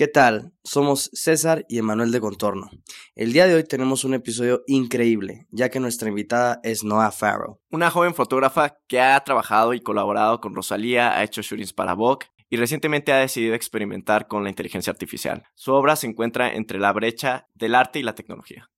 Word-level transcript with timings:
¿Qué 0.00 0.08
tal? 0.08 0.54
Somos 0.64 1.10
César 1.12 1.66
y 1.68 1.76
Emanuel 1.76 2.10
de 2.10 2.22
Contorno. 2.22 2.70
El 3.14 3.34
día 3.34 3.46
de 3.46 3.54
hoy 3.54 3.64
tenemos 3.64 4.02
un 4.02 4.14
episodio 4.14 4.62
increíble, 4.66 5.46
ya 5.50 5.68
que 5.68 5.78
nuestra 5.78 6.08
invitada 6.08 6.58
es 6.62 6.82
Noah 6.82 7.12
Farrow. 7.12 7.60
Una 7.70 7.90
joven 7.90 8.14
fotógrafa 8.14 8.78
que 8.88 8.98
ha 8.98 9.20
trabajado 9.20 9.74
y 9.74 9.82
colaborado 9.82 10.40
con 10.40 10.54
Rosalía, 10.54 11.14
ha 11.18 11.22
hecho 11.22 11.42
shootings 11.42 11.74
para 11.74 11.92
Vogue 11.92 12.28
y 12.48 12.56
recientemente 12.56 13.12
ha 13.12 13.18
decidido 13.18 13.54
experimentar 13.54 14.26
con 14.26 14.42
la 14.42 14.48
inteligencia 14.48 14.90
artificial. 14.90 15.44
Su 15.54 15.74
obra 15.74 15.96
se 15.96 16.06
encuentra 16.06 16.50
entre 16.54 16.78
la 16.78 16.94
brecha 16.94 17.46
del 17.52 17.74
arte 17.74 17.98
y 17.98 18.02
la 18.02 18.14
tecnología. 18.14 18.70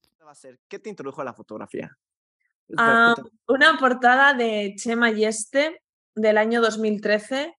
¿Qué 0.67 0.77
te 0.77 0.89
introdujo 0.89 1.21
a 1.21 1.23
la 1.23 1.33
fotografía? 1.33 1.97
Ah, 2.75 3.15
una 3.47 3.77
portada 3.79 4.33
de 4.33 4.73
Chema 4.75 5.09
Yeste 5.11 5.83
del 6.15 6.37
año 6.37 6.59
2013 6.59 7.55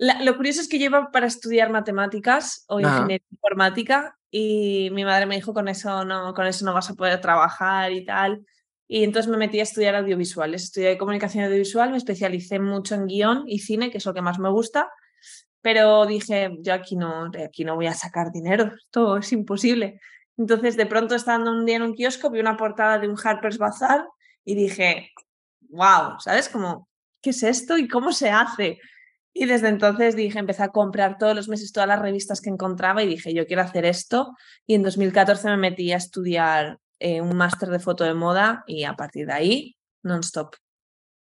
lo 0.00 0.36
curioso 0.36 0.62
es 0.62 0.68
que 0.68 0.78
yo 0.78 0.86
iba 0.86 1.10
para 1.10 1.26
estudiar 1.26 1.70
matemáticas 1.70 2.64
o 2.68 2.80
ingeniería 2.80 3.26
informática 3.30 4.16
y 4.30 4.88
mi 4.92 5.04
madre 5.04 5.26
me 5.26 5.34
dijo 5.34 5.52
con 5.52 5.68
eso 5.68 6.04
no, 6.06 6.32
con 6.32 6.46
eso 6.46 6.64
no 6.64 6.72
vas 6.72 6.88
a 6.88 6.94
poder 6.94 7.20
trabajar 7.20 7.92
y 7.92 8.04
tal. 8.04 8.46
Y 8.88 9.04
entonces 9.04 9.30
me 9.30 9.36
metí 9.36 9.60
a 9.60 9.62
estudiar 9.62 9.94
audiovisuales. 9.94 10.64
Estudié 10.64 10.96
comunicación 10.96 11.44
audiovisual, 11.44 11.90
me 11.90 11.98
especialicé 11.98 12.58
mucho 12.58 12.94
en 12.94 13.06
guion 13.06 13.44
y 13.46 13.58
cine, 13.58 13.90
que 13.90 13.98
es 13.98 14.06
lo 14.06 14.14
que 14.14 14.22
más 14.22 14.38
me 14.38 14.48
gusta. 14.48 14.90
Pero 15.60 16.06
dije, 16.06 16.56
yo 16.60 16.72
aquí 16.72 16.96
no, 16.96 17.30
aquí 17.46 17.64
no 17.64 17.74
voy 17.76 17.86
a 17.86 17.92
sacar 17.92 18.32
dinero, 18.32 18.72
esto 18.74 19.18
es 19.18 19.30
imposible. 19.32 20.00
Entonces 20.38 20.78
de 20.78 20.86
pronto 20.86 21.14
estando 21.14 21.52
un 21.52 21.66
día 21.66 21.76
en 21.76 21.82
un 21.82 21.94
kiosco 21.94 22.30
vi 22.30 22.40
una 22.40 22.56
portada 22.56 22.98
de 22.98 23.06
un 23.06 23.16
Harper's 23.22 23.58
Bazaar 23.58 24.06
y 24.44 24.54
dije, 24.54 25.10
wow, 25.68 26.18
¿sabes? 26.18 26.48
Como, 26.48 26.88
¿qué 27.20 27.30
es 27.30 27.42
esto 27.42 27.76
y 27.76 27.86
cómo 27.86 28.12
se 28.12 28.30
hace? 28.30 28.80
Y 29.32 29.46
desde 29.46 29.68
entonces 29.68 30.16
dije, 30.16 30.38
empecé 30.38 30.62
a 30.62 30.68
comprar 30.70 31.18
todos 31.18 31.34
los 31.34 31.48
meses 31.48 31.72
todas 31.72 31.88
las 31.88 32.00
revistas 32.00 32.40
que 32.40 32.50
encontraba 32.50 33.02
y 33.02 33.06
dije, 33.06 33.32
yo 33.32 33.46
quiero 33.46 33.62
hacer 33.62 33.84
esto. 33.84 34.34
Y 34.66 34.74
en 34.74 34.82
2014 34.82 35.48
me 35.48 35.56
metí 35.56 35.92
a 35.92 35.96
estudiar 35.96 36.78
eh, 36.98 37.20
un 37.20 37.36
máster 37.36 37.68
de 37.68 37.78
foto 37.78 38.04
de 38.04 38.14
moda 38.14 38.64
y 38.66 38.84
a 38.84 38.94
partir 38.94 39.26
de 39.26 39.32
ahí, 39.32 39.76
non-stop. 40.02 40.56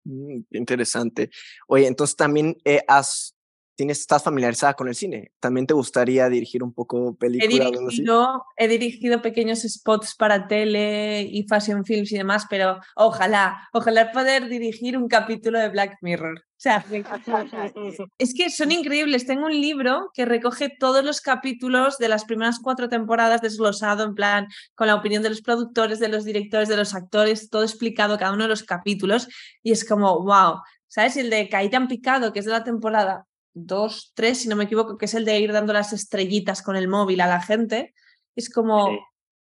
Mm, 0.05 0.41
interesante. 0.51 1.31
Oye, 1.69 1.87
entonces 1.87 2.17
también 2.17 2.57
eh, 2.65 2.83
has 2.89 3.37
tienes, 3.75 4.01
estás 4.01 4.23
familiarizada 4.23 4.75
con 4.75 4.89
el 4.89 4.95
cine. 4.95 5.33
¿También 5.41 5.67
te 5.67 5.75
gustaría 5.75 6.29
dirigir 6.29 6.63
un 6.63 6.73
poco 6.73 7.15
películas? 7.17 7.53
He 7.53 7.71
dirigido, 7.71 8.45
he 8.57 8.69
dirigido 8.69 9.23
pequeños 9.23 9.63
spots 9.63 10.15
para 10.15 10.47
tele 10.47 11.23
y 11.23 11.45
fashion 11.49 11.85
films 11.85 12.13
y 12.13 12.19
demás, 12.19 12.47
pero 12.49 12.81
ojalá, 12.97 13.69
ojalá 13.73 14.13
poder 14.13 14.49
dirigir 14.49 14.97
un 14.97 15.09
capítulo 15.09 15.59
de 15.59 15.69
Black 15.69 15.99
Mirror. 16.01 16.45
O 16.63 16.69
sea, 16.71 16.85
es 18.19 18.35
que 18.35 18.49
son 18.49 18.71
increíbles. 18.71 19.27
Tengo 19.27 19.47
un 19.47 19.61
libro 19.61 20.13
que 20.15 20.25
recoge 20.25 20.69
todos 20.69 21.05
los 21.05 21.21
capítulos 21.21 21.99
de 21.99 22.09
las 22.09 22.25
primeras 22.25 22.61
cuatro 22.61 22.89
temporadas 22.89 23.41
desglosado 23.41 24.05
en 24.05 24.15
plan 24.15 24.47
con 24.77 24.87
la 24.87 24.95
opinión 24.95 25.25
de 25.25 25.31
los 25.31 25.43
productores, 25.43 25.99
de 25.99 26.09
los 26.09 26.25
directores, 26.25 26.69
de 26.69 26.77
los 26.77 26.95
actores, 26.95 27.51
todo 27.51 27.65
explicado 27.65 28.17
cada 28.17 28.33
uno 28.33 28.45
de 28.45 28.51
los 28.51 28.63
capítulos 28.63 29.27
y 29.65 29.73
es 29.73 29.85
como, 29.85 30.23
wow. 30.23 30.61
¿Sabes? 30.87 31.17
El 31.17 31.31
de 31.31 31.49
Caída 31.49 31.85
Picado, 31.89 32.33
que 32.33 32.39
es 32.39 32.45
de 32.45 32.53
la 32.53 32.63
temporada 32.63 33.27
dos, 33.55 34.13
tres, 34.15 34.43
si 34.43 34.49
no 34.49 34.55
me 34.55 34.65
equivoco, 34.65 34.97
que 34.97 35.07
es 35.07 35.15
el 35.15 35.25
de 35.25 35.41
ir 35.41 35.51
dando 35.51 35.73
las 35.73 35.93
estrellitas 35.93 36.63
con 36.63 36.77
el 36.77 36.87
móvil 36.87 37.23
a 37.23 37.27
la 37.27 37.43
gente, 37.43 37.93
es 38.37 38.51
como, 38.51 38.89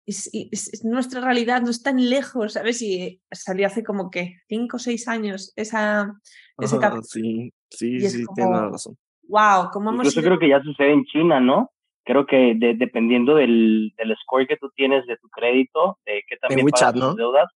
es, 0.09 0.83
nuestra 0.83 1.21
realidad, 1.21 1.61
no 1.61 1.69
es 1.69 1.83
tan 1.83 2.09
lejos, 2.09 2.53
¿sabes? 2.53 2.81
Y 2.81 3.21
salió 3.31 3.67
hace 3.67 3.83
como 3.83 4.09
que 4.09 4.37
cinco 4.47 4.77
o 4.77 4.79
seis 4.79 5.07
años 5.07 5.53
esa, 5.55 6.13
ese 6.57 6.77
Sí, 7.03 7.53
sí, 7.69 7.99
sí, 8.09 8.25
tiene 8.35 8.59
razón. 8.69 8.97
Wow, 9.27 9.69
¿cómo 9.71 9.91
hemos 9.91 10.13
Yo 10.13 10.21
creo 10.21 10.39
que 10.39 10.49
ya 10.49 10.61
sucede 10.61 10.93
en 10.93 11.05
China, 11.05 11.39
¿no? 11.39 11.71
Creo 12.03 12.25
que 12.25 12.55
dependiendo 12.57 13.35
del, 13.35 13.93
del, 13.97 14.15
score 14.23 14.47
que 14.47 14.57
tú 14.57 14.71
tienes 14.75 15.05
de 15.05 15.17
tu 15.17 15.29
crédito, 15.29 15.99
de 16.05 16.23
que 16.27 16.37
también 16.37 16.65
WeChat, 16.65 16.95
¿no? 16.95 17.13
deudas, 17.13 17.49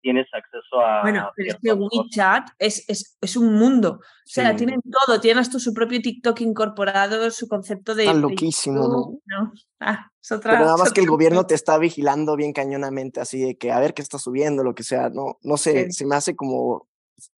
tienes 0.00 0.26
acceso 0.32 0.80
a... 0.80 1.02
Bueno, 1.02 1.30
pero 1.36 1.50
es 1.50 1.56
que 1.62 1.72
WeChat 1.72 2.50
es, 2.58 2.88
es, 2.88 3.16
es, 3.20 3.36
un 3.36 3.54
mundo. 3.54 4.00
O 4.00 4.02
sea, 4.24 4.54
tienen 4.56 4.80
todo. 4.82 5.20
Tienen 5.20 5.40
hasta 5.40 5.58
su 5.58 5.72
propio 5.72 6.00
TikTok 6.00 6.40
incorporado, 6.40 7.30
su 7.30 7.48
concepto 7.48 7.94
de... 7.94 8.04
Está 8.04 8.14
loquísimo, 8.14 9.20
¿no? 9.26 9.52
Ah, 9.80 10.10
es 10.22 10.32
otra, 10.32 10.52
pero 10.52 10.64
nada 10.64 10.76
más 10.76 10.92
que 10.92 11.00
el 11.00 11.06
gobierno 11.06 11.46
te 11.46 11.54
está 11.54 11.78
vigilando 11.78 12.36
bien 12.36 12.52
cañonamente, 12.52 13.20
así 13.20 13.40
de 13.40 13.56
que 13.56 13.72
a 13.72 13.80
ver 13.80 13.94
qué 13.94 14.02
está 14.02 14.18
subiendo, 14.18 14.62
lo 14.62 14.74
que 14.74 14.82
sea. 14.82 15.08
No, 15.08 15.38
no 15.42 15.56
sé, 15.56 15.90
se 15.90 16.04
me 16.04 16.16
hace 16.16 16.36
como 16.36 16.89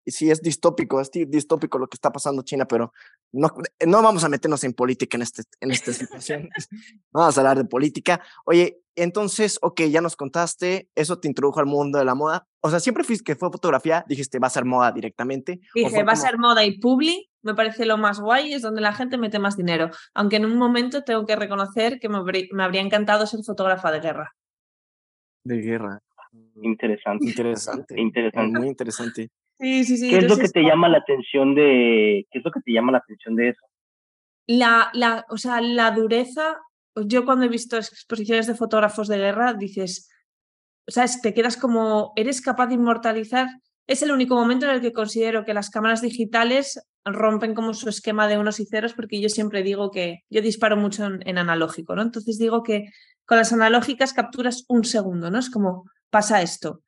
sí 0.06 0.30
es 0.30 0.40
distópico, 0.40 1.00
es 1.00 1.10
distópico 1.10 1.78
lo 1.78 1.86
que 1.86 1.96
está 1.96 2.10
pasando 2.10 2.42
en 2.42 2.44
China, 2.44 2.64
pero 2.66 2.92
no, 3.32 3.48
no 3.86 4.02
vamos 4.02 4.24
a 4.24 4.28
meternos 4.28 4.64
en 4.64 4.72
política 4.74 5.16
en, 5.16 5.22
este, 5.22 5.42
en 5.60 5.70
esta 5.70 5.92
situación. 5.92 6.48
vamos 7.12 7.36
a 7.36 7.40
hablar 7.40 7.58
de 7.58 7.64
política. 7.64 8.20
Oye, 8.44 8.82
entonces, 8.94 9.58
ok, 9.62 9.82
ya 9.82 10.00
nos 10.00 10.16
contaste, 10.16 10.88
eso 10.94 11.18
te 11.18 11.28
introdujo 11.28 11.60
al 11.60 11.66
mundo 11.66 11.98
de 11.98 12.04
la 12.04 12.14
moda. 12.14 12.46
O 12.60 12.70
sea, 12.70 12.80
siempre 12.80 13.04
fuiste 13.04 13.24
que 13.24 13.36
fue 13.36 13.50
fotografía, 13.50 14.04
dijiste, 14.06 14.38
va 14.38 14.48
a 14.48 14.50
ser 14.50 14.64
moda 14.64 14.92
directamente. 14.92 15.60
Dije, 15.74 16.04
va 16.04 16.12
a 16.12 16.16
ser 16.16 16.38
moda 16.38 16.64
y 16.64 16.78
publi, 16.78 17.30
me 17.42 17.54
parece 17.54 17.86
lo 17.86 17.96
más 17.96 18.20
guay, 18.20 18.52
es 18.52 18.62
donde 18.62 18.82
la 18.82 18.92
gente 18.92 19.16
mete 19.16 19.38
más 19.38 19.56
dinero. 19.56 19.90
Aunque 20.14 20.36
en 20.36 20.44
un 20.44 20.56
momento 20.58 21.02
tengo 21.02 21.24
que 21.26 21.36
reconocer 21.36 21.98
que 22.00 22.08
me, 22.08 22.22
me 22.52 22.62
habría 22.62 22.82
encantado 22.82 23.26
ser 23.26 23.42
fotógrafa 23.44 23.90
de 23.90 24.00
guerra. 24.00 24.34
De 25.44 25.56
guerra. 25.56 26.02
Interesante. 26.62 27.26
Interesante. 27.26 28.00
interesante. 28.00 28.58
Muy 28.58 28.68
interesante. 28.68 29.30
Sí, 29.62 29.84
sí, 29.84 29.96
sí. 29.96 30.10
¿Qué 30.10 30.18
es 30.18 30.28
lo 30.28 30.36
que 30.36 30.48
te 30.48 30.62
llama 30.62 30.88
la 30.88 30.98
atención 30.98 31.54
de, 31.54 32.26
qué 32.32 32.38
es 32.40 32.44
lo 32.44 32.50
que 32.50 32.60
te 32.62 32.72
llama 32.72 32.90
la 32.90 32.98
atención 32.98 33.36
de 33.36 33.50
eso? 33.50 33.60
La, 34.48 34.90
la, 34.92 35.24
o 35.28 35.38
sea, 35.38 35.60
la 35.60 35.92
dureza, 35.92 36.58
yo 36.96 37.24
cuando 37.24 37.44
he 37.44 37.48
visto 37.48 37.76
exposiciones 37.76 38.48
de 38.48 38.56
fotógrafos 38.56 39.06
de 39.06 39.18
guerra, 39.18 39.54
dices, 39.54 40.10
¿sabes? 40.88 41.22
Te 41.22 41.32
quedas 41.32 41.56
como, 41.56 42.12
eres 42.16 42.40
capaz 42.40 42.66
de 42.66 42.74
inmortalizar. 42.74 43.46
Es 43.86 44.02
el 44.02 44.10
único 44.10 44.34
momento 44.34 44.66
en 44.66 44.72
el 44.72 44.80
que 44.80 44.92
considero 44.92 45.44
que 45.44 45.54
las 45.54 45.70
cámaras 45.70 46.02
digitales 46.02 46.84
rompen 47.04 47.54
como 47.54 47.72
su 47.72 47.88
esquema 47.88 48.26
de 48.26 48.38
unos 48.38 48.58
y 48.58 48.66
ceros, 48.66 48.94
porque 48.94 49.20
yo 49.20 49.28
siempre 49.28 49.62
digo 49.62 49.92
que 49.92 50.24
yo 50.28 50.42
disparo 50.42 50.76
mucho 50.76 51.06
en, 51.06 51.20
en 51.24 51.38
analógico, 51.38 51.94
¿no? 51.94 52.02
Entonces 52.02 52.36
digo 52.36 52.64
que 52.64 52.86
con 53.26 53.38
las 53.38 53.52
analógicas 53.52 54.12
capturas 54.12 54.64
un 54.66 54.82
segundo, 54.82 55.30
¿no? 55.30 55.38
Es 55.38 55.50
como, 55.50 55.84
pasa 56.10 56.42
esto 56.42 56.82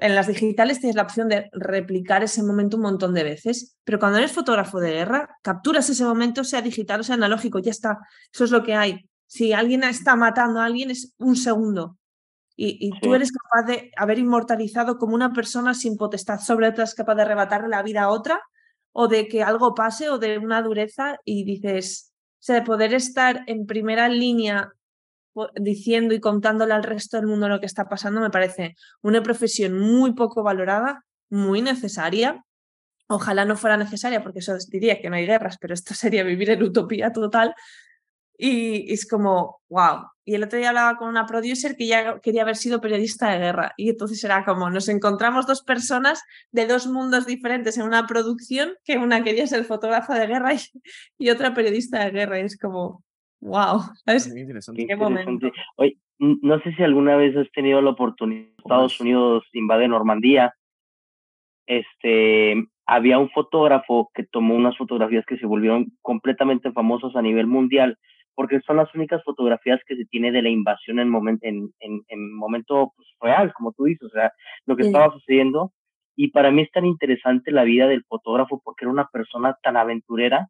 en 0.00 0.14
las 0.14 0.26
digitales 0.26 0.80
tienes 0.80 0.96
la 0.96 1.02
opción 1.02 1.28
de 1.28 1.48
replicar 1.52 2.22
ese 2.22 2.42
momento 2.42 2.76
un 2.76 2.84
montón 2.84 3.14
de 3.14 3.24
veces, 3.24 3.76
pero 3.84 3.98
cuando 3.98 4.18
eres 4.18 4.32
fotógrafo 4.32 4.80
de 4.80 4.92
guerra, 4.92 5.38
capturas 5.42 5.88
ese 5.90 6.04
momento, 6.04 6.44
sea 6.44 6.62
digital 6.62 7.00
o 7.00 7.02
sea 7.04 7.14
analógico, 7.14 7.58
ya 7.58 7.70
está, 7.70 7.98
eso 8.32 8.44
es 8.44 8.50
lo 8.50 8.62
que 8.62 8.74
hay. 8.74 9.08
Si 9.26 9.52
alguien 9.52 9.84
está 9.84 10.16
matando 10.16 10.60
a 10.60 10.64
alguien 10.64 10.90
es 10.90 11.14
un 11.18 11.36
segundo 11.36 11.98
y, 12.56 12.90
tú 13.00 13.14
eres 13.14 13.32
capaz 13.32 13.66
de 13.66 13.90
haber 13.96 14.18
inmortalizado 14.18 14.98
como 14.98 15.14
una 15.14 15.32
persona 15.32 15.72
sin 15.72 15.96
potestad 15.96 16.40
sobre 16.40 16.68
otra, 16.68 16.84
es 16.84 16.94
capaz 16.94 17.14
de 17.14 17.22
arrebatarle 17.22 17.68
la 17.68 17.82
vida 17.82 18.02
a 18.02 18.10
otra 18.10 18.42
o 18.92 19.08
de 19.08 19.28
que 19.28 19.42
algo 19.42 19.74
pase 19.74 20.10
o 20.10 20.18
de 20.18 20.36
una 20.36 20.60
dureza 20.60 21.18
y 21.24 21.44
dices, 21.44 22.12
o 22.12 22.42
sea, 22.42 22.56
de 22.56 22.62
poder 22.62 22.92
estar 22.92 23.44
en 23.46 23.66
primera 23.66 24.08
línea 24.08 24.72
diciendo 25.56 26.14
y 26.14 26.20
contándole 26.20 26.74
al 26.74 26.82
resto 26.82 27.16
del 27.16 27.26
mundo 27.26 27.48
lo 27.48 27.60
que 27.60 27.66
está 27.66 27.88
pasando, 27.88 28.20
me 28.20 28.30
parece 28.30 28.76
una 29.02 29.22
profesión 29.22 29.78
muy 29.78 30.14
poco 30.14 30.42
valorada, 30.42 31.04
muy 31.28 31.62
necesaria. 31.62 32.44
Ojalá 33.08 33.44
no 33.44 33.56
fuera 33.56 33.76
necesaria, 33.76 34.22
porque 34.22 34.40
eso 34.40 34.56
diría 34.68 35.00
que 35.00 35.10
no 35.10 35.16
hay 35.16 35.26
guerras, 35.26 35.56
pero 35.60 35.74
esto 35.74 35.94
sería 35.94 36.22
vivir 36.22 36.50
en 36.50 36.62
utopía 36.62 37.12
total. 37.12 37.54
Y 38.42 38.90
es 38.92 39.06
como, 39.06 39.60
wow. 39.68 40.06
Y 40.24 40.34
el 40.34 40.44
otro 40.44 40.58
día 40.58 40.70
hablaba 40.70 40.96
con 40.96 41.08
una 41.08 41.26
producer 41.26 41.76
que 41.76 41.86
ya 41.86 42.20
quería 42.20 42.42
haber 42.42 42.56
sido 42.56 42.80
periodista 42.80 43.30
de 43.30 43.38
guerra. 43.38 43.74
Y 43.76 43.90
entonces 43.90 44.22
era 44.24 44.44
como, 44.46 44.70
nos 44.70 44.88
encontramos 44.88 45.46
dos 45.46 45.62
personas 45.62 46.22
de 46.50 46.66
dos 46.66 46.86
mundos 46.86 47.26
diferentes 47.26 47.76
en 47.76 47.82
una 47.82 48.06
producción, 48.06 48.74
que 48.84 48.96
una 48.96 49.22
quería 49.22 49.46
ser 49.46 49.64
fotógrafa 49.64 50.18
de 50.18 50.26
guerra 50.26 50.54
y, 50.54 50.60
y 51.18 51.30
otra 51.30 51.52
periodista 51.52 52.04
de 52.04 52.12
guerra. 52.12 52.40
Y 52.40 52.44
es 52.44 52.56
como, 52.56 53.04
Wow, 53.40 53.80
es 54.06 54.32
Qué, 54.76 54.96
momento. 54.96 55.50
Oye, 55.76 55.96
no 56.18 56.60
sé 56.60 56.74
si 56.74 56.82
alguna 56.82 57.16
vez 57.16 57.34
has 57.36 57.50
tenido 57.52 57.80
la 57.80 57.90
oportunidad, 57.90 58.48
Estados 58.58 59.00
Unidos 59.00 59.44
invade 59.54 59.88
Normandía. 59.88 60.54
Este, 61.66 62.62
había 62.84 63.18
un 63.18 63.30
fotógrafo 63.30 64.10
que 64.12 64.24
tomó 64.24 64.54
unas 64.54 64.76
fotografías 64.76 65.24
que 65.24 65.38
se 65.38 65.46
volvieron 65.46 65.86
completamente 66.02 66.72
famosas 66.72 67.16
a 67.16 67.22
nivel 67.22 67.46
mundial, 67.46 67.96
porque 68.34 68.60
son 68.60 68.76
las 68.76 68.94
únicas 68.94 69.22
fotografías 69.24 69.80
que 69.86 69.96
se 69.96 70.04
tiene 70.04 70.32
de 70.32 70.42
la 70.42 70.50
invasión 70.50 70.98
en 70.98 71.08
momento, 71.08 71.46
en, 71.46 71.72
en, 71.78 72.34
momento 72.34 72.92
pues, 72.94 73.08
real, 73.20 73.54
como 73.54 73.72
tú 73.72 73.84
dices, 73.84 74.02
o 74.02 74.10
sea, 74.10 74.32
lo 74.66 74.76
que 74.76 74.82
estaba 74.82 75.12
sucediendo. 75.12 75.72
Y 76.14 76.28
para 76.28 76.50
mí 76.50 76.60
es 76.62 76.70
tan 76.72 76.84
interesante 76.84 77.52
la 77.52 77.64
vida 77.64 77.86
del 77.86 78.04
fotógrafo 78.04 78.60
porque 78.62 78.84
era 78.84 78.92
una 78.92 79.06
persona 79.06 79.56
tan 79.62 79.78
aventurera 79.78 80.48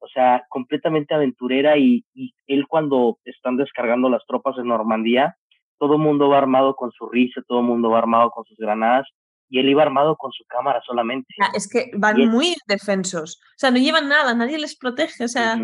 o 0.00 0.08
sea, 0.08 0.44
completamente 0.48 1.14
aventurera 1.14 1.78
y, 1.78 2.04
él 2.46 2.66
cuando 2.68 3.18
están 3.24 3.56
descargando 3.56 4.08
las 4.08 4.24
tropas 4.26 4.56
en 4.58 4.66
Normandía, 4.68 5.36
todo 5.78 5.94
el 5.94 6.00
mundo 6.00 6.28
va 6.28 6.38
armado 6.38 6.74
con 6.74 6.90
su 6.92 7.08
risa, 7.08 7.42
todo 7.46 7.60
el 7.60 7.66
mundo 7.66 7.90
va 7.90 7.98
armado 7.98 8.30
con 8.30 8.44
sus 8.44 8.56
granadas 8.58 9.06
y 9.48 9.60
él 9.60 9.68
iba 9.68 9.82
armado 9.82 10.16
con 10.16 10.32
su 10.32 10.44
cámara 10.46 10.80
solamente. 10.84 11.32
Ah, 11.40 11.50
es 11.54 11.68
que 11.68 11.90
van 11.96 12.28
muy 12.28 12.56
defensos, 12.66 13.40
o 13.42 13.58
sea, 13.58 13.70
no 13.70 13.78
llevan 13.78 14.08
nada, 14.08 14.34
nadie 14.34 14.58
les 14.58 14.76
protege, 14.76 15.24
o 15.24 15.28
sea, 15.28 15.56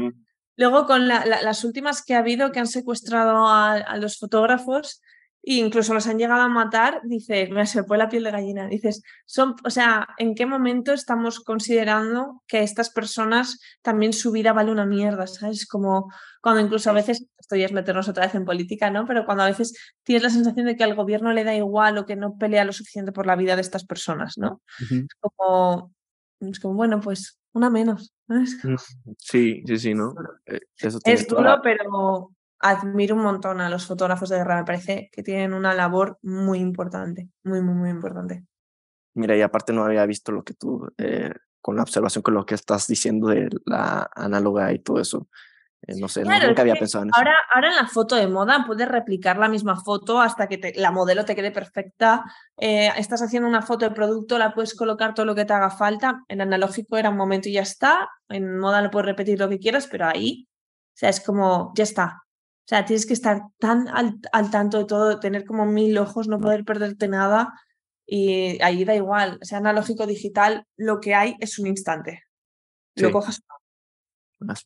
Luego, 0.56 0.86
con 0.86 1.06
las 1.06 1.64
últimas 1.64 2.02
que 2.02 2.14
ha 2.14 2.18
habido 2.20 2.50
que 2.50 2.60
han 2.60 2.66
secuestrado 2.66 3.46
a, 3.46 3.96
los 3.98 4.18
fotógrafos 4.18 5.02
e 5.48 5.54
incluso 5.54 5.94
los 5.94 6.08
han 6.08 6.18
llegado 6.18 6.42
a 6.42 6.48
matar, 6.48 7.02
dices, 7.04 7.50
me 7.50 7.64
se 7.66 7.84
fue 7.84 7.98
la 7.98 8.08
piel 8.08 8.24
de 8.24 8.32
gallina. 8.32 8.66
Dices, 8.66 9.02
son, 9.26 9.54
o 9.64 9.70
sea, 9.70 10.08
¿en 10.18 10.34
qué 10.34 10.44
momento 10.44 10.92
estamos 10.92 11.38
considerando 11.38 12.42
que 12.48 12.64
estas 12.64 12.90
personas 12.90 13.60
también 13.80 14.12
su 14.12 14.32
vida 14.32 14.52
vale 14.52 14.72
una 14.72 14.86
mierda? 14.86 15.28
¿Sabes? 15.28 15.68
Como 15.68 16.12
cuando 16.42 16.60
incluso 16.62 16.90
a 16.90 16.94
veces, 16.94 17.28
esto 17.38 17.54
ya 17.54 17.66
es 17.66 17.72
meternos 17.72 18.08
otra 18.08 18.24
vez 18.24 18.34
en 18.34 18.44
política, 18.44 18.90
¿no? 18.90 19.06
Pero 19.06 19.24
cuando 19.24 19.44
a 19.44 19.46
veces 19.46 19.72
tienes 20.02 20.24
la 20.24 20.30
sensación 20.30 20.66
de 20.66 20.74
que 20.74 20.82
al 20.82 20.96
gobierno 20.96 21.32
le 21.32 21.44
da 21.44 21.54
igual 21.54 21.96
o 21.96 22.06
que 22.06 22.16
no 22.16 22.36
pelea 22.36 22.64
lo 22.64 22.72
suficiente 22.72 23.12
por 23.12 23.26
la 23.26 23.36
vida 23.36 23.54
de 23.54 23.62
estas 23.62 23.86
personas, 23.86 24.38
¿no? 24.38 24.62
Es 24.80 25.14
como, 25.20 25.94
es 26.40 26.58
como, 26.58 26.74
bueno, 26.74 27.00
pues 27.00 27.38
una 27.52 27.70
menos. 27.70 28.12
Mm, 28.26 28.44
sí, 29.16 29.62
sí, 29.64 29.78
sí, 29.78 29.94
¿no? 29.94 30.12
Eh, 30.46 30.60
es 31.04 31.28
duro, 31.28 31.60
pero 31.62 32.35
admiro 32.58 33.14
un 33.14 33.22
montón 33.22 33.60
a 33.60 33.68
los 33.68 33.86
fotógrafos 33.86 34.28
de 34.28 34.36
guerra. 34.36 34.56
Me 34.56 34.64
parece 34.64 35.10
que 35.12 35.22
tienen 35.22 35.54
una 35.54 35.74
labor 35.74 36.18
muy 36.22 36.58
importante, 36.58 37.28
muy, 37.44 37.62
muy, 37.62 37.74
muy 37.74 37.90
importante. 37.90 38.44
Mira, 39.14 39.36
y 39.36 39.42
aparte 39.42 39.72
no 39.72 39.84
había 39.84 40.04
visto 40.06 40.32
lo 40.32 40.44
que 40.44 40.54
tú, 40.54 40.88
eh, 40.98 41.32
con 41.60 41.76
la 41.76 41.82
observación 41.82 42.22
con 42.22 42.34
lo 42.34 42.44
que 42.44 42.54
estás 42.54 42.86
diciendo 42.86 43.28
de 43.28 43.48
la 43.64 44.10
análoga 44.14 44.72
y 44.72 44.78
todo 44.78 45.00
eso. 45.00 45.28
Eh, 45.86 45.94
no 45.98 46.08
sé, 46.08 46.22
nunca 46.24 46.62
había 46.62 46.74
pensado 46.74 47.04
en 47.04 47.10
eso. 47.10 47.18
Ahora, 47.18 47.36
ahora 47.54 47.68
en 47.68 47.76
la 47.76 47.86
foto 47.86 48.16
de 48.16 48.26
moda 48.26 48.64
puedes 48.66 48.88
replicar 48.88 49.38
la 49.38 49.48
misma 49.48 49.76
foto 49.76 50.20
hasta 50.20 50.48
que 50.48 50.72
la 50.76 50.90
modelo 50.90 51.24
te 51.24 51.34
quede 51.34 51.50
perfecta. 51.50 52.24
Eh, 52.56 52.90
estás 52.96 53.22
haciendo 53.22 53.48
una 53.48 53.62
foto 53.62 53.88
de 53.88 53.94
producto, 53.94 54.38
la 54.38 54.52
puedes 54.52 54.74
colocar 54.74 55.14
todo 55.14 55.26
lo 55.26 55.34
que 55.34 55.44
te 55.44 55.52
haga 55.52 55.70
falta. 55.70 56.24
En 56.28 56.40
analógico 56.40 56.96
era 56.96 57.10
un 57.10 57.16
momento 57.16 57.48
y 57.48 57.52
ya 57.52 57.62
está. 57.62 58.08
En 58.28 58.58
moda 58.58 58.82
lo 58.82 58.90
puedes 58.90 59.06
repetir 59.06 59.38
lo 59.38 59.48
que 59.48 59.58
quieras, 59.58 59.86
pero 59.90 60.06
ahí, 60.06 60.48
o 60.48 60.98
sea, 60.98 61.08
es 61.08 61.24
como, 61.24 61.72
ya 61.76 61.84
está. 61.84 62.25
O 62.66 62.68
sea, 62.68 62.84
tienes 62.84 63.06
que 63.06 63.12
estar 63.12 63.42
tan 63.60 63.86
al, 63.88 64.50
tanto 64.50 64.78
de 64.78 64.86
todo, 64.86 65.20
tener 65.20 65.44
como 65.44 65.66
mil 65.66 65.96
ojos, 65.98 66.26
no 66.26 66.40
poder 66.40 66.64
perderte 66.64 67.06
nada. 67.06 67.54
Y 68.04 68.60
ahí 68.60 68.84
da 68.84 68.94
igual. 68.96 69.38
O 69.40 69.44
sea, 69.44 69.58
analógico, 69.58 70.04
digital, 70.04 70.66
lo 70.76 70.98
que 70.98 71.14
hay 71.14 71.36
es 71.38 71.60
un 71.60 71.68
instante. 71.68 72.24
Lo 72.96 73.12
cojas 73.12 73.40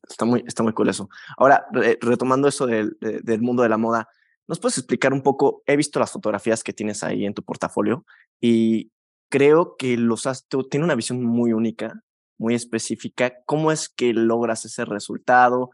Está 0.08 0.25
muy, 0.25 0.43
está 0.47 0.62
muy 0.62 0.73
cool 0.73 0.88
eso. 0.88 1.08
Ahora, 1.37 1.67
retomando 2.00 2.49
eso 2.49 2.67
del, 2.67 2.97
del, 3.00 3.41
mundo 3.41 3.62
de 3.62 3.69
la 3.69 3.76
moda, 3.76 4.08
¿nos 4.49 4.58
puedes 4.58 4.79
explicar 4.79 5.12
un 5.12 5.23
poco? 5.23 5.62
He 5.67 5.76
visto 5.76 6.00
las 6.00 6.11
fotografías 6.11 6.64
que 6.64 6.73
tienes 6.73 7.05
ahí 7.05 7.25
en 7.25 7.35
tu 7.35 7.44
portafolio 7.44 8.05
y 8.41 8.91
creo 9.29 9.76
que 9.76 9.97
los 9.97 10.26
has, 10.26 10.49
tiene 10.70 10.85
una 10.85 10.97
visión 10.97 11.23
muy 11.23 11.52
única, 11.52 12.02
muy 12.37 12.55
específica. 12.55 13.32
¿Cómo 13.47 13.70
es 13.70 13.88
que 13.88 14.12
logras 14.12 14.64
ese 14.64 14.85
resultado? 14.85 15.70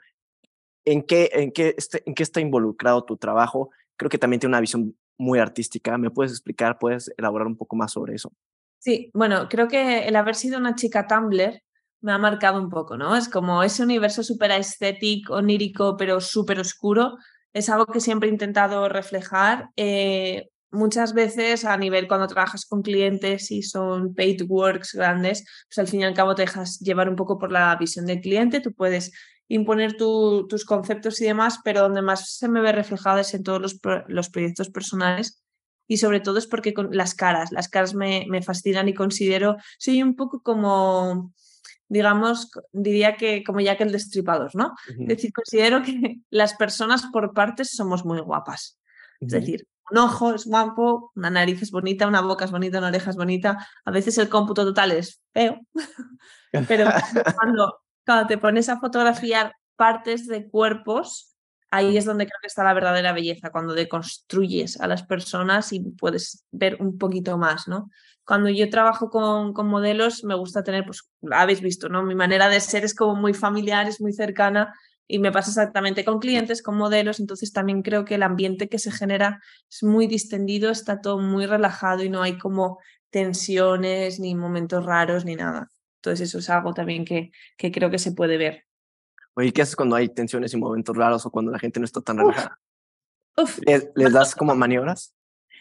¿En 0.86 1.02
qué, 1.02 1.30
en 1.32 1.52
este, 1.76 2.02
está 2.16 2.40
involucrado 2.40 3.04
tu 3.04 3.16
trabajo? 3.16 3.70
Creo 3.96 4.08
que 4.08 4.18
también 4.18 4.40
tiene 4.40 4.52
una 4.52 4.60
visión 4.60 4.96
muy 5.18 5.38
artística. 5.38 5.98
¿Me 5.98 6.10
puedes 6.10 6.32
explicar, 6.32 6.78
puedes 6.78 7.12
elaborar 7.18 7.46
un 7.46 7.56
poco 7.56 7.76
más 7.76 7.92
sobre 7.92 8.14
eso? 8.14 8.32
Sí, 8.78 9.10
bueno, 9.12 9.48
creo 9.48 9.68
que 9.68 10.06
el 10.06 10.16
haber 10.16 10.36
sido 10.36 10.58
una 10.58 10.76
chica 10.76 11.06
Tumblr 11.06 11.60
me 12.02 12.12
ha 12.12 12.18
marcado 12.18 12.60
un 12.60 12.70
poco, 12.70 12.96
¿no? 12.96 13.16
Es 13.16 13.28
como 13.28 13.64
ese 13.64 13.82
universo 13.82 14.22
súper 14.22 14.52
estético, 14.52 15.34
onírico, 15.34 15.96
pero 15.96 16.20
súper 16.20 16.60
oscuro. 16.60 17.16
Es 17.52 17.68
algo 17.68 17.86
que 17.86 18.00
siempre 18.00 18.28
he 18.28 18.32
intentado 18.32 18.88
reflejar. 18.88 19.70
Eh, 19.76 20.50
muchas 20.70 21.14
veces 21.14 21.64
a 21.64 21.76
nivel 21.76 22.06
cuando 22.06 22.28
trabajas 22.28 22.64
con 22.66 22.82
clientes 22.82 23.50
y 23.50 23.62
son 23.62 24.14
paid 24.14 24.42
works 24.48 24.94
grandes, 24.94 25.44
pues 25.68 25.78
al 25.78 25.88
fin 25.88 26.02
y 26.02 26.04
al 26.04 26.14
cabo 26.14 26.34
te 26.34 26.42
dejas 26.42 26.78
llevar 26.78 27.08
un 27.08 27.16
poco 27.16 27.38
por 27.38 27.50
la 27.50 27.74
visión 27.76 28.06
del 28.06 28.20
cliente, 28.20 28.60
tú 28.60 28.72
puedes 28.72 29.12
imponer 29.48 29.96
tus 29.96 30.64
conceptos 30.64 31.20
y 31.20 31.24
demás, 31.24 31.60
pero 31.64 31.82
donde 31.82 32.02
más 32.02 32.36
se 32.36 32.48
me 32.48 32.60
ve 32.60 32.72
reflejado 32.72 33.18
es 33.18 33.32
en 33.34 33.42
todos 33.42 33.60
los, 33.60 33.78
los 34.08 34.28
proyectos 34.28 34.70
personales 34.70 35.42
y 35.88 35.98
sobre 35.98 36.20
todo 36.20 36.38
es 36.38 36.46
porque 36.46 36.74
con 36.74 36.88
las 36.90 37.14
caras, 37.14 37.52
las 37.52 37.68
caras 37.68 37.94
me, 37.94 38.26
me 38.28 38.42
fascinan 38.42 38.88
y 38.88 38.94
considero, 38.94 39.56
soy 39.78 40.02
un 40.02 40.16
poco 40.16 40.42
como 40.42 41.32
digamos, 41.88 42.50
diría 42.72 43.16
que 43.16 43.44
como 43.44 43.60
ya 43.60 43.76
que 43.76 43.84
el 43.84 43.92
destripador, 43.92 44.50
¿no? 44.54 44.74
Es 44.88 45.06
decir, 45.06 45.32
considero 45.32 45.82
que 45.82 46.16
las 46.30 46.54
personas 46.54 47.06
por 47.12 47.32
partes 47.32 47.70
somos 47.76 48.04
muy 48.04 48.20
guapas. 48.20 48.78
Es 49.20 49.28
decir, 49.28 49.66
un 49.90 49.98
ojo 49.98 50.34
es 50.34 50.44
guapo, 50.44 51.12
una 51.14 51.30
nariz 51.30 51.62
es 51.62 51.70
bonita, 51.70 52.06
una 52.06 52.20
boca 52.20 52.44
es 52.44 52.50
bonita, 52.50 52.78
una 52.78 52.88
oreja 52.88 53.10
es 53.10 53.16
bonita. 53.16 53.66
A 53.84 53.90
veces 53.90 54.18
el 54.18 54.28
cómputo 54.28 54.64
total 54.64 54.92
es 54.92 55.22
feo, 55.32 55.60
pero 56.68 56.90
cuando, 57.36 57.80
cuando 58.06 58.28
te 58.28 58.38
pones 58.38 58.68
a 58.68 58.78
fotografiar 58.78 59.54
partes 59.74 60.26
de 60.26 60.48
cuerpos, 60.48 61.34
ahí 61.70 61.96
es 61.96 62.04
donde 62.04 62.24
creo 62.24 62.38
que 62.40 62.46
está 62.46 62.62
la 62.64 62.72
verdadera 62.72 63.12
belleza, 63.12 63.50
cuando 63.50 63.74
deconstruyes 63.74 64.80
a 64.80 64.86
las 64.86 65.02
personas 65.02 65.72
y 65.72 65.80
puedes 65.80 66.44
ver 66.52 66.76
un 66.80 66.96
poquito 66.98 67.36
más, 67.36 67.68
¿no? 67.68 67.90
Cuando 68.24 68.48
yo 68.48 68.70
trabajo 68.70 69.10
con, 69.10 69.52
con, 69.52 69.68
modelos, 69.68 70.24
me 70.24 70.34
gusta 70.34 70.62
tener, 70.62 70.84
pues, 70.84 71.10
habéis 71.30 71.60
visto, 71.60 71.88
¿no? 71.88 72.02
Mi 72.02 72.14
manera 72.14 72.48
de 72.48 72.60
ser 72.60 72.84
es 72.84 72.94
como 72.94 73.14
muy 73.16 73.34
familiar, 73.34 73.88
es 73.88 74.00
muy 74.00 74.12
cercana 74.12 74.72
y 75.08 75.18
me 75.18 75.30
pasa 75.32 75.50
exactamente 75.50 76.04
con 76.04 76.18
clientes, 76.18 76.62
con 76.62 76.76
modelos, 76.76 77.20
entonces 77.20 77.52
también 77.52 77.82
creo 77.82 78.04
que 78.04 78.16
el 78.16 78.22
ambiente 78.22 78.68
que 78.68 78.78
se 78.78 78.90
genera 78.90 79.40
es 79.70 79.82
muy 79.82 80.06
distendido, 80.06 80.70
está 80.70 81.00
todo 81.00 81.18
muy 81.18 81.46
relajado 81.46 82.02
y 82.02 82.08
no 82.08 82.22
hay 82.22 82.38
como 82.38 82.78
tensiones, 83.10 84.18
ni 84.18 84.34
momentos 84.34 84.84
raros, 84.84 85.24
ni 85.24 85.36
nada. 85.36 85.68
Entonces 86.06 86.28
eso 86.28 86.38
es 86.38 86.48
algo 86.50 86.72
también 86.72 87.04
que, 87.04 87.32
que 87.56 87.72
creo 87.72 87.90
que 87.90 87.98
se 87.98 88.12
puede 88.12 88.36
ver. 88.36 88.64
Oye, 89.34 89.52
¿qué 89.52 89.62
haces 89.62 89.74
cuando 89.74 89.96
hay 89.96 90.08
tensiones 90.08 90.54
y 90.54 90.56
momentos 90.56 90.96
raros 90.96 91.26
o 91.26 91.32
cuando 91.32 91.50
la 91.50 91.58
gente 91.58 91.80
no 91.80 91.84
está 91.84 92.00
tan 92.00 92.18
relajada? 92.18 92.60
¿Les, 93.66 94.12
das 94.12 94.36
como 94.36 94.54
maniobras? 94.54 95.12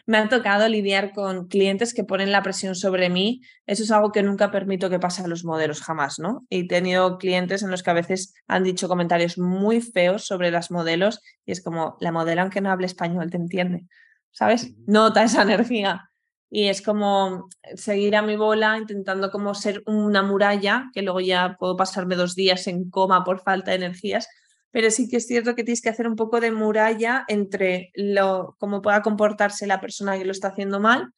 Me 0.06 0.18
ha 0.18 0.28
tocado 0.28 0.68
lidiar 0.68 1.12
con 1.12 1.48
clientes 1.48 1.92
que 1.92 2.04
ponen 2.04 2.30
la 2.30 2.44
presión 2.44 2.76
sobre 2.76 3.10
mí. 3.10 3.42
Eso 3.66 3.82
es 3.82 3.90
algo 3.90 4.12
que 4.12 4.22
nunca 4.22 4.52
permito 4.52 4.88
que 4.88 5.00
pase 5.00 5.24
a 5.24 5.26
los 5.26 5.44
modelos, 5.44 5.82
jamás, 5.82 6.20
¿no? 6.20 6.46
He 6.48 6.68
tenido 6.68 7.18
clientes 7.18 7.64
en 7.64 7.72
los 7.72 7.82
que 7.82 7.90
a 7.90 7.94
veces 7.94 8.34
han 8.46 8.62
dicho 8.62 8.86
comentarios 8.86 9.36
muy 9.36 9.80
feos 9.80 10.26
sobre 10.26 10.52
las 10.52 10.70
modelos 10.70 11.20
y 11.44 11.50
es 11.50 11.60
como, 11.60 11.96
la 11.98 12.12
modelo 12.12 12.42
aunque 12.42 12.60
no 12.60 12.70
hable 12.70 12.86
español, 12.86 13.30
te 13.30 13.36
entiende, 13.36 13.84
¿sabes? 14.30 14.74
Nota 14.86 15.24
esa 15.24 15.42
energía 15.42 16.08
y 16.50 16.68
es 16.68 16.82
como 16.82 17.48
seguir 17.74 18.16
a 18.16 18.22
mi 18.22 18.36
bola 18.36 18.78
intentando 18.78 19.30
como 19.30 19.54
ser 19.54 19.82
una 19.86 20.22
muralla, 20.22 20.90
que 20.92 21.02
luego 21.02 21.20
ya 21.20 21.56
puedo 21.58 21.76
pasarme 21.76 22.16
dos 22.16 22.34
días 22.34 22.66
en 22.66 22.88
coma 22.90 23.24
por 23.24 23.40
falta 23.40 23.72
de 23.72 23.78
energías, 23.78 24.28
pero 24.70 24.90
sí 24.90 25.08
que 25.08 25.16
es 25.16 25.26
cierto 25.26 25.54
que 25.54 25.64
tienes 25.64 25.80
que 25.80 25.88
hacer 25.88 26.06
un 26.06 26.16
poco 26.16 26.40
de 26.40 26.52
muralla 26.52 27.24
entre 27.28 27.90
lo, 27.94 28.56
cómo 28.58 28.82
pueda 28.82 29.02
comportarse 29.02 29.66
la 29.66 29.80
persona 29.80 30.18
que 30.18 30.24
lo 30.24 30.32
está 30.32 30.48
haciendo 30.48 30.80
mal 30.80 31.12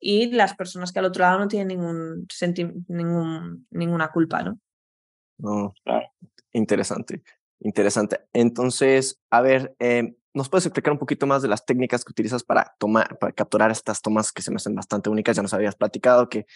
y 0.00 0.32
las 0.32 0.54
personas 0.54 0.92
que 0.92 0.98
al 0.98 1.04
otro 1.04 1.22
lado 1.22 1.38
no 1.38 1.48
tienen 1.48 1.68
ningún, 1.68 2.26
ningún 2.88 3.66
ninguna 3.70 4.08
culpa, 4.08 4.42
¿no? 4.42 4.58
No, 5.38 5.74
interesante, 6.52 7.22
interesante. 7.60 8.20
Entonces, 8.32 9.20
a 9.30 9.42
ver, 9.42 9.74
eh, 9.78 10.14
¿Nos 10.34 10.48
puedes 10.48 10.64
explicar 10.66 10.92
un 10.92 10.98
poquito 10.98 11.26
más 11.26 11.42
de 11.42 11.48
las 11.48 11.66
técnicas 11.66 12.04
que 12.04 12.12
utilizas 12.12 12.42
para 12.42 12.74
tomar, 12.78 13.18
para 13.18 13.32
capturar 13.32 13.70
estas 13.70 14.00
tomas 14.00 14.32
que 14.32 14.42
se 14.42 14.50
me 14.50 14.56
hacen 14.56 14.74
bastante 14.74 15.10
únicas? 15.10 15.36
Ya 15.36 15.42
nos 15.42 15.52
habías 15.52 15.76
platicado 15.76 16.28
que 16.28 16.46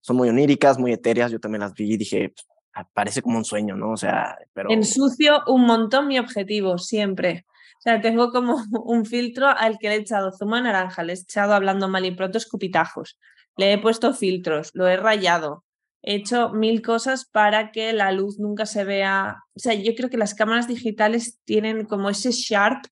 son 0.00 0.16
muy 0.16 0.28
oníricas, 0.28 0.78
muy 0.78 0.92
etéreas. 0.92 1.30
Yo 1.30 1.40
también 1.40 1.60
las 1.60 1.74
vi 1.74 1.92
y 1.92 1.96
dije, 1.98 2.30
pues, 2.30 2.46
ah, 2.74 2.88
parece 2.94 3.20
como 3.20 3.36
un 3.36 3.44
sueño, 3.44 3.76
¿no? 3.76 3.90
O 3.90 3.96
sea, 3.96 4.38
pero. 4.54 4.70
Ensucio 4.70 5.42
un 5.48 5.66
montón 5.66 6.08
mi 6.08 6.18
objetivo, 6.18 6.78
siempre. 6.78 7.44
O 7.78 7.82
sea, 7.82 8.00
tengo 8.00 8.30
como 8.30 8.56
un 8.84 9.04
filtro 9.04 9.48
al 9.48 9.78
que 9.78 9.88
le 9.88 9.96
he 9.96 9.98
echado 9.98 10.32
zumo 10.32 10.58
naranja, 10.58 11.02
le 11.02 11.12
he 11.12 11.16
echado 11.16 11.52
hablando 11.52 11.88
mal 11.88 12.06
y 12.06 12.12
pronto 12.12 12.38
escupitajos, 12.38 13.18
le 13.56 13.72
he 13.72 13.78
puesto 13.78 14.14
filtros, 14.14 14.70
lo 14.72 14.88
he 14.88 14.96
rayado, 14.96 15.64
he 16.02 16.14
hecho 16.16 16.50
mil 16.50 16.80
cosas 16.82 17.26
para 17.26 17.70
que 17.70 17.92
la 17.92 18.12
luz 18.12 18.38
nunca 18.38 18.64
se 18.64 18.84
vea. 18.84 19.42
O 19.54 19.58
sea, 19.58 19.74
yo 19.74 19.94
creo 19.94 20.08
que 20.08 20.16
las 20.16 20.34
cámaras 20.34 20.68
digitales 20.68 21.38
tienen 21.44 21.84
como 21.84 22.08
ese 22.08 22.30
sharp 22.30 22.86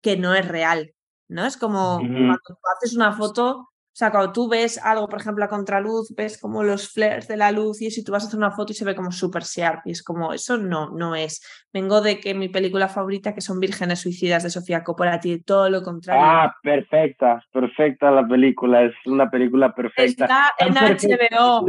que 0.00 0.16
no 0.16 0.34
es 0.34 0.46
real, 0.46 0.94
¿no? 1.28 1.46
Es 1.46 1.56
como 1.56 1.98
cuando 1.98 2.38
tú 2.46 2.54
haces 2.76 2.94
una 2.96 3.12
foto, 3.12 3.70
o 3.92 3.96
sea, 4.00 4.12
cuando 4.12 4.32
tú 4.32 4.48
ves 4.48 4.78
algo, 4.78 5.08
por 5.08 5.20
ejemplo, 5.20 5.44
a 5.44 5.48
contraluz, 5.48 6.14
ves 6.16 6.38
como 6.40 6.62
los 6.62 6.88
flares 6.92 7.26
de 7.26 7.36
la 7.36 7.50
luz 7.50 7.82
y 7.82 7.90
si 7.90 8.04
tú 8.04 8.12
vas 8.12 8.22
a 8.22 8.28
hacer 8.28 8.38
una 8.38 8.52
foto 8.52 8.72
y 8.72 8.76
se 8.76 8.84
ve 8.84 8.94
como 8.94 9.10
súper 9.10 9.42
sharp 9.42 9.80
y 9.84 9.90
es 9.90 10.04
como, 10.04 10.32
eso 10.32 10.56
no, 10.58 10.90
no 10.90 11.16
es. 11.16 11.42
Vengo 11.72 12.00
de 12.00 12.20
que 12.20 12.32
mi 12.32 12.48
película 12.48 12.88
favorita, 12.88 13.34
que 13.34 13.40
son 13.40 13.58
Vírgenes 13.58 13.98
Suicidas 13.98 14.44
de 14.44 14.50
Sofía 14.50 14.84
Coppola, 14.84 15.18
tiene 15.18 15.42
todo 15.42 15.68
lo 15.68 15.82
contrario. 15.82 16.22
Ah, 16.24 16.54
perfecta, 16.62 17.44
perfecta 17.52 18.12
la 18.12 18.26
película, 18.26 18.84
es 18.84 18.94
una 19.06 19.28
película 19.28 19.74
perfecta. 19.74 20.24
Está 20.24 20.52
en 20.58 20.74
HBO. 20.74 21.66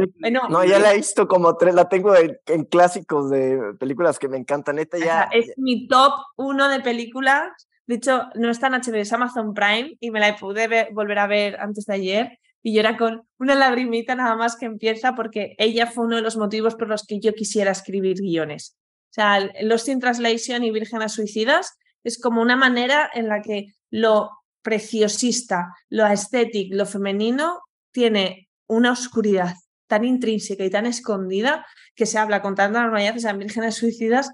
no, 0.48 0.64
ya 0.64 0.78
la 0.78 0.92
he 0.92 0.96
visto 0.98 1.26
como 1.26 1.56
tres, 1.56 1.74
la 1.74 1.88
tengo 1.88 2.14
en, 2.16 2.64
clásicos 2.66 3.30
de 3.30 3.74
películas 3.80 4.20
que 4.20 4.28
me 4.28 4.38
encantan. 4.38 4.78
Esta 4.78 4.96
ya... 4.96 5.28
es 5.32 5.52
mi 5.56 5.88
top 5.88 6.12
uno 6.36 6.68
de 6.68 6.80
películas 6.80 7.68
de 7.86 7.96
hecho, 7.96 8.28
no 8.34 8.50
está 8.50 8.68
en 8.68 8.74
HBO, 8.74 8.96
es 8.96 9.12
Amazon 9.12 9.54
Prime 9.54 9.96
y 10.00 10.10
me 10.10 10.20
la 10.20 10.36
pude 10.36 10.88
volver 10.92 11.18
a 11.18 11.26
ver 11.26 11.60
antes 11.60 11.86
de 11.86 11.94
ayer 11.94 12.38
y 12.62 12.74
yo 12.74 12.80
era 12.80 12.96
con 12.96 13.26
una 13.38 13.54
lagrimita 13.54 14.14
nada 14.14 14.36
más 14.36 14.56
que 14.56 14.66
empieza 14.66 15.14
porque 15.14 15.54
ella 15.58 15.86
fue 15.86 16.04
uno 16.04 16.16
de 16.16 16.22
los 16.22 16.36
motivos 16.36 16.76
por 16.76 16.88
los 16.88 17.04
que 17.04 17.18
yo 17.18 17.34
quisiera 17.34 17.72
escribir 17.72 18.18
guiones. 18.18 18.76
O 19.10 19.14
sea, 19.14 19.50
Lost 19.62 19.88
in 19.88 19.98
Translation 19.98 20.62
y 20.62 20.70
Vírgenes 20.70 21.12
Suicidas 21.12 21.76
es 22.04 22.20
como 22.20 22.40
una 22.40 22.56
manera 22.56 23.10
en 23.12 23.28
la 23.28 23.42
que 23.42 23.74
lo 23.90 24.30
preciosista, 24.62 25.74
lo 25.88 26.06
estético, 26.06 26.76
lo 26.76 26.86
femenino 26.86 27.62
tiene 27.90 28.48
una 28.68 28.92
oscuridad 28.92 29.54
tan 29.88 30.04
intrínseca 30.04 30.64
y 30.64 30.70
tan 30.70 30.86
escondida 30.86 31.66
que 31.94 32.06
se 32.06 32.16
habla 32.16 32.40
con 32.40 32.54
tanta 32.54 32.80
normalidad, 32.80 33.16
o 33.16 33.20
sea, 33.20 33.32
en 33.32 33.40
Vírgenes 33.40 33.74
Suicidas 33.74 34.30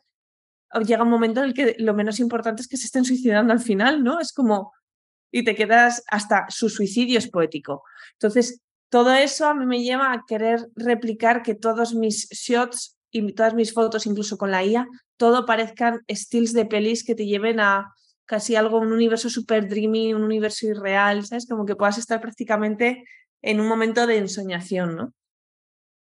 llega 0.85 1.03
un 1.03 1.11
momento 1.11 1.41
en 1.41 1.47
el 1.47 1.55
que 1.55 1.77
lo 1.79 1.95
menos 1.95 2.21
importante 2.21 2.63
es 2.63 2.69
que 2.69 2.77
se 2.77 2.87
estén 2.87 3.05
suicidando 3.05 3.53
al 3.53 3.61
final, 3.61 4.03
¿no? 4.03 4.21
Es 4.21 4.33
como, 4.33 4.73
y 5.31 5.45
te 5.45 5.55
quedas 5.55 6.05
hasta 6.09 6.47
su 6.49 6.69
suicidio 6.69 7.19
es 7.19 7.31
poético. 7.31 7.83
Entonces, 8.15 8.63
todo 8.91 9.13
eso 9.15 9.47
a 9.47 9.55
mí 9.55 9.67
me 9.67 9.83
lleva 9.83 10.13
a 10.13 10.25
querer 10.27 10.61
replicar 10.75 11.43
que 11.43 11.55
todos 11.55 11.95
mis 11.95 12.29
shots 12.31 12.99
y 13.11 13.33
todas 13.33 13.55
mis 13.55 13.73
fotos, 13.73 14.07
incluso 14.07 14.37
con 14.37 14.51
la 14.51 14.65
IA, 14.65 14.87
todo 15.17 15.47
parezcan 15.47 16.01
estilos 16.07 16.53
de 16.53 16.67
pelis 16.67 17.05
que 17.05 17.15
te 17.15 17.27
lleven 17.27 17.61
a 17.61 17.93
casi 18.25 18.57
algo, 18.57 18.79
un 18.79 18.93
universo 18.93 19.31
super 19.31 19.69
dreamy, 19.69 20.13
un 20.13 20.23
universo 20.23 20.67
irreal, 20.67 21.25
¿sabes? 21.25 21.47
Como 21.49 21.65
que 21.65 21.77
puedas 21.77 21.99
estar 21.99 22.21
prácticamente 22.21 23.05
en 23.43 23.61
un 23.61 23.69
momento 23.69 24.07
de 24.07 24.19
ensoñación, 24.19 24.97
¿no? 24.97 25.13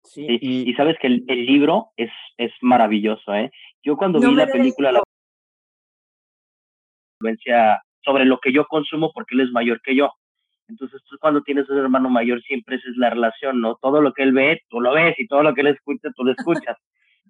Sí, 0.05 0.27
y, 0.29 0.73
sabes 0.75 0.97
que 1.01 1.09
el, 1.09 1.47
libro 1.47 1.93
es, 1.97 2.11
es 2.39 2.53
maravilloso, 2.61 3.35
¿eh? 3.35 3.51
Yo 3.87 3.97
cuando 3.97 4.19
vi 4.19 4.35
la 4.35 4.49
película, 4.49 4.91
la 4.91 5.01
influencia 7.21 7.81
sobre 8.05 8.25
lo 8.25 8.41
que 8.41 8.53
yo 8.53 8.67
consumo 8.67 9.13
porque 9.15 9.37
él 9.37 9.43
es 9.43 9.53
mayor 9.53 9.81
que 9.81 9.95
yo. 9.95 10.11
Entonces 10.67 11.01
tú 11.09 11.17
cuando 11.21 11.43
tienes 11.43 11.71
un 11.71 11.79
hermano 11.79 12.11
mayor 12.11 12.43
siempre 12.43 12.77
esa 12.77 12.91
es 12.91 12.97
la 12.97 13.11
relación, 13.11 13.61
¿no? 13.61 13.77
Todo 13.77 14.01
lo 14.01 14.13
que 14.13 14.25
él 14.25 14.33
ve, 14.33 14.61
tú 14.69 14.81
lo 14.81 14.93
ves 14.93 15.15
y 15.21 15.29
todo 15.29 15.45
lo 15.45 15.55
que 15.55 15.61
él 15.61 15.69
escucha, 15.69 16.11
tú 16.17 16.25
lo 16.25 16.33
escuchas. 16.33 16.77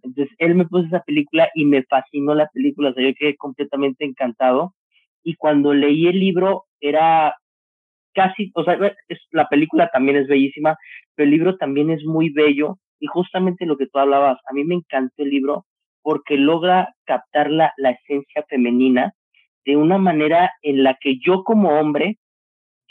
Entonces 0.02 0.34
él 0.38 0.54
me 0.54 0.64
puso 0.64 0.86
esa 0.86 1.00
película 1.00 1.50
y 1.54 1.66
me 1.66 1.82
fascinó 1.82 2.34
la 2.34 2.48
película, 2.48 2.88
o 2.88 2.94
sea, 2.94 3.06
yo 3.06 3.14
quedé 3.14 3.36
completamente 3.36 4.06
encantado. 4.06 4.72
Y 5.22 5.34
cuando 5.34 5.74
leí 5.74 6.06
el 6.06 6.18
libro 6.18 6.64
era 6.80 7.36
casi, 8.14 8.50
o 8.54 8.64
sea, 8.64 8.78
es, 9.08 9.18
la 9.30 9.46
película 9.50 9.90
también 9.90 10.16
es 10.16 10.26
bellísima, 10.26 10.78
pero 11.14 11.24
el 11.24 11.32
libro 11.32 11.58
también 11.58 11.90
es 11.90 12.02
muy 12.06 12.30
bello 12.30 12.78
y 12.98 13.08
justamente 13.08 13.66
lo 13.66 13.76
que 13.76 13.88
tú 13.88 13.98
hablabas, 13.98 14.38
a 14.48 14.54
mí 14.54 14.64
me 14.64 14.76
encantó 14.76 15.22
el 15.22 15.28
libro 15.28 15.66
porque 16.06 16.36
logra 16.36 16.94
captar 17.04 17.50
la, 17.50 17.72
la 17.78 17.90
esencia 17.90 18.44
femenina 18.48 19.12
de 19.64 19.76
una 19.76 19.98
manera 19.98 20.52
en 20.62 20.84
la 20.84 20.96
que 21.00 21.18
yo 21.18 21.42
como 21.42 21.80
hombre 21.80 22.20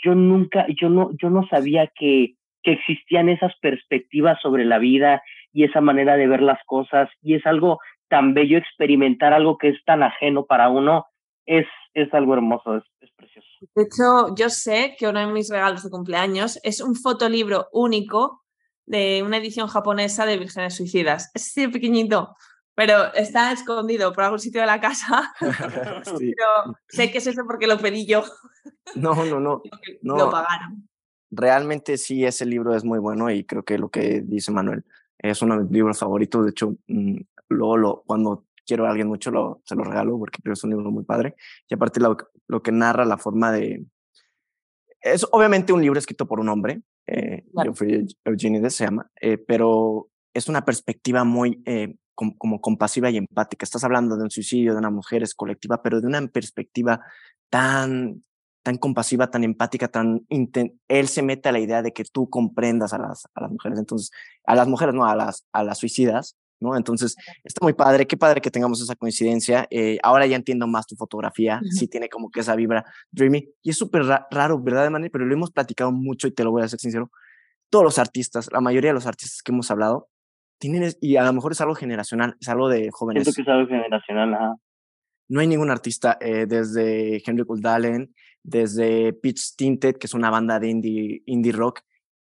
yo 0.03 0.15
nunca, 0.15 0.65
yo 0.81 0.89
no, 0.89 1.12
yo 1.22 1.29
no 1.29 1.48
sabía 1.48 1.89
que, 1.98 2.36
que 2.62 2.74
existían 2.74 3.29
esas 3.29 3.53
perspectivas 3.62 4.38
sobre 4.41 4.65
la 4.65 4.79
vida 4.79 5.24
y 5.53 5.63
esa 5.63 5.79
manera 5.79 6.17
de 6.17 6.27
ver 6.27 6.41
las 6.41 6.60
cosas 6.65 7.07
y 7.22 7.36
es 7.36 7.45
algo 7.45 7.79
tan 8.10 8.34
bello 8.34 8.57
experimentar 8.57 9.31
algo 9.31 9.57
que 9.57 9.69
es 9.69 9.77
tan 9.86 10.03
ajeno 10.03 10.43
para 10.43 10.67
uno, 10.67 11.05
es, 11.45 11.67
es 11.93 12.13
algo 12.13 12.34
hermoso, 12.34 12.75
es, 12.75 12.84
es 13.00 13.12
precioso. 13.15 13.48
De 13.75 13.84
hecho, 13.84 14.36
yo 14.36 14.50
sé 14.50 14.98
que 15.00 15.07
uno 15.07 15.22
de 15.22 15.27
mis 15.27 15.50
regalos 15.50 15.86
de 15.86 15.89
cumpleaños 15.89 16.60
es 16.63 16.81
un 16.81 16.95
fotolibro 16.95 17.67
único 17.72 18.41
de 18.86 19.24
una 19.24 19.38
edición 19.38 19.69
japonesa 19.69 20.25
de 20.25 20.38
Vírgenes 20.38 20.75
Suicidas. 20.75 21.31
Es 21.34 21.43
así 21.43 21.69
pequeñito, 21.69 22.36
pero 22.75 23.13
está 23.13 23.51
escondido 23.53 24.12
por 24.13 24.25
algún 24.25 24.39
sitio 24.39 24.62
de 24.62 24.67
la 24.67 24.79
casa. 24.82 25.34
Pero 25.39 26.77
sé 26.89 27.10
que 27.10 27.20
es 27.20 27.27
eso 27.27 27.44
porque 27.48 27.67
lo 27.67 27.77
pedí 27.77 28.05
yo. 28.05 28.24
No, 28.96 29.15
no, 29.25 29.39
no. 29.39 29.62
no. 30.01 30.17
Lo 30.17 30.29
pagaron. 30.29 30.88
Realmente 31.32 31.98
sí, 31.98 32.25
ese 32.25 32.46
libro 32.46 32.75
es 32.75 32.84
muy 32.84 33.00
bueno 33.00 33.32
y 33.32 33.46
creo 33.46 33.63
que 33.63 33.77
lo 33.77 33.89
que 33.89 34.22
dice 34.22 34.51
Manuel 34.51 34.84
es 35.17 35.41
uno 35.41 35.58
de 35.58 35.63
mis 35.63 35.72
libros 35.72 36.00
favoritos. 36.00 36.44
De 36.44 36.51
hecho, 36.51 36.75
mm, 36.88 37.17
luego 37.50 37.77
lo, 37.77 38.03
cuando 38.05 38.46
quiero 38.65 38.86
a 38.86 38.89
alguien 38.89 39.08
mucho 39.08 39.32
lo, 39.32 39.62
se 39.65 39.75
lo 39.75 39.84
regalo 39.84 40.17
porque 40.20 40.41
creo 40.41 40.53
que 40.53 40.58
es 40.58 40.63
un 40.63 40.72
libro 40.72 40.91
muy 40.91 41.03
padre. 41.03 41.36
Y 41.70 41.75
aparte 41.75 42.00
lo, 42.00 42.17
lo 42.48 42.62
que 42.62 42.72
narra 42.72 43.05
la 43.05 43.17
forma 43.17 43.51
de... 43.51 43.86
Es 45.00 45.25
obviamente 45.32 45.72
un 45.72 45.82
libro 45.82 46.00
escrito 46.00 46.27
por 46.27 46.39
un 46.39 46.50
hombre, 46.50 46.82
eh, 47.08 47.46
Eugenides 48.25 48.75
se 48.75 48.86
llama, 48.86 49.12
eh, 49.22 49.38
pero 49.38 50.10
es 50.34 50.50
una 50.50 50.65
perspectiva 50.65 51.24
muy 51.24 51.62
eh, 51.65 51.96
como, 52.15 52.62
compasiva 52.62 53.10
y 53.10 53.17
empática. 53.17 53.63
Estás 53.63 53.84
hablando 53.84 54.17
de 54.17 54.24
un 54.24 54.31
suicidio 54.31 54.74
de 54.74 54.79
una 54.79 54.89
mujer, 54.89 55.22
es 55.22 55.36
colectiva, 55.36 55.81
pero 55.84 56.01
de 56.01 56.07
una 56.07 56.25
perspectiva 56.27 57.01
tan, 57.50 58.24
tan 58.63 58.77
compasiva, 58.77 59.29
tan 59.29 59.43
empática, 59.43 59.88
tan... 59.88 60.25
Él 60.88 61.07
se 61.07 61.22
mete 61.22 61.50
a 61.50 61.51
la 61.51 61.60
idea 61.60 61.81
de 61.81 61.93
que 61.93 62.03
tú 62.05 62.29
comprendas 62.29 62.93
a 62.93 62.98
las, 62.98 63.25
a 63.36 63.41
las 63.41 63.51
mujeres, 63.51 63.77
entonces, 63.77 64.12
a 64.45 64.55
las 64.55 64.67
mujeres, 64.67 64.95
no, 64.95 65.05
a 65.05 65.15
las, 65.15 65.45
a 65.51 65.63
las 65.63 65.77
suicidas, 65.77 66.36
¿no? 66.60 66.75
Entonces, 66.75 67.15
está 67.43 67.63
muy 67.63 67.74
padre, 67.74 68.07
qué 68.07 68.17
padre 68.17 68.41
que 68.41 68.51
tengamos 68.51 68.81
esa 68.81 68.95
coincidencia. 68.95 69.67
Eh, 69.69 69.98
ahora 70.03 70.25
ya 70.25 70.36
entiendo 70.36 70.67
más 70.67 70.88
tu 70.88 70.95
fotografía, 70.95 71.62
sí 71.69 71.88
tiene 71.88 72.10
como 72.10 72.31
que 72.31 72.39
esa 72.39 72.55
vibra 72.55 72.86
dreamy, 73.12 73.50
y 73.62 73.72
es 73.72 73.77
súper 73.77 74.03
raro, 74.03 74.60
¿verdad, 74.60 74.89
Manny? 74.89 75.10
Pero 75.10 75.25
lo 75.25 75.34
hemos 75.34 75.51
platicado 75.51 75.91
mucho 75.91 76.27
y 76.27 76.31
te 76.31 76.43
lo 76.43 76.51
voy 76.51 76.63
a 76.63 76.67
ser 76.67 76.79
sincero. 76.79 77.12
Todos 77.69 77.84
los 77.84 78.00
artistas, 78.00 78.50
la 78.51 78.62
mayoría 78.62 78.91
de 78.91 78.93
los 78.93 79.05
artistas 79.05 79.41
que 79.43 79.51
hemos 79.51 79.69
hablado, 79.69 80.07
tienen, 80.57 80.91
y 81.01 81.15
a 81.17 81.24
lo 81.24 81.33
mejor 81.33 81.51
es 81.51 81.62
algo 81.62 81.75
generacional, 81.75 82.35
es 82.39 82.50
algo 82.50 82.69
de 82.69 82.89
jóvenes. 82.91 83.24
Siento 83.24 83.35
que 83.35 83.41
es 83.41 83.47
algo 83.47 83.67
generacional, 83.67 84.57
No 85.27 85.39
hay 85.39 85.47
ningún 85.47 85.71
artista, 85.71 86.17
eh, 86.21 86.45
desde 86.47 87.21
Henry 87.25 87.45
Kuldalen, 87.45 88.13
desde 88.43 89.13
Pitch 89.13 89.55
Tinted, 89.55 89.97
que 89.97 90.07
es 90.07 90.13
una 90.13 90.29
banda 90.29 90.59
de 90.59 90.69
indie, 90.69 91.24
indie 91.25 91.51
rock, 91.51 91.81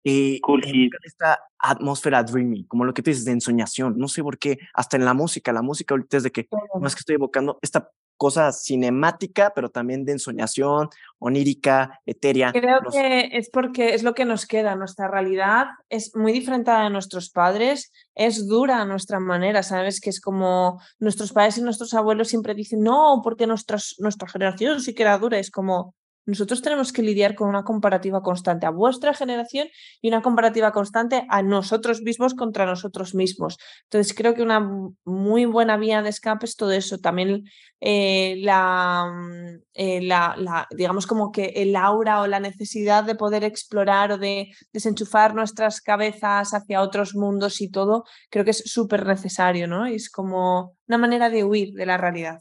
y 0.03 0.41
cool 0.41 0.63
esta 1.05 1.41
atmósfera 1.59 2.23
dreamy, 2.23 2.65
como 2.67 2.85
lo 2.85 2.95
que 2.95 3.03
tú 3.03 3.11
dices 3.11 3.25
de 3.25 3.33
ensoñación, 3.33 3.99
no 3.99 4.09
sé 4.09 4.23
por 4.23 4.39
qué, 4.39 4.59
hasta 4.75 4.97
en 4.97 5.05
la 5.05 5.15
música, 5.15 5.53
la 5.53 5.63
música 5.63 5.95
ahorita 5.95 6.17
es 6.17 6.23
de 6.23 6.31
que, 6.31 6.49
no 6.81 6.87
es 6.87 6.95
que 6.95 7.01
estoy 7.01 7.17
evocando 7.17 7.59
esta 7.63 7.91
cosa 8.21 8.53
cinemática, 8.53 9.53
pero 9.55 9.71
también 9.71 10.05
de 10.05 10.13
ensoñación, 10.13 10.91
onírica, 11.19 12.01
etérea. 12.05 12.53
Creo 12.53 12.81
que 12.93 13.31
es 13.33 13.49
porque 13.49 13.95
es 13.95 14.03
lo 14.03 14.13
que 14.13 14.27
nos 14.27 14.45
queda. 14.45 14.77
Nuestra 14.77 15.09
realidad 15.09 15.69
es 15.89 16.15
muy 16.15 16.31
diferente 16.31 16.71
a 16.71 16.83
de 16.83 16.91
nuestros 16.91 17.31
padres, 17.31 17.91
es 18.15 18.47
dura 18.47 18.83
a 18.83 18.85
nuestra 18.85 19.21
manera, 19.21 19.63
¿sabes? 19.63 20.03
Que 20.03 20.11
es 20.11 20.21
como 20.21 20.83
nuestros 20.99 21.33
padres 21.33 21.57
y 21.57 21.63
nuestros 21.63 21.95
abuelos 21.95 22.29
siempre 22.29 22.55
dicen, 22.55 22.83
no, 22.83 23.23
porque 23.25 23.47
nuestras, 23.47 23.95
nuestra 23.99 24.29
generación 24.29 24.83
sí 24.83 24.95
que 24.95 25.05
era 25.05 25.17
dura. 25.17 25.39
Es 25.39 25.51
como, 25.51 25.95
nosotros 26.27 26.63
tenemos 26.63 26.93
que 26.93 27.03
lidiar 27.03 27.35
con 27.35 27.49
una 27.49 27.65
comparativa 27.65 28.23
constante 28.23 28.67
a 28.67 28.71
vuestra 28.71 29.15
generación 29.15 29.69
y 30.01 30.09
una 30.09 30.23
comparativa 30.23 30.73
constante 30.73 31.27
a 31.29 31.43
nosotros 31.43 32.03
mismos 32.03 32.35
contra 32.35 32.67
nosotros 32.67 33.15
mismos. 33.15 33.59
Entonces 33.85 34.15
creo 34.15 34.35
que 34.35 34.43
una 34.43 34.61
muy 35.05 35.45
buena 35.45 35.77
vía 35.77 36.03
de 36.03 36.11
escape 36.11 36.47
es 36.47 36.57
todo 36.57 36.73
eso. 36.73 36.99
También 36.99 37.45
eh, 37.81 38.37
mm, 38.37 39.63
eh, 39.75 40.01
la, 40.03 40.67
digamos 40.71 41.07
como 41.07 41.33
que 41.33 41.47
el 41.57 41.75
aura 41.77 42.21
o 42.21 42.27
la 42.27 42.41
necesidad 42.41 43.05
de 43.05 43.15
poder 43.15 43.45
explorar 43.45 44.13
o 44.13 44.19
de 44.19 44.49
desenchufar 44.73 45.35
nuestras 45.35 45.81
cabezas 45.81 46.53
hacia 46.55 46.83
otros 46.83 47.15
mundos 47.15 47.61
y 47.61 47.71
todo, 47.71 48.05
creo 48.31 48.45
que 48.45 48.51
es 48.51 48.63
súper 48.67 49.07
necesario, 49.07 49.67
¿no? 49.67 49.87
Es 49.87 50.11
como 50.11 50.77
una 50.89 50.99
manera 50.99 51.31
de 51.31 51.45
huir 51.45 51.73
de 51.73 51.87
la 51.87 51.97
realidad. 51.97 52.41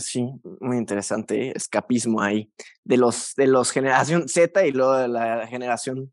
Sí, 0.00 0.30
muy 0.60 0.76
interesante, 0.76 1.56
escapismo 1.56 2.20
ahí, 2.20 2.50
de 2.84 2.96
los, 2.96 3.34
de 3.36 3.46
los 3.46 3.70
generación 3.70 4.28
Z 4.28 4.66
y 4.66 4.72
luego 4.72 4.94
de 4.94 5.08
la 5.08 5.46
generación 5.46 6.12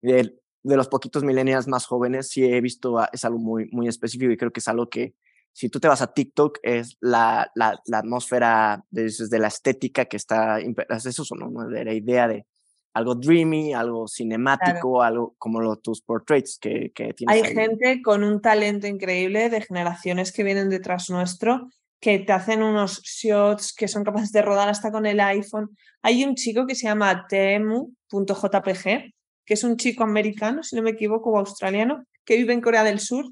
de, 0.00 0.38
de 0.62 0.76
los 0.76 0.88
poquitos 0.88 1.24
millennials 1.24 1.68
más 1.68 1.86
jóvenes, 1.86 2.28
sí 2.28 2.44
he 2.44 2.60
visto, 2.60 2.98
es 3.12 3.24
algo 3.24 3.38
muy, 3.38 3.68
muy 3.72 3.88
específico 3.88 4.32
y 4.32 4.36
creo 4.36 4.52
que 4.52 4.60
es 4.60 4.68
algo 4.68 4.88
que 4.88 5.14
si 5.52 5.68
tú 5.68 5.80
te 5.80 5.88
vas 5.88 6.02
a 6.02 6.12
TikTok 6.12 6.58
es 6.62 6.96
la, 7.00 7.50
la, 7.54 7.78
la 7.86 7.98
atmósfera 7.98 8.84
de, 8.90 9.12
de, 9.28 9.38
la 9.38 9.48
estética 9.48 10.06
que 10.06 10.16
está, 10.16 10.58
es 10.60 11.06
eso, 11.06 11.24
¿no? 11.36 11.68
de 11.68 11.84
la 11.84 11.92
idea 11.92 12.26
de 12.26 12.46
algo 12.94 13.14
dreamy, 13.14 13.72
algo 13.72 14.06
cinemático, 14.06 15.02
algo 15.02 15.34
como 15.38 15.60
los, 15.60 15.80
tus 15.80 16.02
portraits 16.02 16.58
que, 16.58 16.92
que 16.94 17.14
tienes. 17.14 17.42
Hay 17.42 17.54
gente 17.54 18.02
con 18.02 18.22
un 18.22 18.40
talento 18.40 18.86
increíble 18.86 19.48
de 19.48 19.62
generaciones 19.62 20.32
que 20.32 20.42
vienen 20.42 20.68
detrás 20.68 21.08
nuestro 21.10 21.68
que 22.02 22.18
te 22.18 22.32
hacen 22.32 22.64
unos 22.64 23.00
shots 23.04 23.72
que 23.72 23.86
son 23.86 24.02
capaces 24.02 24.32
de 24.32 24.42
rodar 24.42 24.68
hasta 24.68 24.90
con 24.90 25.06
el 25.06 25.20
iPhone. 25.20 25.70
Hay 26.02 26.24
un 26.24 26.34
chico 26.34 26.66
que 26.66 26.74
se 26.74 26.88
llama 26.88 27.28
temu.jpg, 27.28 29.14
que 29.46 29.54
es 29.54 29.62
un 29.62 29.76
chico 29.76 30.02
americano, 30.02 30.64
si 30.64 30.74
no 30.74 30.82
me 30.82 30.90
equivoco, 30.90 31.30
o 31.30 31.38
australiano, 31.38 32.04
que 32.24 32.36
vive 32.36 32.54
en 32.54 32.60
Corea 32.60 32.82
del 32.82 32.98
Sur. 32.98 33.26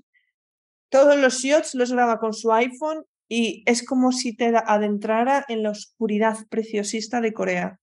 Todos 0.88 1.18
los 1.18 1.40
shots 1.40 1.74
los 1.74 1.92
graba 1.92 2.20
con 2.20 2.32
su 2.32 2.52
iPhone 2.52 3.04
y 3.28 3.64
es 3.66 3.84
como 3.84 4.12
si 4.12 4.36
te 4.36 4.52
adentrara 4.64 5.44
en 5.48 5.64
la 5.64 5.70
oscuridad 5.70 6.38
preciosista 6.48 7.20
de 7.20 7.32
Corea. 7.32 7.80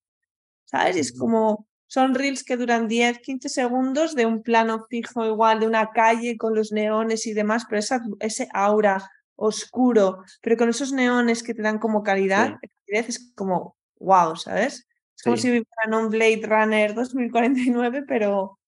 ¿Sabes? 0.64 0.96
Es 0.96 1.12
como, 1.12 1.68
son 1.88 2.16
reels 2.16 2.46
que 2.46 2.56
duran 2.56 2.88
10, 2.88 3.20
15 3.20 3.50
segundos 3.50 4.16
de 4.16 4.26
un 4.26 4.42
plano 4.42 4.86
fijo 4.90 5.26
igual, 5.26 5.60
de 5.60 5.68
una 5.68 5.90
calle 5.92 6.38
con 6.38 6.56
los 6.56 6.72
neones 6.72 7.28
y 7.28 7.34
demás, 7.34 7.66
pero 7.68 7.80
esa, 7.80 8.00
ese 8.22 8.48
aura 8.54 9.02
oscuro, 9.38 10.24
pero 10.42 10.58
con 10.58 10.68
esos 10.68 10.92
neones 10.92 11.44
que 11.44 11.54
te 11.54 11.62
dan 11.62 11.80
como 11.80 12.04
calidad, 12.04 12.58
es 12.88 13.32
como 13.36 13.78
wow, 14.00 14.36
¿sabes? 14.36 14.88
Es 15.16 15.24
como 15.24 15.38
si 15.38 15.48
vivieran 15.48 15.94
un 15.94 16.10
Blade 16.10 16.42
Runner 16.44 16.94
2049, 16.94 18.04
pero 18.08 18.60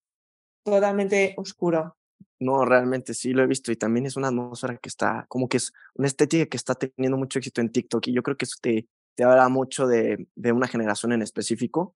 totalmente 0.64 1.34
oscuro. 1.36 1.96
No, 2.38 2.64
realmente 2.64 3.12
sí 3.12 3.32
lo 3.32 3.42
he 3.42 3.46
visto 3.46 3.70
y 3.70 3.76
también 3.76 4.06
es 4.06 4.16
una 4.16 4.28
atmósfera 4.28 4.78
que 4.78 4.88
está, 4.88 5.26
como 5.28 5.48
que 5.48 5.58
es 5.58 5.72
una 5.94 6.06
estética 6.06 6.46
que 6.46 6.56
está 6.56 6.74
teniendo 6.74 7.18
mucho 7.18 7.38
éxito 7.38 7.60
en 7.60 7.70
TikTok 7.70 8.08
y 8.08 8.12
yo 8.14 8.22
creo 8.22 8.36
que 8.36 8.46
eso 8.46 8.56
te, 8.60 8.88
te 9.14 9.24
habla 9.24 9.48
mucho 9.48 9.86
de, 9.86 10.26
de 10.34 10.52
una 10.52 10.66
generación 10.66 11.12
en 11.12 11.22
específico 11.22 11.94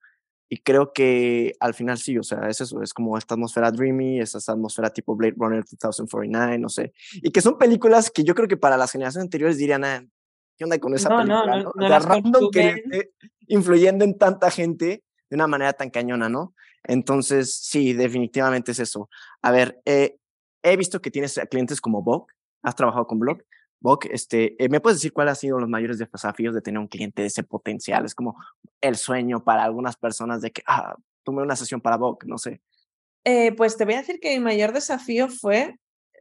y 0.48 0.58
creo 0.58 0.92
que 0.92 1.54
al 1.60 1.74
final 1.74 1.98
sí, 1.98 2.18
o 2.18 2.22
sea, 2.22 2.48
es 2.48 2.60
eso, 2.60 2.82
es 2.82 2.92
como 2.92 3.16
esta 3.18 3.34
atmósfera 3.34 3.70
dreamy, 3.70 4.20
esa 4.20 4.38
atmósfera 4.52 4.90
tipo 4.90 5.16
Blade 5.16 5.34
Runner 5.36 5.64
2049, 5.64 6.58
no 6.58 6.68
sé, 6.68 6.92
y 7.14 7.30
que 7.30 7.40
son 7.40 7.58
películas 7.58 8.10
que 8.10 8.24
yo 8.24 8.34
creo 8.34 8.48
que 8.48 8.56
para 8.56 8.76
las 8.76 8.92
generaciones 8.92 9.24
anteriores 9.24 9.56
dirían, 9.56 9.84
ah, 9.84 10.04
¿qué 10.56 10.64
onda 10.64 10.78
con 10.78 10.94
esa 10.94 11.08
No, 11.08 11.16
película? 11.18 11.46
no, 11.46 11.62
¿no? 11.64 11.72
no 11.74 11.84
O 11.84 11.88
sea, 11.88 11.98
random 11.98 12.50
que 12.50 12.68
esté 12.68 13.12
influyendo 13.48 14.04
en 14.04 14.18
tanta 14.18 14.50
gente 14.50 15.02
de 15.30 15.36
una 15.36 15.46
manera 15.46 15.72
tan 15.72 15.90
cañona, 15.90 16.28
¿no? 16.28 16.54
Entonces, 16.84 17.54
sí, 17.54 17.94
definitivamente 17.94 18.72
es 18.72 18.78
eso. 18.78 19.08
A 19.42 19.50
ver, 19.50 19.80
eh, 19.86 20.16
he 20.62 20.76
visto 20.76 21.00
que 21.00 21.10
tienes 21.10 21.40
clientes 21.50 21.80
como 21.80 22.02
Vogue, 22.02 22.32
has 22.62 22.74
trabajado 22.74 23.06
con 23.06 23.18
Blog. 23.18 23.38
Vogue, 23.84 24.08
este, 24.14 24.56
eh, 24.64 24.70
¿me 24.70 24.80
puedes 24.80 24.96
decir 24.96 25.12
cuáles 25.12 25.32
han 25.32 25.36
sido 25.36 25.60
los 25.60 25.68
mayores 25.68 25.98
desafíos 25.98 26.54
de 26.54 26.62
tener 26.62 26.78
un 26.78 26.88
cliente 26.88 27.20
de 27.20 27.28
ese 27.28 27.42
potencial? 27.42 28.06
Es 28.06 28.14
como 28.14 28.34
el 28.80 28.96
sueño 28.96 29.44
para 29.44 29.62
algunas 29.62 29.96
personas 29.96 30.40
de 30.40 30.52
que, 30.52 30.62
ah, 30.66 30.96
tomé 31.22 31.42
una 31.42 31.54
sesión 31.54 31.82
para 31.82 31.98
Vogue, 31.98 32.26
no 32.26 32.38
sé. 32.38 32.62
Eh, 33.24 33.52
pues 33.52 33.76
te 33.76 33.84
voy 33.84 33.92
a 33.92 33.98
decir 33.98 34.20
que 34.20 34.38
mi 34.38 34.42
mayor 34.42 34.72
desafío 34.72 35.28
fue 35.28 35.78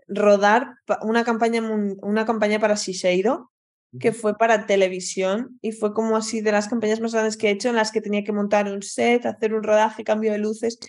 rodar 0.09 0.75
una 1.03 1.23
campaña, 1.23 1.61
una 2.01 2.25
campaña 2.25 2.59
para 2.59 2.75
Shiseido, 2.75 3.49
que 3.97 4.11
fue 4.11 4.37
para 4.37 4.65
televisión 4.65 5.57
y 5.61 5.71
fue 5.71 5.93
como 5.93 6.17
así 6.17 6.41
de 6.41 6.51
las 6.51 6.67
campañas 6.67 6.99
más 6.99 7.13
grandes 7.13 7.37
que 7.37 7.47
he 7.47 7.51
hecho 7.51 7.69
en 7.69 7.77
las 7.77 7.93
que 7.93 8.01
tenía 8.01 8.25
que 8.25 8.33
montar 8.33 8.69
un 8.69 8.81
set, 8.81 9.25
hacer 9.25 9.53
un 9.53 9.63
rodaje, 9.63 10.03
cambio 10.03 10.33
de 10.33 10.37
luces 10.37 10.79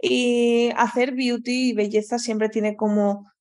y 0.00 0.70
hacer 0.76 1.12
beauty 1.12 1.70
y 1.70 1.72
belleza 1.72 2.20
siempre 2.20 2.50
tiene 2.50 2.76
como 2.76 3.32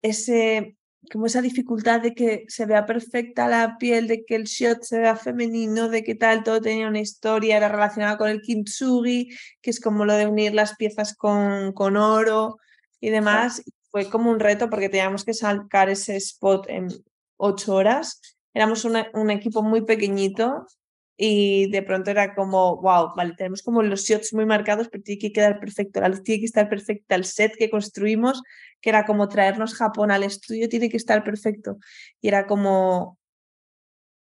ese 0.00 0.75
como 1.12 1.26
esa 1.26 1.42
dificultad 1.42 2.00
de 2.00 2.14
que 2.14 2.44
se 2.48 2.66
vea 2.66 2.86
perfecta 2.86 3.48
la 3.48 3.76
piel, 3.78 4.08
de 4.08 4.24
que 4.24 4.34
el 4.36 4.44
shot 4.44 4.82
se 4.82 4.98
vea 4.98 5.16
femenino, 5.16 5.88
de 5.88 6.02
que 6.04 6.14
tal, 6.14 6.42
todo 6.42 6.60
tenía 6.60 6.88
una 6.88 7.00
historia, 7.00 7.56
era 7.56 7.68
relacionada 7.68 8.18
con 8.18 8.28
el 8.28 8.40
kintsugi, 8.40 9.28
que 9.60 9.70
es 9.70 9.80
como 9.80 10.04
lo 10.04 10.14
de 10.14 10.26
unir 10.26 10.54
las 10.54 10.76
piezas 10.76 11.14
con, 11.16 11.72
con 11.72 11.96
oro 11.96 12.58
y 13.00 13.10
demás. 13.10 13.62
Fue 13.90 14.10
como 14.10 14.30
un 14.30 14.40
reto 14.40 14.68
porque 14.68 14.88
teníamos 14.88 15.24
que 15.24 15.34
sacar 15.34 15.88
ese 15.88 16.16
spot 16.16 16.66
en 16.68 16.88
ocho 17.36 17.74
horas. 17.74 18.20
Éramos 18.52 18.84
una- 18.84 19.08
un 19.14 19.30
equipo 19.30 19.62
muy 19.62 19.82
pequeñito 19.82 20.66
y 21.16 21.70
de 21.70 21.82
pronto 21.82 22.10
era 22.10 22.34
como, 22.34 22.76
wow, 22.76 23.14
vale, 23.16 23.34
tenemos 23.36 23.62
como 23.62 23.82
los 23.82 24.04
shots 24.04 24.34
muy 24.34 24.44
marcados, 24.44 24.88
pero 24.88 25.02
tiene 25.02 25.18
que 25.18 25.32
quedar 25.32 25.58
perfecto, 25.58 26.00
la 26.00 26.08
luz 26.08 26.22
tiene 26.22 26.40
que 26.40 26.46
estar 26.46 26.68
perfecta, 26.68 27.14
el 27.14 27.24
set 27.24 27.54
que 27.56 27.70
construimos, 27.70 28.42
que 28.80 28.90
era 28.90 29.06
como 29.06 29.28
traernos 29.28 29.74
Japón 29.74 30.10
al 30.10 30.24
estudio, 30.24 30.68
tiene 30.68 30.90
que 30.90 30.98
estar 30.98 31.24
perfecto. 31.24 31.78
Y 32.20 32.28
era 32.28 32.46
como, 32.46 33.18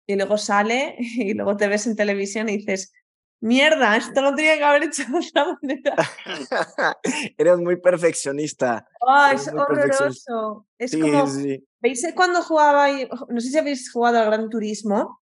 y 0.06 0.16
luego 0.16 0.36
sale 0.36 0.96
y 0.98 1.34
luego 1.34 1.56
te 1.56 1.68
ves 1.68 1.86
en 1.86 1.94
televisión 1.94 2.48
y 2.48 2.58
dices, 2.58 2.92
mierda, 3.40 3.96
esto 3.96 4.20
lo 4.20 4.34
tenía 4.34 4.58
que 4.58 4.64
haber 4.64 4.82
hecho 4.84 5.04
de 5.04 5.18
otra 5.18 5.56
manera. 5.62 5.96
Eres 7.38 7.58
muy 7.58 7.76
perfeccionista. 7.76 8.86
¡Ah, 9.06 9.28
Eres 9.30 9.46
es 9.46 9.52
muy 9.52 9.62
horroroso! 9.62 10.66
Es 10.76 10.90
Sí, 10.90 11.00
como, 11.00 11.26
sí. 11.28 11.64
¿veis 11.80 12.06
cuando 12.16 12.42
jugaba, 12.42 12.88
no 13.28 13.40
sé 13.40 13.48
si 13.48 13.58
habéis 13.58 13.90
jugado 13.92 14.18
al 14.18 14.26
Gran 14.26 14.50
Turismo, 14.50 15.19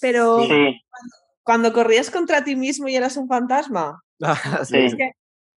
pero 0.00 0.40
Sí, 0.44 0.80
cuando 1.42 1.72
corrías 1.72 2.10
contra 2.10 2.44
ti 2.44 2.56
mismo 2.56 2.88
y 2.88 2.96
eras 2.96 3.16
un 3.16 3.28
fantasma? 3.28 4.02
Ah, 4.22 4.34
sí, 4.64 4.96
que, 4.96 5.12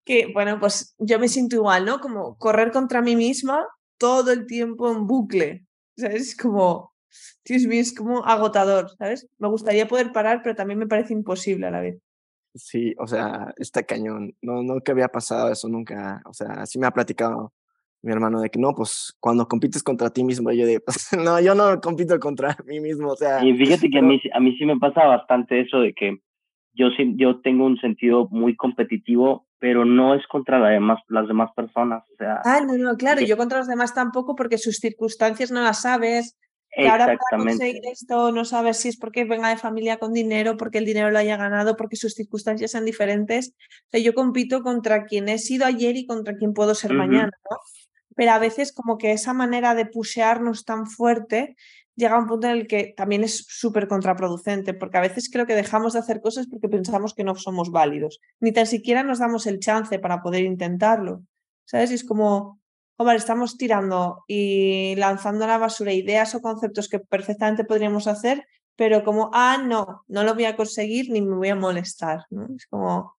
que, 0.05 0.31
bueno, 0.33 0.59
pues 0.59 0.95
yo 0.99 1.19
me 1.19 1.27
siento 1.27 1.57
igual, 1.57 1.85
¿no? 1.85 1.99
Como 1.99 2.37
correr 2.37 2.71
contra 2.71 3.01
mí 3.01 3.15
misma 3.15 3.67
todo 3.97 4.31
el 4.31 4.47
tiempo 4.47 4.91
en 4.91 5.07
bucle. 5.07 5.65
¿Sabes? 5.97 6.29
Es 6.29 6.37
como, 6.37 6.93
Dios 7.45 7.63
mío, 7.63 7.81
es 7.81 7.93
como 7.93 8.25
agotador, 8.25 8.89
¿sabes? 8.97 9.27
Me 9.37 9.47
gustaría 9.47 9.87
poder 9.87 10.11
parar, 10.11 10.41
pero 10.41 10.55
también 10.55 10.79
me 10.79 10.87
parece 10.87 11.13
imposible 11.13 11.67
a 11.67 11.71
la 11.71 11.81
vez. 11.81 11.99
Sí, 12.55 12.95
o 12.97 13.07
sea, 13.07 13.53
está 13.57 13.83
cañón. 13.83 14.35
No, 14.41 14.61
nunca 14.61 14.91
había 14.91 15.07
pasado 15.07 15.51
eso, 15.51 15.69
nunca. 15.69 16.21
O 16.25 16.33
sea, 16.33 16.65
sí 16.65 16.79
me 16.79 16.87
ha 16.87 16.91
platicado 16.91 17.53
mi 18.03 18.11
hermano 18.11 18.41
de 18.41 18.49
que 18.49 18.59
no, 18.59 18.73
pues 18.73 19.15
cuando 19.19 19.47
compites 19.47 19.83
contra 19.83 20.09
ti 20.09 20.23
mismo, 20.23 20.51
yo 20.51 20.65
de, 20.65 20.79
pues, 20.79 21.09
no, 21.17 21.39
yo 21.39 21.53
no 21.55 21.79
compito 21.81 22.19
contra 22.19 22.57
mí 22.65 22.79
mismo, 22.79 23.09
o 23.11 23.15
sea, 23.15 23.43
y 23.43 23.53
fíjate 23.57 23.89
que 23.89 23.99
a 23.99 24.01
mí, 24.01 24.19
sí- 24.19 24.29
a 24.33 24.39
mí 24.39 24.55
sí 24.57 24.65
me 24.65 24.77
pasa 24.77 25.05
bastante 25.05 25.61
eso 25.61 25.79
de 25.79 25.93
que 25.93 26.17
yo 26.73 26.87
sí, 26.95 27.13
yo 27.17 27.41
tengo 27.41 27.65
un 27.65 27.77
sentido 27.77 28.27
muy 28.31 28.55
competitivo, 28.55 29.45
pero 29.59 29.83
no 29.85 30.15
es 30.15 30.25
contra 30.27 30.57
la 30.57 30.69
demás, 30.69 30.99
las 31.09 31.27
demás 31.27 31.49
personas. 31.55 32.03
O 32.13 32.15
sea, 32.17 32.41
Ah, 32.45 32.61
no, 32.65 32.77
no, 32.77 32.95
claro, 32.95 33.19
Sí. 33.19 33.27
yo 33.27 33.35
contra 33.37 33.57
los 33.59 33.67
demás 33.67 33.93
tampoco 33.93 34.35
porque 34.35 34.57
sus 34.57 34.77
circunstancias 34.77 35.51
no 35.51 35.61
las 35.61 35.81
sabes. 35.81 36.37
Que 36.73 36.87
ahora 36.87 37.05
para 37.07 37.43
conseguir 37.43 37.81
esto 37.91 38.31
no 38.31 38.45
sabes 38.45 38.77
si 38.77 38.87
es 38.87 38.97
porque 38.97 39.25
venga 39.25 39.49
de 39.49 39.57
familia 39.57 39.97
con 39.97 40.13
dinero, 40.13 40.55
porque 40.55 40.77
el 40.77 40.85
dinero 40.85 41.11
lo 41.11 41.17
haya 41.19 41.35
ganado, 41.35 41.75
porque 41.75 41.97
sus 41.97 42.13
circunstancias 42.13 42.71
sean 42.71 42.85
diferentes. 42.85 43.53
O 43.87 43.89
sea, 43.91 43.99
yo 43.99 44.13
compito 44.13 44.63
contra 44.63 45.03
quien 45.03 45.27
he 45.27 45.37
sido 45.37 45.65
ayer 45.65 45.97
y 45.97 46.05
contra 46.05 46.37
quien 46.37 46.53
puedo 46.53 46.73
ser 46.73 46.91
Ujú. 46.91 46.99
mañana, 46.99 47.31
¿no? 47.49 47.57
Pero 48.21 48.33
a 48.33 48.37
veces 48.37 48.71
como 48.71 48.99
que 48.99 49.13
esa 49.13 49.33
manera 49.33 49.73
de 49.73 49.87
pushearnos 49.87 50.63
tan 50.63 50.85
fuerte 50.85 51.55
llega 51.95 52.17
a 52.17 52.19
un 52.19 52.27
punto 52.27 52.45
en 52.45 52.53
el 52.53 52.67
que 52.67 52.93
también 52.95 53.23
es 53.23 53.47
súper 53.49 53.87
contraproducente, 53.87 54.75
porque 54.75 54.99
a 54.99 55.01
veces 55.01 55.27
creo 55.27 55.47
que 55.47 55.55
dejamos 55.55 55.93
de 55.93 55.99
hacer 56.01 56.21
cosas 56.21 56.45
porque 56.45 56.69
pensamos 56.69 57.15
que 57.15 57.23
no 57.23 57.33
somos 57.33 57.71
válidos, 57.71 58.19
ni 58.39 58.51
tan 58.51 58.67
siquiera 58.67 59.01
nos 59.01 59.17
damos 59.17 59.47
el 59.47 59.57
chance 59.57 59.97
para 59.97 60.21
poder 60.21 60.43
intentarlo, 60.43 61.23
¿sabes? 61.65 61.89
Es 61.89 62.03
como, 62.03 62.61
Omar, 62.95 63.15
estamos 63.15 63.57
tirando 63.57 64.23
y 64.27 64.93
lanzando 64.97 65.45
a 65.45 65.47
la 65.47 65.57
basura 65.57 65.91
ideas 65.91 66.35
o 66.35 66.43
conceptos 66.43 66.89
que 66.89 66.99
perfectamente 66.99 67.63
podríamos 67.63 68.05
hacer, 68.05 68.45
pero 68.75 69.03
como, 69.03 69.31
ah, 69.33 69.57
no, 69.57 70.03
no 70.07 70.23
lo 70.23 70.35
voy 70.35 70.45
a 70.45 70.55
conseguir 70.55 71.09
ni 71.09 71.23
me 71.23 71.37
voy 71.37 71.49
a 71.49 71.55
molestar, 71.55 72.25
¿no? 72.29 72.49
Es 72.55 72.67
como, 72.67 73.15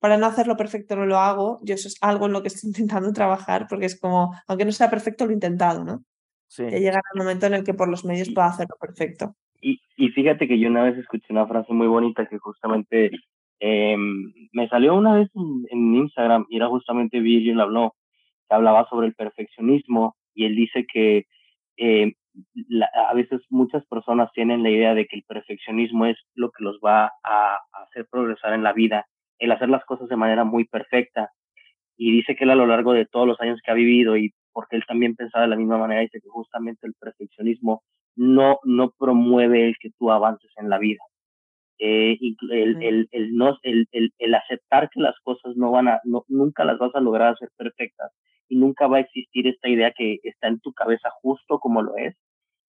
para 0.00 0.16
no 0.16 0.26
hacerlo 0.26 0.56
perfecto 0.56 0.96
no 0.96 1.06
lo 1.06 1.18
hago, 1.18 1.58
yo 1.62 1.74
eso 1.74 1.88
es 1.88 1.96
algo 2.00 2.26
en 2.26 2.32
lo 2.32 2.42
que 2.42 2.48
estoy 2.48 2.68
intentando 2.70 3.12
trabajar, 3.12 3.66
porque 3.68 3.86
es 3.86 4.00
como, 4.00 4.34
aunque 4.46 4.64
no 4.64 4.72
sea 4.72 4.90
perfecto, 4.90 5.24
lo 5.24 5.30
he 5.30 5.34
intentado, 5.34 5.84
¿no? 5.84 6.04
sí. 6.48 6.64
Ya 6.64 6.78
llegará 6.78 7.00
el 7.14 7.18
momento 7.18 7.46
en 7.46 7.54
el 7.54 7.64
que 7.64 7.74
por 7.74 7.88
los 7.88 8.04
medios 8.04 8.30
pueda 8.34 8.48
hacerlo 8.48 8.76
perfecto. 8.80 9.34
Y, 9.60 9.80
y 9.96 10.08
fíjate 10.10 10.46
que 10.46 10.58
yo 10.58 10.68
una 10.68 10.84
vez 10.84 10.96
escuché 10.96 11.26
una 11.30 11.46
frase 11.46 11.72
muy 11.72 11.88
bonita 11.88 12.26
que 12.26 12.38
justamente 12.38 13.10
eh, 13.60 13.96
me 14.52 14.68
salió 14.68 14.94
una 14.94 15.14
vez 15.14 15.28
en, 15.34 15.66
en, 15.70 15.94
Instagram 15.96 16.46
y 16.48 16.56
era 16.56 16.68
justamente 16.68 17.20
Virgil 17.20 17.60
habló, 17.60 17.94
que 18.48 18.54
hablaba 18.54 18.88
sobre 18.88 19.08
el 19.08 19.14
perfeccionismo 19.14 20.16
y 20.32 20.44
él 20.46 20.54
dice 20.54 20.86
que 20.86 21.26
eh, 21.76 22.14
la, 22.68 22.88
a 23.08 23.14
veces 23.14 23.40
muchas 23.50 23.84
personas 23.86 24.30
tienen 24.32 24.62
la 24.62 24.70
idea 24.70 24.94
de 24.94 25.06
que 25.06 25.16
el 25.16 25.24
perfeccionismo 25.24 26.06
es 26.06 26.16
lo 26.34 26.50
que 26.50 26.62
los 26.62 26.78
va 26.84 27.06
a, 27.24 27.58
a 27.72 27.82
hacer 27.82 28.06
progresar 28.10 28.52
en 28.52 28.62
la 28.62 28.72
vida, 28.72 29.06
el 29.38 29.52
hacer 29.52 29.68
las 29.68 29.84
cosas 29.84 30.08
de 30.08 30.16
manera 30.16 30.44
muy 30.44 30.64
perfecta. 30.64 31.30
Y 31.96 32.12
dice 32.12 32.36
que 32.36 32.44
él 32.44 32.50
a 32.50 32.54
lo 32.54 32.66
largo 32.66 32.92
de 32.92 33.06
todos 33.06 33.26
los 33.26 33.40
años 33.40 33.60
que 33.64 33.70
ha 33.70 33.74
vivido 33.74 34.16
y 34.16 34.32
porque 34.52 34.76
él 34.76 34.84
también 34.86 35.14
pensaba 35.14 35.44
de 35.44 35.50
la 35.50 35.56
misma 35.56 35.78
manera, 35.78 36.00
dice 36.00 36.20
que 36.20 36.28
justamente 36.28 36.86
el 36.86 36.94
perfeccionismo 36.94 37.82
no, 38.16 38.58
no 38.64 38.92
promueve 38.98 39.66
el 39.68 39.76
que 39.80 39.90
tú 39.98 40.10
avances 40.10 40.50
en 40.56 40.68
la 40.68 40.78
vida. 40.78 41.00
Eh, 41.78 42.18
el, 42.50 42.82
el, 42.82 43.08
el, 43.12 43.36
no, 43.36 43.56
el, 43.62 43.86
el, 43.92 44.12
el, 44.18 44.34
aceptar 44.34 44.90
que 44.90 45.00
las 45.00 45.14
cosas 45.20 45.56
no 45.56 45.70
van 45.70 45.86
a, 45.86 46.00
no, 46.02 46.24
nunca 46.26 46.64
las 46.64 46.76
vas 46.78 46.92
a 46.96 47.00
lograr 47.00 47.34
hacer 47.34 47.50
perfectas 47.56 48.10
y 48.48 48.56
nunca 48.56 48.88
va 48.88 48.96
a 48.96 49.00
existir 49.00 49.46
esta 49.46 49.68
idea 49.68 49.92
que 49.96 50.18
está 50.24 50.48
en 50.48 50.58
tu 50.58 50.72
cabeza 50.72 51.10
justo 51.22 51.60
como 51.60 51.82
lo 51.82 51.96
es, 51.96 52.16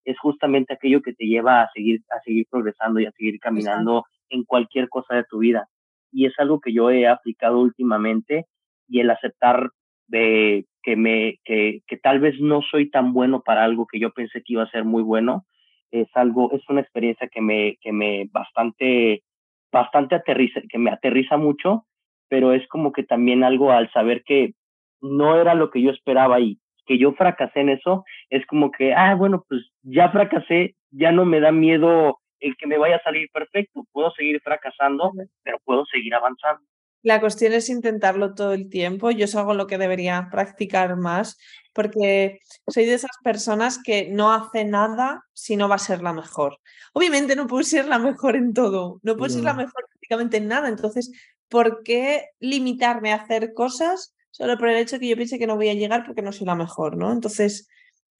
es 0.05 0.19
justamente 0.19 0.73
aquello 0.73 1.01
que 1.01 1.13
te 1.13 1.25
lleva 1.25 1.61
a 1.63 1.71
seguir, 1.73 2.01
a 2.11 2.21
seguir 2.21 2.45
progresando 2.49 2.99
y 2.99 3.05
a 3.05 3.11
seguir 3.11 3.39
caminando 3.39 3.99
Exacto. 3.99 4.17
en 4.29 4.43
cualquier 4.43 4.89
cosa 4.89 5.15
de 5.15 5.23
tu 5.23 5.39
vida. 5.39 5.67
Y 6.11 6.25
es 6.25 6.33
algo 6.39 6.59
que 6.59 6.73
yo 6.73 6.89
he 6.91 7.07
aplicado 7.07 7.59
últimamente 7.59 8.45
y 8.87 8.99
el 8.99 9.09
aceptar 9.09 9.69
de 10.07 10.65
que 10.81 10.95
me, 10.95 11.39
que, 11.43 11.81
que 11.87 11.97
tal 11.97 12.19
vez 12.19 12.39
no 12.39 12.61
soy 12.61 12.89
tan 12.89 13.13
bueno 13.13 13.41
para 13.41 13.63
algo 13.63 13.85
que 13.85 13.99
yo 13.99 14.11
pensé 14.11 14.41
que 14.41 14.53
iba 14.53 14.63
a 14.63 14.71
ser 14.71 14.85
muy 14.85 15.03
bueno, 15.03 15.45
es 15.91 16.07
algo, 16.15 16.51
es 16.53 16.61
una 16.69 16.81
experiencia 16.81 17.27
que 17.27 17.41
me, 17.41 17.77
que 17.81 17.91
me 17.91 18.29
bastante, 18.31 19.23
bastante 19.71 20.15
aterriza, 20.15 20.61
que 20.69 20.77
me 20.77 20.91
aterriza 20.91 21.37
mucho, 21.37 21.85
pero 22.27 22.53
es 22.53 22.67
como 22.67 22.91
que 22.91 23.03
también 23.03 23.43
algo 23.43 23.71
al 23.71 23.91
saber 23.91 24.23
que 24.23 24.53
no 25.01 25.39
era 25.39 25.55
lo 25.55 25.69
que 25.71 25.81
yo 25.81 25.91
esperaba 25.91 26.39
y 26.39 26.59
que 26.85 26.97
yo 26.97 27.13
fracasé 27.13 27.61
en 27.61 27.69
eso, 27.69 28.03
es 28.29 28.45
como 28.47 28.71
que, 28.71 28.93
ah, 28.93 29.15
bueno, 29.15 29.45
pues 29.47 29.69
ya 29.83 30.09
fracasé, 30.09 30.75
ya 30.91 31.11
no 31.11 31.25
me 31.25 31.39
da 31.39 31.51
miedo 31.51 32.18
el 32.39 32.55
que 32.57 32.67
me 32.67 32.77
vaya 32.77 32.97
a 32.97 33.03
salir 33.03 33.29
perfecto, 33.31 33.85
puedo 33.91 34.11
seguir 34.11 34.41
fracasando, 34.41 35.11
pero 35.43 35.59
puedo 35.63 35.85
seguir 35.85 36.13
avanzando. 36.15 36.65
La 37.01 37.21
cuestión 37.21 37.53
es 37.53 37.69
intentarlo 37.69 38.33
todo 38.33 38.53
el 38.53 38.69
tiempo. 38.69 39.09
Yo 39.09 39.23
es 39.23 39.35
algo 39.35 39.53
lo 39.53 39.67
que 39.67 39.77
debería 39.77 40.27
practicar 40.29 40.97
más, 40.97 41.37
porque 41.73 42.39
soy 42.67 42.85
de 42.85 42.95
esas 42.95 43.15
personas 43.23 43.81
que 43.81 44.09
no 44.11 44.33
hace 44.33 44.65
nada 44.65 45.23
si 45.33 45.55
no 45.55 45.69
va 45.69 45.75
a 45.75 45.79
ser 45.79 46.01
la 46.01 46.11
mejor. 46.11 46.59
Obviamente 46.93 47.37
no 47.37 47.47
puedo 47.47 47.63
ser 47.63 47.85
la 47.85 47.99
mejor 47.99 48.35
en 48.35 48.53
todo, 48.53 48.99
no 49.01 49.15
puedo 49.15 49.29
ser 49.29 49.43
la 49.43 49.53
mejor 49.53 49.85
prácticamente 49.87 50.37
en 50.37 50.47
nada. 50.47 50.67
Entonces, 50.67 51.11
¿por 51.47 51.83
qué 51.83 52.25
limitarme 52.39 53.13
a 53.13 53.17
hacer 53.17 53.53
cosas 53.53 54.13
solo 54.31 54.57
por 54.57 54.67
el 54.67 54.77
hecho 54.77 54.99
que 54.99 55.07
yo 55.07 55.15
piense 55.15 55.39
que 55.39 55.47
no 55.47 55.55
voy 55.55 55.69
a 55.69 55.73
llegar 55.73 56.05
porque 56.05 56.21
no 56.21 56.31
soy 56.31 56.47
la 56.47 56.55
mejor, 56.55 56.97
¿no? 56.97 57.11
Entonces 57.11 57.67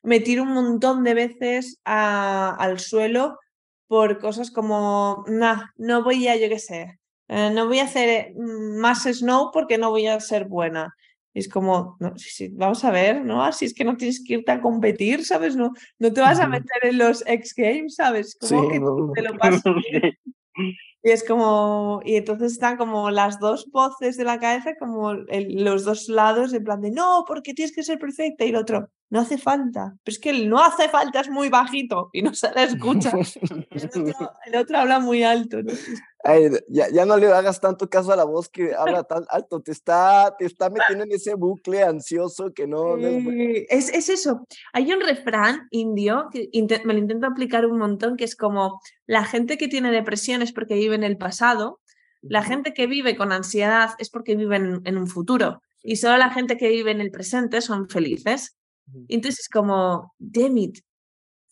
me 0.04 0.22
tiro 0.22 0.44
un 0.44 0.54
montón 0.54 1.04
de 1.04 1.14
veces 1.14 1.82
al 1.84 2.80
suelo 2.80 3.38
por 3.90 4.20
cosas 4.20 4.52
como, 4.52 5.26
nah, 5.28 5.64
no 5.76 6.04
voy 6.04 6.28
a, 6.28 6.38
yo 6.38 6.48
qué 6.48 6.60
sé, 6.60 7.00
eh, 7.28 7.50
no 7.52 7.68
voy 7.68 7.80
a 7.80 7.86
hacer 7.86 8.34
mm, 8.36 8.78
más 8.78 9.04
snow 9.04 9.50
porque 9.52 9.80
no 9.80 9.90
voy 9.90 10.06
a 10.06 10.20
ser 10.20 10.46
buena. 10.46 10.96
Y 11.34 11.40
es 11.40 11.50
como, 11.50 11.98
no, 12.00 12.16
sí, 12.16 12.50
vamos 12.54 12.86
a 12.86 12.92
ver, 12.92 13.26
¿no? 13.26 13.44
Así 13.44 13.66
es 13.66 13.74
que 13.74 13.84
no 13.84 13.98
tienes 13.98 14.24
que 14.24 14.36
irte 14.36 14.52
a 14.52 14.62
competir, 14.62 15.26
¿sabes? 15.26 15.56
No, 15.56 15.74
no 15.98 16.14
te 16.14 16.22
vas 16.22 16.40
a 16.40 16.48
meter 16.48 16.84
en 16.84 17.00
los 17.00 17.24
X 17.26 17.56
Games, 17.58 17.96
¿sabes? 17.96 18.38
Como 18.40 18.70
que 18.70 18.80
te 19.16 19.22
lo 19.24 19.34
pasas 19.40 19.64
Y 21.02 21.10
es 21.10 21.24
como, 21.24 22.02
y 22.06 22.16
entonces 22.16 22.52
están 22.52 22.78
como 22.78 23.10
las 23.10 23.40
dos 23.40 23.72
voces 23.72 24.18
de 24.18 24.24
la 24.24 24.40
cabeza, 24.40 24.76
como 24.78 25.14
los 25.14 25.84
dos 25.84 26.10
lados, 26.10 26.54
en 26.54 26.64
plan 26.64 26.82
de, 26.82 26.92
no, 26.92 27.26
porque 27.28 27.56
tienes 27.56 27.74
que 27.76 27.82
ser 27.84 27.98
perfecta, 27.98 28.46
y 28.46 28.50
el 28.50 28.56
otro, 28.56 28.92
no 29.10 29.20
hace 29.20 29.38
falta. 29.38 29.96
Pero 30.04 30.14
es 30.14 30.20
que 30.20 30.30
el 30.30 30.50
no 30.50 30.60
hace 30.64 30.88
falta 30.90 31.22
es 31.22 31.30
muy 31.30 31.50
bajito 31.50 32.10
y 32.14 32.22
no 32.22 32.34
se 32.34 32.52
le 32.54 32.64
escucha. 32.64 33.12
el, 34.46 34.56
otro, 34.56 34.78
habla 34.78 35.00
muy 35.00 35.24
alto. 35.24 35.64
¿no? 35.64 35.74
ya, 36.68 36.90
ya, 36.90 37.06
no 37.06 37.18
le 37.18 37.28
hagas 37.28 37.60
tanto 37.60 37.90
caso 37.90 38.12
a 38.12 38.16
la 38.16 38.26
voz 38.26 38.50
que 38.50 38.76
habla 38.76 39.04
tan 39.04 39.26
alto, 39.30 39.62
te 39.62 39.72
está, 39.72 40.36
te 40.38 40.46
está 40.46 40.70
metiendo 40.70 41.06
en 41.06 41.12
ese 41.12 41.34
bucle 41.34 41.82
ansioso 41.84 42.54
que 42.54 42.68
no, 42.68 42.98
es... 42.98 43.90
es... 43.90 44.10
eso. 44.10 44.46
Hay 44.74 44.92
un 44.92 45.02
refrán 45.02 45.68
indio 45.72 46.28
que 46.32 46.50
me 46.86 46.94
lo 46.94 47.00
intento 47.00 47.28
aplicar 47.28 47.66
un 47.66 47.78
montón, 47.78 48.18
que 48.18 48.26
es 48.26 48.36
como 48.36 48.80
la 49.06 49.26
gente 49.26 49.58
que 49.58 49.68
tiene 49.68 49.92
depresión 49.92 50.42
es 50.42 50.52
porque 50.52 50.76
vive 50.76 50.96
en 50.96 51.04
el 51.04 51.18
pasado, 51.18 51.80
la 52.22 52.44
gente 52.44 52.74
que 52.74 52.88
vive 52.88 53.16
con 53.16 53.32
ansiedad 53.32 53.92
es 53.98 54.10
porque 54.10 54.36
vive 54.36 54.58
en, 54.58 54.98
un 54.98 55.08
futuro 55.08 55.62
y 55.82 55.96
solo 55.96 56.18
la 56.18 56.32
gente 56.32 56.58
que 56.58 56.70
vive 56.70 56.92
en 56.92 57.02
el 57.02 57.12
presente 57.12 57.62
son 57.62 57.90
felices. 57.90 58.58
Entonces 59.08 59.42
es 59.42 59.50
como, 59.50 60.14
damn 60.20 60.56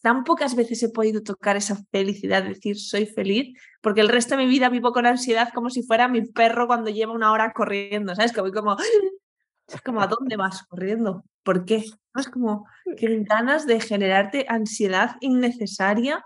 tan 0.02 0.24
pocas 0.24 0.56
veces 0.56 0.82
he 0.84 0.90
podido 0.90 1.22
tocar 1.22 1.58
esa 1.58 1.76
felicidad, 1.92 2.44
decir 2.44 2.78
soy 2.80 3.08
feliz, 3.08 3.58
porque 3.82 4.02
el 4.02 4.10
resto 4.10 4.38
de 4.38 4.46
mi 4.46 4.50
vida 4.50 4.70
vivo 4.70 4.94
con 4.94 5.06
ansiedad 5.06 5.50
como 5.54 5.70
si 5.70 5.84
fuera 5.84 6.08
mi 6.08 6.22
perro 6.22 6.68
cuando 6.68 6.90
lleva 6.90 7.14
una 7.14 7.32
hora 7.32 7.52
corriendo, 7.52 8.16
¿sabes? 8.16 8.32
Que 8.32 8.42
voy 8.42 8.52
como, 8.52 8.78
es 9.68 9.82
como, 9.82 10.02
¿a 10.02 10.08
dónde 10.08 10.38
vas 10.38 10.64
corriendo? 10.68 11.26
¿Por 11.44 11.66
qué? 11.66 11.84
Es 12.16 12.30
como 12.30 12.66
que 12.98 13.08
ganas 13.28 13.66
de 13.66 13.82
generarte 13.82 14.46
ansiedad 14.48 15.18
innecesaria 15.20 16.24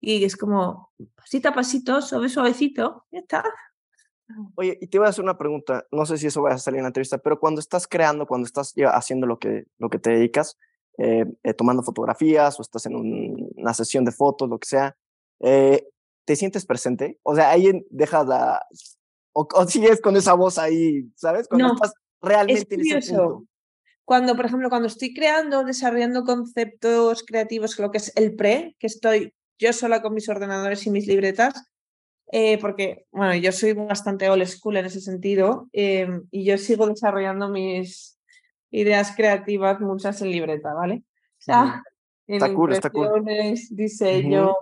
y 0.00 0.22
es 0.24 0.36
como 0.36 0.92
pasito 1.16 1.48
a 1.48 1.54
pasito, 1.54 2.00
suave, 2.02 2.28
suavecito, 2.28 3.04
ya 3.10 3.20
está. 3.20 3.44
Oye, 4.56 4.78
y 4.80 4.86
te 4.88 4.98
voy 4.98 5.06
a 5.06 5.10
hacer 5.10 5.24
una 5.24 5.38
pregunta, 5.38 5.86
no 5.90 6.04
sé 6.04 6.18
si 6.18 6.26
eso 6.26 6.42
va 6.42 6.52
a 6.52 6.58
salir 6.58 6.78
en 6.78 6.84
la 6.84 6.88
entrevista, 6.88 7.18
pero 7.18 7.40
cuando 7.40 7.60
estás 7.60 7.86
creando, 7.86 8.26
cuando 8.26 8.46
estás 8.46 8.74
haciendo 8.92 9.26
lo 9.26 9.38
que, 9.38 9.64
lo 9.78 9.88
que 9.88 9.98
te 9.98 10.10
dedicas, 10.10 10.58
eh, 10.98 11.24
eh, 11.44 11.54
tomando 11.54 11.82
fotografías 11.82 12.58
o 12.58 12.62
estás 12.62 12.86
en 12.86 12.96
una 13.56 13.72
sesión 13.72 14.04
de 14.04 14.12
fotos, 14.12 14.48
lo 14.48 14.58
que 14.58 14.66
sea, 14.66 14.96
eh, 15.40 15.88
¿te 16.24 16.36
sientes 16.36 16.66
presente? 16.66 17.18
O 17.22 17.34
sea, 17.34 17.50
ahí 17.50 17.86
dejas 17.90 18.26
la... 18.26 18.66
O, 19.32 19.46
sigues 19.66 20.00
con 20.00 20.16
esa 20.16 20.34
voz 20.34 20.58
ahí, 20.58 21.08
¿sabes? 21.14 21.46
Cuando 21.46 21.72
estás 21.72 21.94
realmente 22.20 22.74
en 22.74 22.80
ese 22.80 23.14
punto. 23.14 23.44
Cuando, 24.04 24.34
por 24.34 24.46
ejemplo, 24.46 24.70
cuando 24.70 24.88
estoy 24.88 25.14
creando, 25.14 25.64
desarrollando 25.64 26.24
conceptos 26.24 27.22
creativos, 27.22 27.78
lo 27.78 27.90
que 27.90 27.98
es 27.98 28.12
el 28.16 28.34
pre, 28.34 28.74
que 28.80 28.86
estoy 28.86 29.34
yo 29.58 29.72
sola 29.72 30.02
con 30.02 30.14
mis 30.14 30.28
ordenadores 30.28 30.86
y 30.86 30.90
mis 30.90 31.06
libretas, 31.06 31.62
porque, 32.60 33.06
bueno, 33.10 33.34
yo 33.36 33.52
soy 33.52 33.72
bastante 33.72 34.28
old 34.28 34.46
school 34.46 34.76
en 34.76 34.86
ese 34.86 35.00
sentido 35.00 35.68
em, 35.72 36.26
y 36.30 36.44
yo 36.44 36.58
sigo 36.58 36.86
desarrollando 36.86 37.48
mis, 37.48 38.18
ideas 38.70 39.14
creativas, 39.16 39.80
muchas 39.80 40.20
en 40.22 40.30
libreta, 40.30 40.74
¿vale? 40.74 41.02
O 41.04 41.40
sea, 41.40 41.82
está 42.26 42.52
cool, 42.52 42.72
está 42.72 42.90
cool. 42.90 43.24
diseño, 43.70 44.54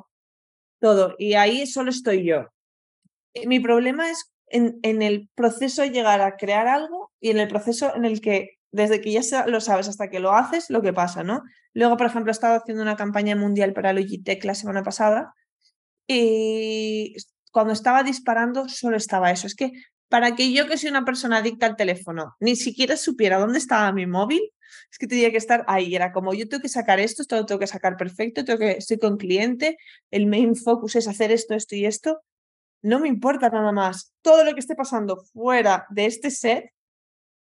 todo. 0.80 1.14
Y 1.18 1.34
ahí 1.34 1.66
solo 1.66 1.90
estoy 1.90 2.24
yo. 2.24 2.46
Eh, 3.34 3.46
mi 3.46 3.60
problema 3.60 4.10
es 4.10 4.32
en, 4.48 4.78
en, 4.82 5.02
el 5.02 5.28
proceso 5.34 5.82
de 5.82 5.90
llegar 5.90 6.20
a 6.20 6.36
crear 6.36 6.68
algo 6.68 7.12
y 7.20 7.30
en 7.30 7.38
el 7.38 7.48
proceso 7.48 7.94
en 7.96 8.04
el 8.04 8.20
que, 8.20 8.58
desde 8.70 9.00
que 9.00 9.10
ya 9.10 9.46
lo 9.46 9.60
sabes 9.60 9.88
hasta 9.88 10.08
que 10.08 10.20
lo 10.20 10.32
haces, 10.32 10.70
lo 10.70 10.82
que 10.82 10.92
pasa, 10.92 11.24
¿no? 11.24 11.42
Luego, 11.72 11.96
por 11.96 12.06
ejemplo, 12.06 12.30
he 12.30 12.32
estado 12.32 12.56
haciendo 12.56 12.82
una 12.82 12.96
campaña 12.96 13.34
mundial 13.34 13.72
para 13.72 13.92
Logitech 13.92 14.44
la 14.44 14.54
semana 14.54 14.82
pasada 14.82 15.34
y 16.06 17.16
cuando 17.56 17.72
estaba 17.72 18.02
disparando 18.02 18.68
solo 18.68 18.98
estaba 18.98 19.30
eso. 19.30 19.46
Es 19.46 19.54
que 19.54 19.72
para 20.10 20.36
que 20.36 20.52
yo 20.52 20.66
que 20.66 20.76
soy 20.76 20.90
una 20.90 21.06
persona 21.06 21.38
adicta 21.38 21.64
al 21.64 21.74
teléfono 21.74 22.36
ni 22.38 22.54
siquiera 22.54 22.98
supiera 22.98 23.38
dónde 23.38 23.56
estaba 23.56 23.90
mi 23.92 24.04
móvil, 24.04 24.42
es 24.92 24.98
que 24.98 25.06
tenía 25.06 25.30
que 25.30 25.38
estar 25.38 25.64
ahí. 25.66 25.94
Era 25.94 26.12
como 26.12 26.34
yo 26.34 26.46
tengo 26.50 26.60
que 26.60 26.68
sacar 26.68 27.00
esto, 27.00 27.22
esto 27.22 27.34
lo 27.34 27.46
tengo 27.46 27.58
que 27.58 27.66
sacar 27.66 27.96
perfecto, 27.96 28.44
tengo 28.44 28.58
que, 28.58 28.72
estoy 28.72 28.98
con 28.98 29.16
cliente, 29.16 29.78
el 30.10 30.26
main 30.26 30.54
focus 30.54 30.96
es 30.96 31.08
hacer 31.08 31.32
esto, 31.32 31.54
esto 31.54 31.74
y 31.76 31.86
esto. 31.86 32.20
No 32.82 33.00
me 33.00 33.08
importa 33.08 33.48
nada 33.48 33.72
más. 33.72 34.12
Todo 34.20 34.44
lo 34.44 34.52
que 34.52 34.60
esté 34.60 34.74
pasando 34.74 35.16
fuera 35.16 35.86
de 35.88 36.04
este 36.04 36.30
set 36.30 36.74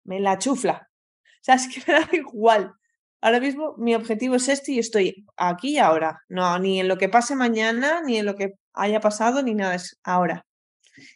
me 0.03 0.19
la 0.19 0.37
chufla. 0.37 0.89
O 0.89 1.43
sea, 1.43 1.55
es 1.55 1.69
que 1.69 1.81
me 1.89 1.97
da 1.97 2.09
igual. 2.11 2.73
Ahora 3.21 3.39
mismo 3.39 3.75
mi 3.77 3.95
objetivo 3.95 4.35
es 4.35 4.49
este 4.49 4.73
y 4.73 4.79
estoy 4.79 5.25
aquí 5.37 5.75
y 5.75 5.77
ahora. 5.77 6.19
No, 6.27 6.59
ni 6.59 6.81
en 6.81 6.89
lo 6.89 6.97
que 6.97 7.07
pase 7.07 7.37
mañana, 7.37 8.01
ni 8.01 8.17
en 8.17 8.25
lo 8.25 8.35
que 8.35 8.55
haya 8.73 8.99
pasado, 8.99 9.41
ni 9.41 9.53
nada, 9.53 9.75
es 9.75 9.99
ahora. 10.03 10.45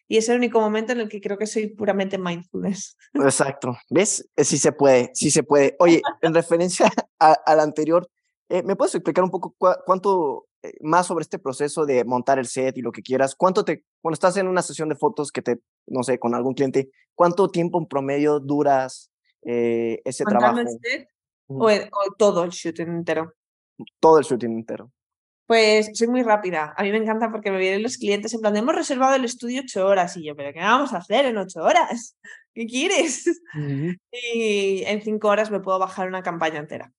Y 0.08 0.18
es 0.18 0.28
el 0.30 0.38
único 0.38 0.60
momento 0.60 0.92
en 0.92 1.00
el 1.00 1.10
que 1.10 1.22
creo 1.22 1.38
que 1.38 1.48
soy 1.48 1.68
puramente 1.68 2.18
mindfulness. 2.18 2.98
Exacto. 3.14 3.78
¿Ves? 3.90 4.28
Eh, 4.36 4.44
sí 4.44 4.58
se 4.58 4.72
puede, 4.72 5.12
sí 5.14 5.30
se 5.30 5.44
puede. 5.44 5.76
Oye, 5.80 6.02
en 6.22 6.34
referencia 6.34 6.90
al 7.20 7.60
anterior, 7.60 8.10
eh, 8.50 8.64
¿me 8.64 8.76
puedes 8.76 8.96
explicar 8.96 9.24
un 9.24 9.30
poco 9.30 9.56
cuánto 9.86 10.48
eh, 10.64 10.74
más 10.82 11.08
sobre 11.08 11.24
este 11.24 11.40
proceso 11.40 11.86
de 11.86 12.04
montar 12.06 12.40
el 12.40 12.48
set 12.48 12.78
y 12.78 12.82
lo 12.82 12.92
que 12.92 13.04
quieras? 13.04 13.36
¿Cuánto 13.36 13.64
te, 13.64 13.84
cuando 14.02 14.14
estás 14.14 14.38
en 14.38 14.48
una 14.48 14.62
sesión 14.62 14.90
de 14.90 14.96
fotos 14.96 15.32
que 15.32 15.42
te, 15.42 15.60
no 15.88 16.04
sé, 16.04 16.20
con 16.20 16.34
algún 16.34 16.54
cliente, 16.54 16.90
cuánto 17.14 17.50
tiempo 17.50 17.80
en 17.80 17.88
promedio 17.88 18.40
duras 18.40 19.12
ese 19.44 20.24
trabajo? 20.26 20.60
El 20.60 20.68
set 20.68 21.10
o, 21.48 21.68
o 21.68 22.16
todo 22.18 22.44
el 22.44 22.50
shooting 22.50 22.88
entero? 22.88 23.34
Todo 24.00 24.20
el 24.20 24.26
shooting 24.26 24.52
entero. 24.52 24.92
Pues 25.48 25.92
soy 25.94 26.10
muy 26.10 26.24
rápida. 26.24 26.74
A 26.76 26.84
mí 26.84 26.92
me 26.92 26.98
encanta 26.98 27.32
porque 27.32 27.52
me 27.52 27.58
vienen 27.58 27.82
los 27.82 27.98
clientes 27.98 28.34
en 28.34 28.42
plan, 28.42 28.56
hemos 28.58 28.76
reservado 28.76 29.16
el 29.16 29.24
estudio 29.24 29.62
ocho 29.62 29.88
horas. 29.88 30.18
Y 30.18 30.26
yo, 30.26 30.36
¿pero 30.36 30.52
qué 30.52 30.60
vamos 30.60 30.92
a 30.92 30.98
hacer 30.98 31.26
en 31.26 31.38
ocho 31.38 31.64
horas? 31.64 32.18
¿Qué 32.54 32.66
quieres? 32.66 33.42
Y 34.12 34.84
en 34.84 35.02
cinco 35.02 35.30
horas 35.30 35.50
me 35.50 35.62
puedo 35.62 35.80
bajar 35.80 36.08
una 36.08 36.22
campaña 36.22 36.60
entera. 36.60 36.92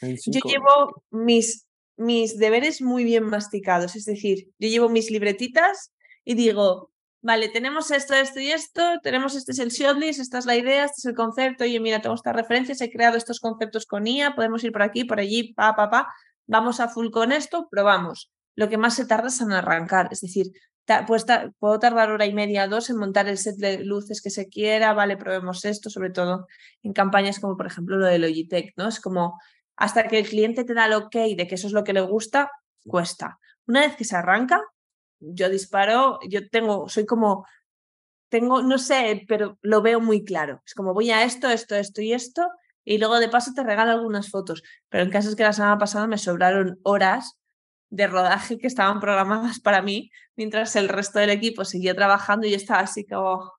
Yo 0.00 0.40
llevo 0.44 1.02
mis, 1.10 1.66
mis 1.96 2.38
deberes 2.38 2.80
muy 2.80 3.02
bien 3.02 3.24
masticados. 3.24 3.96
Es 3.96 4.04
decir, 4.04 4.48
yo 4.58 4.68
llevo 4.68 4.88
mis 4.88 5.10
libretitas 5.10 5.92
y 6.24 6.34
digo, 6.34 6.92
vale, 7.22 7.48
tenemos 7.48 7.90
esto, 7.90 8.14
esto 8.14 8.38
y 8.38 8.52
esto, 8.52 8.82
tenemos 9.02 9.34
este 9.34 9.50
es 9.52 9.58
el 9.58 9.70
shortlist, 9.70 10.20
esta 10.20 10.38
es 10.38 10.46
la 10.46 10.56
idea, 10.56 10.84
este 10.84 11.00
es 11.00 11.04
el 11.06 11.14
concepto, 11.14 11.64
oye, 11.64 11.80
mira, 11.80 12.00
tengo 12.00 12.14
estas 12.14 12.36
referencias, 12.36 12.80
he 12.80 12.90
creado 12.90 13.16
estos 13.16 13.40
conceptos 13.40 13.84
con 13.84 14.06
IA, 14.06 14.34
podemos 14.34 14.62
ir 14.64 14.72
por 14.72 14.82
aquí, 14.82 15.04
por 15.04 15.20
allí, 15.20 15.52
pa, 15.54 15.74
pa, 15.74 15.90
pa 15.90 16.06
vamos 16.50 16.80
a 16.80 16.88
full 16.88 17.10
con 17.10 17.32
esto, 17.32 17.68
probamos. 17.70 18.30
Lo 18.56 18.68
que 18.68 18.76
más 18.76 18.94
se 18.94 19.06
tarda 19.06 19.28
es 19.28 19.40
en 19.40 19.52
arrancar, 19.52 20.08
es 20.10 20.20
decir, 20.20 20.52
pues 21.06 21.24
puedo 21.60 21.78
tardar 21.78 22.10
hora 22.10 22.26
y 22.26 22.34
media, 22.34 22.66
dos 22.66 22.90
en 22.90 22.96
montar 22.96 23.28
el 23.28 23.38
set 23.38 23.56
de 23.56 23.84
luces 23.84 24.20
que 24.20 24.30
se 24.30 24.48
quiera, 24.48 24.92
vale, 24.92 25.16
probemos 25.16 25.64
esto, 25.64 25.88
sobre 25.88 26.10
todo 26.10 26.48
en 26.82 26.92
campañas 26.92 27.38
como 27.38 27.56
por 27.56 27.66
ejemplo 27.66 27.96
lo 27.96 28.06
de 28.06 28.18
Logitech, 28.18 28.72
¿no? 28.76 28.88
Es 28.88 28.98
como 28.98 29.38
hasta 29.76 30.08
que 30.08 30.18
el 30.18 30.28
cliente 30.28 30.64
te 30.64 30.74
da 30.74 30.86
el 30.86 30.94
ok 30.94 31.14
de 31.36 31.46
que 31.46 31.54
eso 31.54 31.68
es 31.68 31.72
lo 31.72 31.84
que 31.84 31.92
le 31.92 32.00
gusta, 32.00 32.50
cuesta. 32.84 33.38
Una 33.66 33.82
vez 33.82 33.94
que 33.94 34.04
se 34.04 34.16
arranca, 34.16 34.60
yo 35.20 35.48
disparo, 35.48 36.18
yo 36.28 36.48
tengo, 36.48 36.88
soy 36.88 37.06
como, 37.06 37.46
tengo, 38.28 38.60
no 38.62 38.78
sé, 38.78 39.24
pero 39.28 39.58
lo 39.62 39.82
veo 39.82 40.00
muy 40.00 40.24
claro. 40.24 40.60
Es 40.66 40.74
como 40.74 40.92
voy 40.92 41.12
a 41.12 41.22
esto, 41.22 41.48
esto, 41.48 41.76
esto 41.76 42.02
y 42.02 42.12
esto, 42.12 42.48
y 42.84 42.98
luego 42.98 43.20
de 43.20 43.28
paso 43.28 43.52
te 43.54 43.62
regalo 43.62 43.92
algunas 43.92 44.30
fotos. 44.30 44.62
Pero 44.88 45.04
en 45.04 45.10
caso 45.10 45.28
es 45.28 45.36
que 45.36 45.42
la 45.42 45.52
semana 45.52 45.78
pasada 45.78 46.06
me 46.06 46.18
sobraron 46.18 46.78
horas 46.82 47.38
de 47.90 48.06
rodaje 48.06 48.58
que 48.58 48.66
estaban 48.66 49.00
programadas 49.00 49.60
para 49.60 49.82
mí, 49.82 50.10
mientras 50.36 50.76
el 50.76 50.88
resto 50.88 51.18
del 51.18 51.30
equipo 51.30 51.64
seguía 51.64 51.94
trabajando 51.94 52.46
y 52.46 52.50
yo 52.50 52.56
estaba 52.56 52.80
así 52.80 53.06
como, 53.06 53.52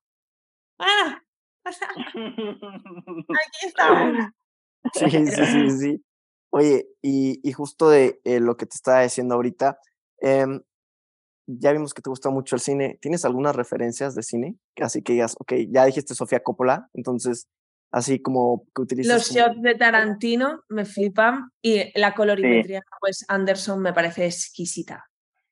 ¡ah! 0.78 1.22
Aquí 1.64 3.66
estamos. 3.66 4.30
Sí, 4.94 5.08
sí, 5.08 5.46
sí, 5.46 5.70
sí. 5.70 6.04
Oye, 6.50 6.88
y, 7.00 7.38
y 7.48 7.52
justo 7.52 7.88
de 7.88 8.20
eh, 8.24 8.40
lo 8.40 8.56
que 8.56 8.66
te 8.66 8.74
estaba 8.74 9.02
diciendo 9.02 9.36
ahorita, 9.36 9.78
em, 10.18 10.60
ya 11.46 11.70
vimos 11.70 11.94
que 11.94 12.02
te 12.02 12.10
gusta 12.10 12.30
mucho 12.30 12.56
el 12.56 12.60
cine. 12.60 12.98
¿Tienes 13.00 13.24
algunas 13.24 13.54
referencias 13.54 14.16
de 14.16 14.24
cine? 14.24 14.56
Así 14.80 15.02
que 15.02 15.12
digas, 15.12 15.36
ok, 15.38 15.52
ya 15.70 15.84
dijiste 15.84 16.16
Sofía 16.16 16.42
Coppola, 16.42 16.90
entonces 16.94 17.46
así 17.92 18.20
como 18.20 18.64
que 18.74 18.82
utilizas. 18.82 19.14
Los 19.14 19.30
shots 19.30 19.62
de 19.62 19.74
Tarantino 19.74 20.64
me 20.68 20.84
flipan 20.84 21.50
y 21.60 21.98
la 21.98 22.14
colorimetría 22.14 22.80
de 22.80 22.86
Wes 23.02 23.24
Anderson 23.28 23.80
me 23.80 23.92
parece 23.92 24.26
exquisita. 24.26 25.04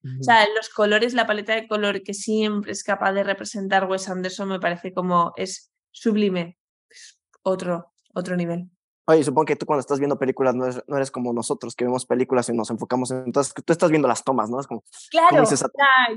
O 0.02 0.22
sea, 0.22 0.46
los 0.56 0.70
colores, 0.70 1.12
la 1.12 1.26
paleta 1.26 1.54
de 1.54 1.68
color 1.68 2.02
que 2.02 2.14
siempre 2.14 2.72
es 2.72 2.82
capaz 2.82 3.12
de 3.12 3.22
representar 3.22 3.84
Wes 3.84 4.08
Anderson 4.08 4.48
me 4.48 4.58
parece 4.58 4.94
como 4.94 5.32
es 5.36 5.70
sublime. 5.92 6.58
otro, 7.42 7.92
otro 8.14 8.36
nivel. 8.36 8.70
Oye, 9.06 9.24
supongo 9.24 9.46
que 9.46 9.56
tú 9.56 9.66
cuando 9.66 9.80
estás 9.80 9.98
viendo 9.98 10.18
películas 10.18 10.54
no 10.54 10.64
eres, 10.64 10.82
no 10.86 10.96
eres 10.96 11.10
como 11.10 11.32
nosotros, 11.32 11.74
que 11.74 11.84
vemos 11.84 12.06
películas 12.06 12.48
y 12.48 12.52
nos 12.52 12.70
enfocamos 12.70 13.10
en... 13.10 13.24
Entonces, 13.26 13.52
tú 13.52 13.72
estás 13.72 13.90
viendo 13.90 14.06
las 14.06 14.22
tomas, 14.22 14.48
¿no? 14.48 14.60
Es 14.60 14.66
como... 14.66 14.84
Claro, 15.10 15.44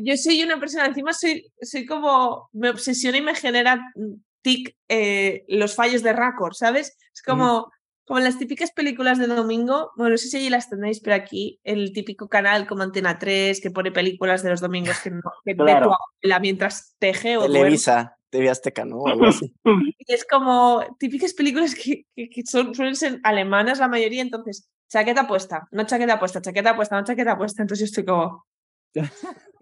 yo 0.01 0.15
soy 0.15 0.43
una 0.43 0.59
persona, 0.59 0.85
encima 0.85 1.11
soy, 1.11 1.51
soy 1.61 1.85
como... 1.85 2.49
Me 2.53 2.69
obsesiona 2.69 3.17
y 3.17 3.21
me 3.21 3.35
genera 3.35 3.81
tic 4.43 4.75
eh, 4.89 5.45
los 5.47 5.75
fallos 5.75 6.03
de 6.03 6.13
récord, 6.13 6.53
¿sabes? 6.53 6.97
Es 7.13 7.21
como... 7.23 7.71
Como 8.05 8.19
en 8.19 8.25
las 8.25 8.37
típicas 8.37 8.73
películas 8.73 9.17
de 9.17 9.27
domingo, 9.27 9.91
bueno, 9.95 10.11
no 10.11 10.17
sé 10.17 10.27
si 10.27 10.35
allí 10.35 10.49
las 10.49 10.69
tenéis, 10.69 10.99
pero 10.99 11.15
aquí 11.15 11.61
el 11.63 11.93
típico 11.93 12.27
canal 12.27 12.67
como 12.67 12.83
Antena 12.83 13.17
3 13.17 13.61
que 13.61 13.71
pone 13.71 13.93
películas 13.93 14.43
de 14.43 14.49
los 14.49 14.59
domingos 14.59 14.99
que, 14.99 15.09
no, 15.09 15.21
que 15.45 15.55
claro. 15.55 15.95
ve 16.21 16.39
mientras 16.41 16.97
teje 16.99 17.37
o 17.37 17.43
Televisa, 17.43 18.17
TV 18.29 18.49
Azteca, 18.49 18.83
¿no? 18.83 19.05
Algo 19.05 19.27
así. 19.27 19.55
y 19.97 20.13
es 20.13 20.25
como 20.25 20.83
típicas 20.99 21.33
películas 21.33 21.75
que, 21.75 22.05
que, 22.13 22.43
son, 22.45 22.75
suelen 22.75 22.97
ser 22.97 23.21
alemanas 23.23 23.79
la 23.79 23.87
mayoría, 23.87 24.21
entonces, 24.21 24.69
chaqueta 24.89 25.25
puesta, 25.25 25.69
no 25.71 25.85
chaqueta 25.85 26.19
puesta, 26.19 26.41
chaqueta 26.41 26.75
puesta, 26.75 26.99
no 26.99 27.05
chaqueta 27.05 27.37
puesta, 27.37 27.61
entonces 27.61 27.87
yo 27.87 27.91
estoy 27.91 28.05
como... 28.05 28.45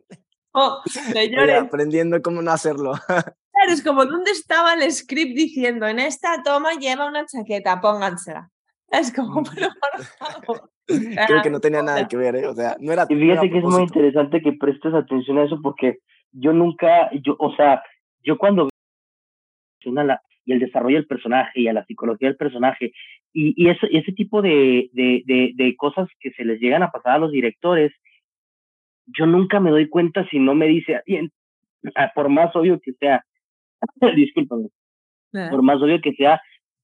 Oh, 0.54 0.82
señores. 0.86 1.62
aprendiendo 1.62 2.22
cómo 2.22 2.42
no 2.42 2.52
hacerlo. 2.52 2.92
Claro, 3.62 3.74
es 3.74 3.84
como, 3.84 4.06
¿dónde 4.06 4.32
estaba 4.32 4.74
el 4.74 4.92
script 4.92 5.36
diciendo, 5.36 5.86
en 5.86 6.00
esta 6.00 6.42
toma 6.44 6.72
lleva 6.80 7.06
una 7.06 7.28
chaqueta, 7.28 7.80
póngansela? 7.80 8.50
Es 8.90 9.14
como, 9.14 9.44
pero 9.44 9.68
por 9.70 10.04
favor. 10.04 10.72
Creo 11.28 11.42
que 11.44 11.50
no 11.52 11.60
tenía 11.60 11.84
nada 11.84 12.08
que 12.08 12.18
ver, 12.18 12.36
¿eh? 12.38 12.48
O 12.48 12.56
sea, 12.56 12.76
no 12.80 12.92
era. 12.92 13.06
Y 13.08 13.16
fíjate 13.16 13.52
que 13.52 13.60
es 13.60 13.64
muy 13.64 13.84
interesante 13.84 14.42
que 14.42 14.54
prestes 14.54 14.96
atención 14.96 15.38
a 15.38 15.44
eso 15.44 15.60
porque 15.62 16.00
yo 16.32 16.54
nunca, 16.54 17.12
yo, 17.22 17.36
o 17.38 17.56
sea, 17.56 17.84
yo 18.24 18.38
cuando 18.40 18.70
y 19.84 20.54
el 20.54 20.60
desarrollo 20.60 20.98
del 20.98 21.08
personaje 21.08 21.62
y 21.62 21.68
a 21.68 21.74
la 21.74 21.86
psicología 21.86 22.28
del 22.30 22.38
personaje 22.38 22.94
y, 23.32 23.54
y 23.56 23.70
ese, 23.70 23.88
ese 23.92 24.12
tipo 24.12 24.42
de, 24.42 24.90
de, 24.94 25.22
de, 25.26 25.52
de 25.54 25.76
cosas 25.76 26.10
que 26.20 26.32
se 26.32 26.44
les 26.46 26.60
llegan 26.60 26.84
a 26.84 26.92
pasar 26.92 27.14
a 27.14 27.20
los 27.20 27.32
directores, 27.32 27.92
yo 29.06 29.28
nunca 29.28 29.60
me 29.60 29.70
doy 29.70 29.88
cuenta 29.88 30.28
si 30.30 30.40
no 30.40 30.56
me 30.56 30.68
dice, 30.68 31.02
por 32.16 32.30
más 32.30 32.56
obvio 32.56 32.80
que 32.80 32.94
sea, 32.94 33.24
discúlpame, 34.16 34.70
por 35.32 35.64
más 35.64 35.82
obvio 35.82 36.02
que 36.02 36.14
sea, 36.14 36.42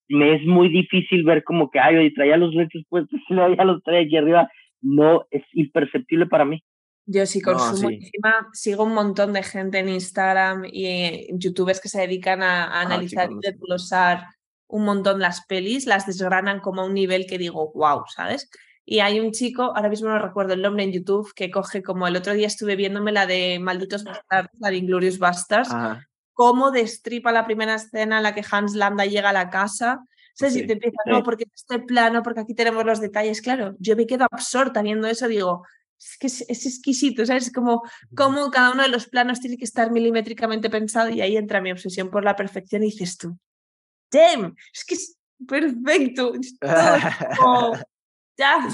me 0.09 0.35
es 0.35 0.43
muy 0.45 0.69
difícil 0.69 1.23
ver 1.23 1.43
como 1.43 1.69
que, 1.69 1.79
ay, 1.79 2.13
traía 2.13 2.37
los 2.37 2.53
lentes 2.53 2.83
puestos, 2.89 3.19
ya 3.29 3.63
los 3.63 3.83
traía 3.83 4.05
aquí 4.05 4.17
arriba. 4.17 4.49
No, 4.81 5.25
es 5.31 5.43
imperceptible 5.53 6.27
para 6.27 6.45
mí. 6.45 6.63
Yo 7.09 7.25
sí 7.25 7.41
consumo, 7.41 7.89
encima 7.89 8.49
sigo 8.51 8.83
un 8.83 8.93
montón 8.93 9.31
de 9.31 9.41
gente 9.41 9.79
en 9.79 9.87
Instagram 9.87 10.65
y 10.65 11.27
youtubers 11.37 11.79
que 11.79 11.87
se 11.87 12.01
dedican 12.01 12.43
a, 12.43 12.65
ah, 12.65 12.81
analizar 12.81 13.31
y 13.31 13.37
desglosar 13.41 14.25
un 14.67 14.83
montón 14.83 15.19
las 15.19 15.45
pelis, 15.45 15.85
las 15.85 16.05
desgranan 16.05 16.59
como 16.59 16.81
a 16.81 16.85
un 16.85 16.93
nivel 16.93 17.25
que 17.25 17.37
digo, 17.37 17.71
wow, 17.73 18.03
¿sabes? 18.13 18.49
Y 18.85 18.99
hay 18.99 19.21
un 19.21 19.31
chico, 19.31 19.73
ahora 19.75 19.89
mismo 19.89 20.09
no 20.09 20.19
recuerdo 20.19 20.53
el 20.53 20.61
nombre 20.61 20.83
en 20.83 20.91
YouTube, 20.91 21.33
que 21.33 21.49
coge 21.49 21.81
como 21.81 22.07
el 22.07 22.15
otro 22.17 22.33
día 22.33 22.47
estuve 22.47 22.75
viéndome 22.75 23.13
la 23.13 23.25
de 23.25 23.59
Malditos 23.59 24.03
Bastards, 24.03 24.49
la 24.59 24.69
de 24.69 24.77
Inglorious 24.77 25.17
Bastards, 25.17 25.69
cómo 26.37 26.69
destripa 26.69 27.31
la 27.31 27.45
primera 27.45 27.73
escena 27.73 28.17
en 28.17 28.23
la 28.23 28.35
que 28.35 28.45
Hans 28.49 28.75
Landa 28.75 29.07
llega 29.07 29.31
a 29.31 29.33
la 29.33 29.49
casa. 29.49 30.05
sé 30.35 30.51
si 30.51 30.67
te 30.67 30.73
empieza, 30.73 30.97
no, 31.07 31.23
porque 31.23 31.45
este 31.53 31.79
plano, 31.79 32.21
porque 32.21 32.41
aquí 32.41 32.53
tenemos 32.53 32.85
los 32.85 33.01
detalles. 33.01 33.41
Claro, 33.41 33.75
yo 33.79 33.95
me 33.95 34.05
quedo 34.05 34.27
absorta 34.29 34.83
viendo 34.83 35.07
eso, 35.07 35.27
digo, 35.27 35.65
es 35.99 36.15
que 36.19 36.27
es, 36.27 36.65
exquisito, 36.67 37.25
¿sabes? 37.25 37.51
Como, 37.51 37.81
como 38.15 38.51
cada 38.51 38.71
uno 38.71 38.83
de 38.83 38.89
los 38.89 39.07
planos 39.07 39.39
tiene 39.39 39.57
que 39.57 39.63
estar 39.63 39.91
milimétricamente 39.91 40.69
pensado 40.69 41.09
y 41.09 41.21
ahí 41.21 41.37
entra 41.37 41.59
mi 41.59 41.71
obsesión 41.71 42.11
por 42.11 42.23
la 42.23 42.35
perfección 42.35 42.83
y 42.83 42.91
dices 42.91 43.17
tú, 43.17 43.35
damn, 44.11 44.55
es 44.71 44.85
que 44.85 44.93
es 44.93 45.17
perfecto. 45.47 46.33
ya. 48.37 48.69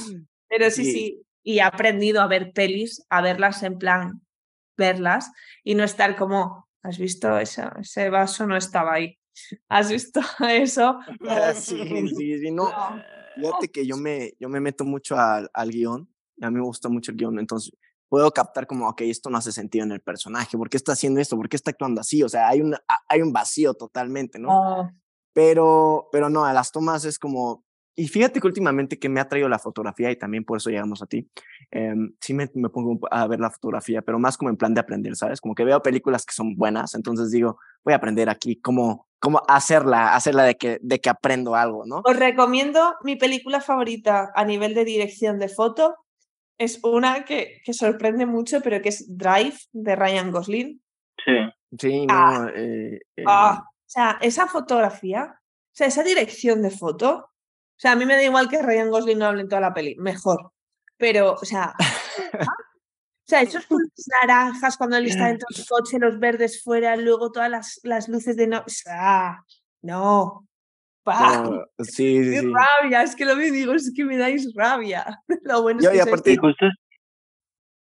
Pero 0.49 0.69
sí, 0.69 0.83
sí, 0.83 1.21
y 1.43 1.59
he 1.59 1.61
aprendido 1.61 2.21
a 2.21 2.27
ver 2.27 2.51
pelis, 2.51 3.05
a 3.07 3.21
verlas 3.21 3.63
en 3.63 3.77
plan, 3.77 4.21
verlas 4.75 5.31
y 5.63 5.75
no 5.75 5.85
estar 5.85 6.17
como, 6.17 6.67
¿Has 6.83 6.97
visto 6.97 7.37
eso? 7.37 7.63
Ese 7.79 8.09
vaso 8.09 8.45
no 8.45 8.57
estaba 8.57 8.93
ahí. 8.93 9.17
¿Has 9.69 9.89
visto 9.89 10.19
eso? 10.49 10.99
sí, 11.55 12.07
sí, 12.09 12.39
sí, 12.39 12.51
no. 12.51 12.69
Fíjate 13.35 13.71
que 13.71 13.87
yo 13.87 13.97
me, 13.97 14.33
yo 14.39 14.49
me 14.49 14.59
meto 14.59 14.83
mucho 14.85 15.17
al, 15.17 15.49
al 15.53 15.71
guion. 15.71 16.09
A 16.41 16.49
mí 16.49 16.57
me 16.57 16.63
gusta 16.63 16.89
mucho 16.89 17.11
el 17.11 17.17
guion, 17.17 17.39
entonces 17.39 17.73
puedo 18.13 18.29
captar 18.31 18.67
como, 18.67 18.87
ok, 18.89 19.01
esto 19.01 19.31
no 19.31 19.39
hace 19.39 19.51
sentido 19.51 19.85
en 19.85 19.91
el 19.91 20.01
personaje, 20.01 20.55
¿por 20.55 20.69
qué 20.69 20.77
está 20.77 20.91
haciendo 20.91 21.19
esto? 21.19 21.35
¿Por 21.35 21.49
qué 21.49 21.55
está 21.55 21.71
actuando 21.71 21.99
así? 21.99 22.21
O 22.21 22.29
sea, 22.29 22.47
hay 22.47 22.61
un, 22.61 22.75
hay 23.09 23.21
un 23.23 23.33
vacío 23.33 23.73
totalmente, 23.73 24.37
¿no? 24.37 24.49
Oh. 24.51 24.91
Pero, 25.33 26.09
pero 26.11 26.29
no, 26.29 26.45
a 26.45 26.53
las 26.53 26.71
tomas 26.71 27.05
es 27.05 27.17
como, 27.17 27.65
y 27.95 28.07
fíjate 28.07 28.39
que 28.39 28.47
últimamente 28.47 28.97
que 28.97 29.09
me 29.09 29.19
ha 29.19 29.27
traído 29.27 29.47
la 29.49 29.59
fotografía 29.59 30.09
y 30.11 30.15
también 30.15 30.43
por 30.43 30.57
eso 30.57 30.69
llegamos 30.69 31.01
a 31.01 31.05
ti, 31.05 31.27
eh, 31.71 31.93
sí 32.19 32.33
me, 32.33 32.49
me, 32.55 32.69
pongo 32.69 32.99
a 33.11 33.27
ver 33.27 33.39
la 33.39 33.51
fotografía, 33.51 34.01
pero 34.01 34.19
más 34.19 34.37
como 34.37 34.49
en 34.49 34.57
plan 34.57 34.73
de 34.73 34.81
aprender, 34.81 35.15
¿sabes? 35.15 35.41
Como 35.41 35.55
que 35.55 35.63
veo 35.63 35.81
películas 35.81 36.25
que 36.25 36.33
son 36.33 36.55
buenas, 36.55 36.95
entonces 36.95 37.31
digo, 37.31 37.59
voy 37.83 37.93
a 37.93 37.97
aprender 37.97 38.29
aquí 38.29 38.55
cómo, 38.59 39.07
cómo 39.19 39.41
hacerla, 39.47 40.15
hacerla 40.15 40.43
de 40.43 40.55
que, 40.55 40.79
de 40.81 40.99
que 40.99 41.09
aprendo 41.09 41.55
algo, 41.55 41.85
¿no? 41.85 42.01
Os 42.03 42.15
recomiendo 42.17 42.95
mi 43.03 43.15
película 43.15 43.61
favorita 43.61 44.31
a 44.35 44.45
nivel 44.45 44.73
de 44.73 44.85
dirección 44.85 45.39
de 45.39 45.49
foto. 45.49 45.95
Es 46.57 46.79
una 46.83 47.25
que, 47.25 47.61
que 47.63 47.73
sorprende 47.73 48.25
mucho, 48.25 48.61
pero 48.61 48.81
que 48.81 48.89
es 48.89 49.05
Drive 49.17 49.57
de 49.71 49.95
Ryan 49.95 50.31
Gosling. 50.31 50.81
Sí. 51.25 51.31
Sí, 51.79 52.05
no. 52.05 52.13
Ah, 52.13 52.51
eh, 52.55 52.99
ah, 53.25 53.63
o 53.65 53.73
sea, 53.85 54.17
esa 54.21 54.47
fotografía, 54.47 55.39
o 55.39 55.71
sea, 55.75 55.87
esa 55.87 56.03
dirección 56.03 56.61
de 56.61 56.69
foto 56.69 57.32
o 57.75 57.79
sea, 57.79 57.93
a 57.93 57.95
mí 57.95 58.05
me 58.05 58.15
da 58.15 58.23
igual 58.23 58.49
que 58.49 58.61
Ryan 58.61 58.89
Gosling 58.89 59.17
no 59.17 59.25
hable 59.25 59.41
en 59.41 59.49
toda 59.49 59.61
la 59.61 59.73
peli, 59.73 59.95
mejor. 59.95 60.51
Pero, 60.97 61.33
o 61.33 61.45
sea, 61.45 61.73
o 62.49 63.27
sea, 63.27 63.41
esos 63.41 63.67
naranjas 64.21 64.77
cuando 64.77 64.97
él 64.97 65.07
está 65.07 65.27
dentro 65.27 65.47
del 65.53 65.65
coche, 65.65 65.99
los 65.99 66.19
verdes 66.19 66.63
fuera, 66.63 66.95
luego 66.95 67.31
todas 67.31 67.49
las, 67.49 67.79
las 67.83 68.07
luces 68.07 68.37
de 68.37 68.47
no. 68.47 68.59
O 68.59 68.69
sea, 68.69 69.43
no. 69.81 70.47
sí, 71.79 72.23
sí, 72.23 72.39
sí. 72.39 72.51
rabia, 72.53 73.03
es 73.03 73.15
que 73.15 73.25
lo 73.25 73.35
que 73.35 73.51
digo 73.51 73.73
es 73.73 73.91
que 73.95 74.05
me 74.05 74.17
dais 74.17 74.53
rabia. 74.55 75.21
Lo 75.43 75.61
bueno 75.61 75.81
es 75.81 75.89
que. 75.89 75.97
Y 75.97 75.99
aparte, 75.99 76.37
justo... 76.37 76.65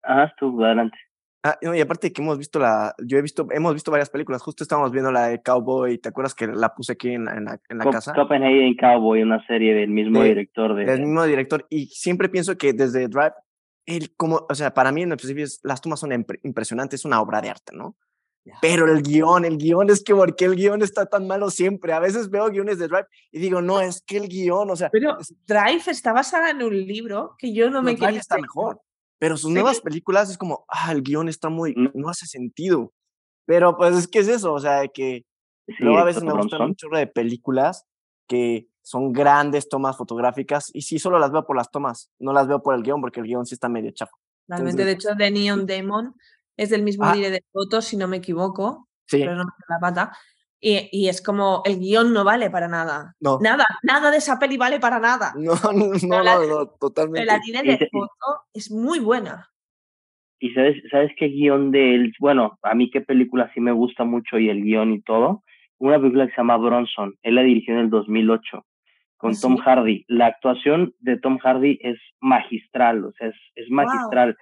Ah, 0.04 0.32
tú, 0.38 0.64
adelante. 0.64 0.98
Ah, 1.46 1.58
y 1.62 1.82
aparte 1.82 2.14
que 2.14 2.22
hemos 2.22 2.38
visto 2.38 2.58
la, 2.58 2.96
yo 3.06 3.18
he 3.18 3.22
visto, 3.22 3.46
hemos 3.52 3.74
visto 3.74 3.92
varias 3.92 4.10
películas, 4.10 4.42
justo 4.42 4.64
estábamos 4.64 4.94
viendo 4.94 5.12
la 5.12 5.28
de 5.28 5.42
Cowboy, 5.42 5.98
¿te 5.98 6.08
acuerdas 6.08 6.34
que 6.34 6.48
la 6.48 6.74
puse 6.74 6.94
aquí 6.94 7.10
en 7.10 7.26
la, 7.26 7.34
en 7.34 7.44
la, 7.44 7.60
en 7.68 7.78
la 7.80 7.92
casa? 7.92 8.14
Copenhagen 8.14 8.78
Cowboy, 8.78 9.22
una 9.22 9.46
serie 9.46 9.74
del 9.74 9.90
mismo 9.90 10.24
director. 10.24 10.74
De... 10.74 10.86
Del 10.86 11.02
mismo 11.02 11.26
director, 11.26 11.68
y 11.70 11.88
siempre 11.88 12.30
pienso 12.30 12.58
que 12.58 12.72
desde 12.72 13.10
Drive, 13.10 13.34
él 13.86 14.14
como, 14.16 14.46
o 14.50 14.56
sea, 14.56 14.74
para 14.74 14.94
mí 14.94 15.02
en 15.02 15.12
el 15.12 15.18
principio 15.18 15.46
las 15.64 15.82
tomas 15.82 16.00
son 16.00 16.14
impresionantes, 16.44 17.02
es 17.02 17.06
una 17.06 17.20
obra 17.20 17.42
de 17.42 17.50
arte, 17.50 17.76
¿no? 17.76 17.98
Pero 18.62 18.90
el 18.90 19.02
guion, 19.02 19.44
el 19.44 19.58
guion 19.58 19.90
es 19.90 20.02
que, 20.02 20.14
¿por 20.14 20.36
qué 20.36 20.46
el 20.46 20.56
guion 20.56 20.82
está 20.82 21.06
tan 21.06 21.28
malo 21.28 21.50
siempre? 21.50 21.92
A 21.94 22.00
veces 22.00 22.30
veo 22.30 22.50
guiones 22.50 22.78
de 22.78 22.88
Drive 22.88 23.08
y 23.32 23.40
digo, 23.40 23.62
no, 23.62 23.82
es 23.82 24.02
que 24.02 24.18
el 24.18 24.28
guion, 24.28 24.70
o 24.70 24.76
sea... 24.76 24.90
Pero 24.90 25.18
Drive 25.46 25.84
está 25.88 26.14
basada 26.14 26.52
en 26.52 26.62
un 26.62 26.76
libro 26.76 27.36
que 27.38 27.54
yo 27.54 27.70
no, 27.70 27.82
me 27.82 27.96
Drive 27.96 28.18
está 28.18 28.38
mejor. 28.38 28.82
Pero 29.20 29.38
sus 29.38 29.52
nuevas 29.52 29.80
películas 29.80 30.30
es 30.30 30.38
como, 30.38 30.66
ah, 30.68 30.92
el 30.92 31.02
guion 31.02 31.30
está 31.30 31.50
muy, 31.50 31.74
no 31.94 32.10
hace 32.10 32.26
sentido. 32.26 32.92
Pero 33.46 33.78
pues 33.78 33.96
es 33.96 34.08
que 34.08 34.20
es 34.20 34.28
eso, 34.28 34.54
o 34.54 34.60
sea, 34.60 34.88
que 34.88 35.26
luego 35.80 36.00
a 36.00 36.04
veces 36.04 36.24
me 36.24 36.34
gustan 36.34 36.68
mucho 36.68 36.88
de 36.90 37.08
películas 37.08 37.86
que 38.28 38.68
son 38.82 39.14
grandes 39.14 39.70
tomas 39.70 39.98
fotográficas 39.98 40.70
y 40.74 40.82
sí 40.82 41.00
solo 41.00 41.20
las 41.20 41.32
veo 41.32 41.46
por 41.46 41.56
las 41.56 41.72
tomas, 41.72 42.10
no 42.20 42.34
las 42.34 42.48
veo 42.48 42.62
por 42.62 42.76
el 42.76 42.84
guion 42.84 43.02
porque 43.02 43.20
el 43.20 43.26
guion 43.26 43.46
sí 43.46 43.56
está 43.56 43.70
medio 43.70 43.92
chafo. 43.92 44.18
Realmente, 44.48 44.84
de 44.84 44.92
hecho, 44.92 45.10
The 45.18 45.32
Neon 45.32 45.66
Demon 45.66 46.16
es 46.58 46.70
del 46.70 46.84
mismo 46.84 47.06
ah, 47.06 47.16
de 47.16 47.44
fotos, 47.52 47.86
si 47.86 47.98
no 47.98 48.08
me 48.08 48.18
equivoco, 48.18 48.90
sí. 49.08 49.20
pero 49.20 49.36
no 49.36 49.46
me 49.46 49.52
la 49.70 49.80
pata. 49.80 50.18
Y, 50.66 51.10
es 51.10 51.22
como 51.22 51.62
el 51.66 51.78
guion 51.78 52.14
no 52.14 52.24
vale 52.24 52.50
para 52.50 52.70
nada. 52.70 53.16
No. 53.20 53.38
Nada, 53.42 53.66
nada 53.84 54.12
de 54.12 54.18
esa 54.18 54.40
peli 54.40 54.56
vale 54.56 54.80
para 54.80 55.00
nada. 55.00 55.34
No, 55.44 55.56
no, 55.74 56.24
no, 56.24 56.48
no, 56.48 56.68
totalmente. 56.80 57.26
la 57.26 57.38
línea 57.38 57.64
de 57.64 57.90
foto 57.92 58.44
es 58.54 58.72
muy 58.72 59.00
buena. 59.00 59.50
Y 60.40 60.54
sabes, 60.54 60.82
sabes 60.90 61.12
qué 61.18 61.28
guion 61.28 61.72
de 61.72 61.96
él, 61.96 62.14
bueno, 62.20 62.58
a 62.62 62.76
mí 62.76 62.90
qué 62.90 63.02
película 63.02 63.52
sí 63.54 63.60
me 63.60 63.74
gusta 63.74 64.06
mucho 64.06 64.40
y 64.40 64.50
el 64.50 64.64
guion 64.64 64.94
y 64.94 65.02
todo. 65.02 65.44
Una 65.80 66.00
película 66.00 66.28
que 66.28 66.32
se 66.32 66.38
llama 66.38 66.56
Bronson. 66.56 67.16
Él 67.24 67.36
la 67.36 67.44
dirigió 67.44 67.74
en 67.74 67.82
el 67.82 67.90
2008 67.90 68.66
con 69.18 69.32
¿Ah, 69.32 69.38
Tom 69.42 69.58
Hardy. 69.58 70.06
La 70.08 70.28
actuación 70.28 70.94
de 71.00 71.18
Tom 71.18 71.40
Hardy 71.40 71.78
es 71.82 72.00
magistral, 72.22 73.04
o 73.04 73.12
sea, 73.14 73.28
es, 73.28 73.36
es 73.56 73.70
magistral. 73.70 74.38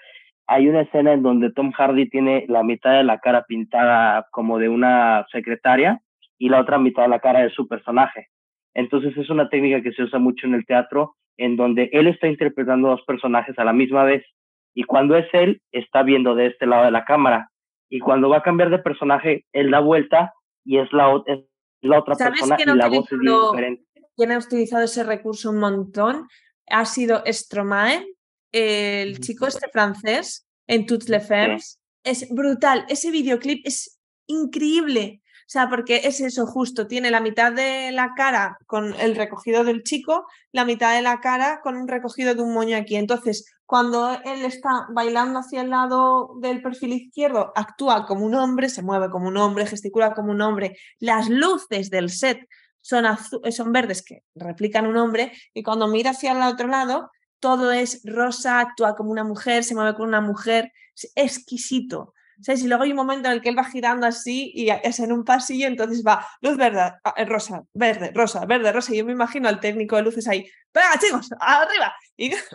Hay 0.46 0.68
una 0.68 0.82
escena 0.82 1.14
en 1.14 1.24
donde 1.24 1.52
Tom 1.52 1.72
Hardy 1.72 2.10
tiene 2.10 2.46
la 2.48 2.62
mitad 2.62 2.92
de 2.92 3.04
la 3.04 3.20
cara 3.20 3.46
pintada 3.46 4.28
como 4.32 4.60
de 4.60 4.70
una 4.70 5.26
secretaria 5.32 6.00
y 6.42 6.50
la 6.50 6.60
otra 6.60 6.80
mitad 6.80 7.04
de 7.04 7.10
la 7.10 7.20
cara 7.20 7.44
de 7.44 7.52
su 7.52 7.68
personaje. 7.68 8.30
Entonces 8.74 9.16
es 9.16 9.30
una 9.30 9.48
técnica 9.48 9.84
que 9.84 9.94
se 9.94 10.02
usa 10.02 10.18
mucho 10.18 10.48
en 10.48 10.56
el 10.56 10.66
teatro, 10.66 11.16
en 11.38 11.56
donde 11.56 11.92
él 11.94 12.08
está 12.08 12.28
interpretando 12.28 12.90
dos 12.90 13.04
personajes 13.06 13.58
a 13.60 13.64
la 13.64 13.74
misma 13.74 14.04
vez 14.06 14.26
y 14.74 14.86
cuando 14.86 15.16
es 15.16 15.28
él, 15.34 15.62
está 15.72 16.02
viendo 16.02 16.34
de 16.34 16.48
este 16.48 16.66
lado 16.66 16.86
de 16.86 16.92
la 16.92 17.06
cámara 17.06 17.52
y 17.92 18.00
cuando 18.00 18.28
va 18.28 18.38
a 18.38 18.42
cambiar 18.42 18.72
de 18.72 18.80
personaje, 18.80 19.46
él 19.54 19.70
da 19.70 19.82
vuelta 19.82 20.34
y 20.66 20.80
es 20.80 20.92
la, 20.92 21.22
es 21.28 21.42
la 21.82 22.00
otra 22.00 22.16
persona 22.16 22.58
y 22.60 22.66
la 22.66 22.88
voz 22.88 23.12
es 23.12 23.20
diferente. 23.20 23.84
Quien 24.16 24.32
ha 24.32 24.40
utilizado 24.40 24.86
ese 24.86 25.04
recurso 25.04 25.52
un 25.52 25.60
montón 25.60 26.28
ha 26.68 26.86
sido 26.86 27.22
Stromae, 27.28 28.04
el 28.52 29.20
chico 29.20 29.46
este 29.46 29.70
francés, 29.70 30.48
en 30.66 30.88
Toutes 30.88 31.08
les 31.08 31.28
Femmes. 31.28 31.80
Es 32.04 32.34
brutal. 32.34 32.86
Ese 32.90 33.12
videoclip 33.12 33.62
es 33.64 34.02
increíble. 34.26 35.22
Sea, 35.48 35.70
porque 35.70 36.02
es 36.04 36.22
eso 36.22 36.46
justo, 36.46 36.88
tiene 36.88 37.12
la 37.12 37.20
mitad 37.20 37.52
de 37.52 37.92
la 37.92 38.14
cara 38.16 38.58
con 38.68 38.94
el 39.00 39.16
recogido 39.16 39.64
del 39.64 39.84
chico, 39.84 40.26
la 40.52 40.66
mitad 40.66 40.96
de 40.96 41.02
la 41.02 41.20
cara 41.20 41.62
con 41.62 41.76
un 41.76 41.88
recogido 41.88 42.36
de 42.36 42.42
un 42.42 42.54
moño 42.54 42.78
aquí. 42.78 42.96
Entonces, 42.96 43.46
cuando 43.66 44.12
él 44.26 44.44
está 44.44 44.88
bailando 44.90 45.40
hacia 45.40 45.62
el 45.62 45.70
lado 45.70 46.34
del 46.40 46.62
perfil 46.62 46.94
izquierdo, 46.94 47.54
actúa 47.56 48.06
como 48.06 48.26
un 48.26 48.36
hombre, 48.36 48.70
se 48.70 48.82
mueve 48.82 49.10
como 49.10 49.28
un 49.28 49.38
hombre, 49.38 49.66
gesticula 49.66 50.14
como 50.14 50.32
un 50.32 50.42
hombre. 50.42 50.78
Las 51.00 51.30
luces 51.30 51.90
del 51.90 52.10
set 52.10 52.48
son, 52.82 53.06
son 53.52 53.72
verdes 53.72 54.04
que 54.04 54.24
replican 54.36 54.88
un 54.88 54.98
hombre 54.98 55.32
y 55.54 55.64
cuando 55.64 55.88
mira 55.88 56.12
hacia 56.12 56.34
el 56.34 56.42
otro 56.42 56.68
lado, 56.68 57.12
todo 57.40 57.72
es 57.72 58.02
rosa, 58.04 58.60
actúa 58.60 58.96
como 58.96 59.12
una 59.12 59.24
mujer, 59.24 59.64
se 59.64 59.74
mueve 59.74 59.94
como 59.94 60.08
una 60.08 60.22
mujer, 60.22 60.72
es 60.94 61.12
exquisito. 61.16 62.14
¿Sabes? 62.42 62.64
Y 62.64 62.68
luego 62.68 62.84
hay 62.84 62.92
un 62.92 62.98
momento 62.98 63.28
en 63.28 63.36
el 63.36 63.42
que 63.42 63.50
él 63.50 63.58
va 63.58 63.64
girando 63.64 64.06
así 64.08 64.52
y 64.56 64.70
es 64.70 65.00
en 65.00 65.12
un 65.12 65.24
pasillo, 65.24 65.68
entonces 65.68 66.04
va 66.06 66.26
luz 66.42 66.58
verde, 66.58 66.80
ah, 67.04 67.26
rosa, 67.26 67.64
verde, 67.74 68.12
rosa, 68.14 68.46
verde, 68.46 68.72
rosa. 68.72 68.94
Y 68.94 68.98
yo 68.98 69.06
me 69.06 69.12
imagino 69.12 69.48
al 69.48 69.60
técnico 69.60 69.96
de 69.96 70.04
luces 70.04 70.28
ahí, 70.28 70.50
venga 70.74 71.00
chicos, 71.00 71.30
arriba. 71.40 71.94
Y 72.18 72.32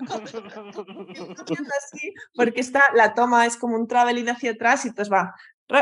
así, 1.78 2.14
porque 2.34 2.60
está, 2.60 2.84
la 2.94 3.14
toma 3.14 3.46
es 3.46 3.56
como 3.56 3.76
un 3.76 3.86
traveling 3.86 4.28
hacia 4.28 4.52
atrás 4.52 4.84
y 4.84 4.88
entonces 4.88 5.12
va 5.12 5.34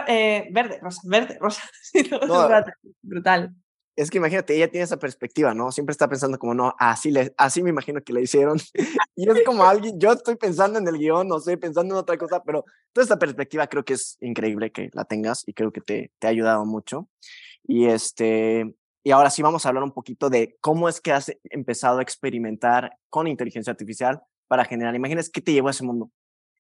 eh, 0.07 0.49
verde, 0.53 0.79
rosa, 0.81 1.01
verde, 1.05 1.39
rosa. 1.41 1.63
brutal 3.03 3.55
es 3.97 4.11
que 4.11 4.19
imagínate, 4.19 4.57
ella 4.57 4.71
tiene 4.71 4.85
esa 4.85 4.99
perspectiva, 4.99 5.55
¿no? 5.55 5.71
Siempre 5.71 5.93
está 5.93 6.09
pensando 6.09 6.39
como, 6.39 6.55
no, 6.55 6.75
así, 6.79 7.11
le, 7.11 7.33
así 7.37 7.63
me 7.63 7.71
imagino 7.71 8.03
que 8.03 8.13
le 8.13 8.23
hicieron. 8.23 8.59
y 9.17 9.29
es 9.29 9.45
como 9.45 9.65
alguien, 9.65 9.99
yo 9.99 10.13
estoy 10.13 10.37
pensando 10.37 10.79
en 10.79 10.89
el 10.89 10.99
guion, 10.99 11.29
no 11.29 11.39
sé, 11.41 11.57
pensando 11.57 11.95
en 11.95 12.01
otra 12.01 12.19
cosa, 12.19 12.43
pero 12.43 12.65
toda 12.93 13.05
esta 13.05 13.19
perspectiva 13.19 13.67
creo 13.67 13.85
que 13.85 13.95
es 13.95 14.17
increíble 14.21 14.73
que 14.73 14.91
la 14.93 15.05
tengas 15.05 15.47
y 15.47 15.55
creo 15.55 15.73
que 15.73 15.81
te, 15.81 16.13
te 16.19 16.27
ha 16.27 16.31
ayudado 16.31 16.65
mucho. 16.65 17.09
Y 17.63 17.87
este, 17.87 18.75
y 19.05 19.11
ahora 19.11 19.31
sí 19.31 19.43
vamos 19.43 19.65
a 19.65 19.69
hablar 19.69 19.85
un 19.85 19.93
poquito 19.93 20.31
de 20.31 20.57
cómo 20.61 20.89
es 20.89 21.01
que 21.01 21.13
has 21.13 21.31
empezado 21.45 21.99
a 21.99 22.03
experimentar 22.03 22.99
con 23.11 23.27
inteligencia 23.27 23.71
artificial 23.71 24.23
para 24.49 24.65
generar 24.65 24.95
imágenes. 24.95 25.31
¿Qué 25.31 25.41
te 25.41 25.53
llevó 25.53 25.69
a 25.69 25.73
ese 25.73 25.85
mundo 25.85 26.11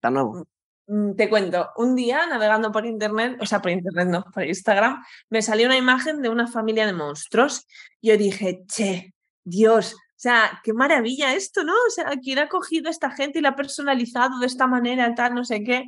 tan 0.00 0.14
nuevo? 0.14 0.46
Mm. 0.86 1.14
Te 1.16 1.28
cuento, 1.28 1.70
un 1.76 1.94
día 1.94 2.26
navegando 2.26 2.70
por 2.70 2.84
internet, 2.86 3.38
o 3.40 3.46
sea, 3.46 3.62
por 3.62 3.70
internet 3.70 4.08
no, 4.08 4.24
por 4.32 4.44
Instagram, 4.44 5.02
me 5.30 5.42
salió 5.42 5.66
una 5.66 5.76
imagen 5.76 6.20
de 6.22 6.28
una 6.28 6.46
familia 6.46 6.86
de 6.86 6.92
monstruos. 6.92 7.66
Yo 8.02 8.16
dije, 8.16 8.62
che, 8.66 9.14
Dios, 9.44 9.94
o 9.94 9.98
sea, 10.16 10.60
qué 10.62 10.72
maravilla 10.72 11.34
esto, 11.34 11.64
¿no? 11.64 11.72
O 11.72 11.90
sea, 11.90 12.06
¿quién 12.22 12.38
ha 12.38 12.48
cogido 12.48 12.88
a 12.88 12.90
esta 12.90 13.10
gente 13.10 13.38
y 13.38 13.42
la 13.42 13.50
ha 13.50 13.56
personalizado 13.56 14.38
de 14.38 14.46
esta 14.46 14.66
manera, 14.66 15.14
tal, 15.14 15.34
no 15.34 15.44
sé 15.44 15.62
qué? 15.64 15.84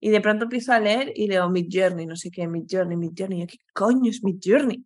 Y 0.00 0.10
de 0.10 0.20
pronto 0.20 0.44
empiezo 0.44 0.72
a 0.72 0.80
leer 0.80 1.12
y 1.14 1.28
leo 1.28 1.50
Mid 1.50 1.68
Journey, 1.70 2.06
no 2.06 2.16
sé 2.16 2.30
qué, 2.30 2.46
Mid 2.48 2.64
Journey, 2.70 2.96
Mid 2.96 3.12
Journey. 3.16 3.46
¿Qué 3.46 3.58
coño 3.74 4.10
es 4.10 4.24
Mid 4.24 4.38
Journey? 4.42 4.84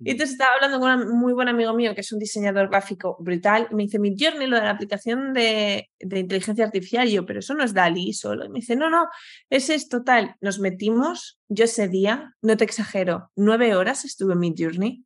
Y 0.00 0.10
entonces 0.10 0.32
estaba 0.32 0.54
hablando 0.54 0.80
con 0.80 1.08
un 1.08 1.18
muy 1.18 1.32
buen 1.32 1.48
amigo 1.48 1.72
mío 1.72 1.94
que 1.94 2.00
es 2.00 2.12
un 2.12 2.18
diseñador 2.18 2.68
gráfico 2.68 3.16
brutal. 3.20 3.68
Y 3.70 3.74
me 3.74 3.84
dice, 3.84 3.98
mi 3.98 4.16
journey, 4.18 4.46
lo 4.46 4.56
de 4.56 4.62
la 4.62 4.70
aplicación 4.70 5.32
de, 5.32 5.88
de, 6.00 6.18
inteligencia 6.18 6.64
artificial. 6.64 7.08
Y 7.08 7.12
yo, 7.12 7.26
pero 7.26 7.38
eso 7.38 7.54
no 7.54 7.62
es 7.62 7.74
Dalí 7.74 8.12
solo. 8.12 8.44
Y 8.44 8.48
me 8.48 8.60
dice, 8.60 8.76
no, 8.76 8.90
no, 8.90 9.08
ese 9.50 9.74
es 9.74 9.88
total. 9.88 10.36
Nos 10.40 10.58
metimos, 10.58 11.38
yo 11.48 11.64
ese 11.64 11.88
día, 11.88 12.34
no 12.42 12.56
te 12.56 12.64
exagero, 12.64 13.30
nueve 13.36 13.76
horas 13.76 14.04
estuve 14.04 14.32
en 14.32 14.40
mi 14.40 14.54
journey. 14.56 15.04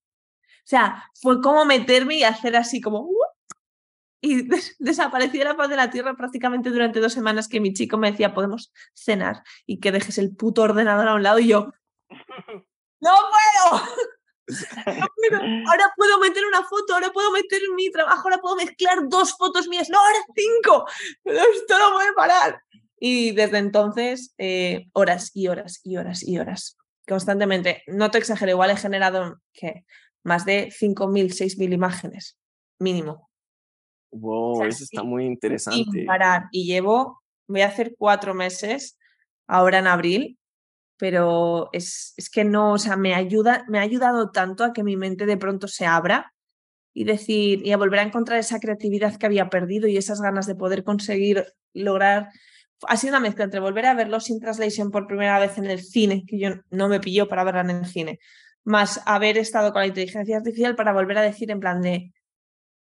O 0.69 0.71
sea, 0.71 1.05
fue 1.15 1.41
como 1.41 1.65
meterme 1.65 2.17
y 2.17 2.25
hacer 2.25 2.57
así 2.57 2.81
como... 2.81 3.09
y 4.23 4.49
desapareció 4.79 5.45
la 5.45 5.57
paz 5.57 5.69
de 5.69 5.77
la 5.77 5.91
tierra 5.91 6.17
prácticamente 6.17 6.71
durante 6.71 7.01
dos 7.01 7.13
semanas 7.13 7.47
que 7.47 7.61
mi 7.61 7.73
chico 7.73 7.99
me 7.99 8.11
decía, 8.11 8.35
podemos 8.35 8.73
cenar 8.95 9.43
y 9.67 9.81
que 9.81 9.93
dejes 9.93 10.19
el 10.19 10.35
puto 10.35 10.63
ordenador 10.63 11.09
a 11.09 11.15
un 11.15 11.23
lado. 11.23 11.39
Y 11.39 11.49
yo, 11.49 11.73
no 13.01 13.11
puedo. 13.11 13.83
Ahora 15.67 15.93
puedo 15.97 16.19
meter 16.21 16.45
una 16.47 16.63
foto, 16.63 16.95
ahora 16.95 17.11
puedo 17.11 17.31
meter 17.33 17.61
mi 17.77 17.91
trabajo, 17.91 18.23
ahora 18.25 18.39
puedo 18.39 18.57
mezclar 18.57 19.09
dos 19.09 19.37
fotos 19.37 19.69
mías, 19.69 19.89
no, 19.91 19.99
ahora 19.99 20.19
cinco, 20.35 20.87
pero 21.23 21.39
esto 21.39 21.79
no 21.79 21.95
puede 21.95 22.13
parar. 22.15 22.63
Y 22.99 23.33
desde 23.33 23.59
entonces, 23.59 24.35
eh, 24.39 24.87
horas 24.93 25.31
y 25.35 25.49
horas 25.49 25.81
y 25.85 25.97
horas 25.97 26.27
y 26.27 26.39
horas, 26.39 26.77
constantemente. 27.07 27.83
No 27.87 28.11
te 28.11 28.19
exagero, 28.19 28.53
igual 28.53 28.71
he 28.71 28.77
generado 28.77 29.41
¿qué? 29.53 29.85
más 30.25 30.45
de 30.45 30.69
5.000, 30.69 31.33
6.000 31.33 31.73
imágenes, 31.73 32.39
mínimo. 32.79 33.29
Wow, 34.11 34.65
eso 34.65 34.85
está 34.85 35.03
muy 35.03 35.27
interesante. 35.27 35.91
Sin 35.93 36.07
parar. 36.07 36.47
Y 36.51 36.67
llevo, 36.67 37.23
voy 37.47 37.61
a 37.61 37.69
hacer 37.69 37.95
cuatro 37.99 38.35
meses 38.35 38.99
ahora 39.47 39.79
en 39.79 39.87
abril 39.87 40.39
pero 40.99 41.71
es, 41.73 42.15
es, 42.17 42.29
que 42.29 42.45
no, 42.45 42.73
o 42.73 42.79
sea, 42.79 42.97
me, 42.97 43.15
ayuda, 43.15 43.65
me 43.69 43.79
ha 43.79 43.83
ayudado 43.83 44.31
tanto 44.31 44.65
a 44.65 44.73
que 44.73 44.83
mi 44.83 44.97
mente 44.97 45.27
de 45.27 45.37
pronto 45.37 45.69
se 45.69 45.87
abra 45.87 46.35
y 46.93 47.05
decir, 47.05 47.65
y 47.65 47.73
a 47.73 47.77
volver 47.77 48.01
a 48.01 48.03
encontrar 48.03 48.39
esa 48.39 48.59
creatividad 48.59 49.17
que 49.17 49.27
había 49.27 49.49
perdido 49.49 49.87
y 49.87 49.97
esas 49.97 50.21
ganas 50.21 50.47
de 50.47 50.57
poder 50.57 50.83
conseguir 50.83 51.47
lograr. 51.73 52.31
Ha 52.89 52.97
sido 52.97 53.13
una 53.13 53.21
mezcla 53.21 53.45
entre 53.45 53.61
volver 53.61 53.87
a 53.87 53.95
verlo 53.95 54.19
sin 54.19 54.41
translation 54.41 54.91
por 54.91 55.07
primera 55.07 55.39
vez 55.39 55.57
en 55.59 55.67
el 55.67 55.81
cine, 55.81 56.25
que 56.27 56.39
yo 56.39 56.51
no 56.71 56.89
me 56.89 56.99
pilló 56.99 57.29
para 57.29 57.45
verla 57.45 57.61
en 57.61 57.71
el 57.71 57.87
cine, 57.87 58.19
más 58.65 59.01
haber 59.07 59.39
estado 59.39 59.73
con 59.73 59.81
la 59.83 59.87
inteligencia 59.87 60.37
artificial 60.37 60.75
para 60.75 60.93
volver 60.93 61.19
a 61.19 61.23
decir 61.23 61.51
en 61.53 61.61
plan 61.61 61.81
de, 61.81 62.13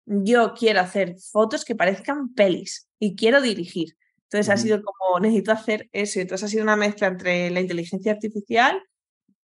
yo 0.04 0.54
quiero 0.54 0.80
hacer 0.80 1.16
fotos 1.18 1.64
que 1.64 1.76
parezcan 1.76 2.34
pelis 2.34 2.88
y 2.98 3.14
quiero 3.14 3.40
dirigir. 3.40 3.96
Entonces 4.30 4.52
ha 4.52 4.56
sido 4.58 4.82
como, 4.82 5.20
necesito 5.20 5.52
hacer 5.52 5.88
eso. 5.92 6.20
Entonces 6.20 6.44
ha 6.44 6.50
sido 6.50 6.62
una 6.62 6.76
mezcla 6.76 7.06
entre 7.06 7.50
la 7.50 7.60
inteligencia 7.60 8.12
artificial 8.12 8.82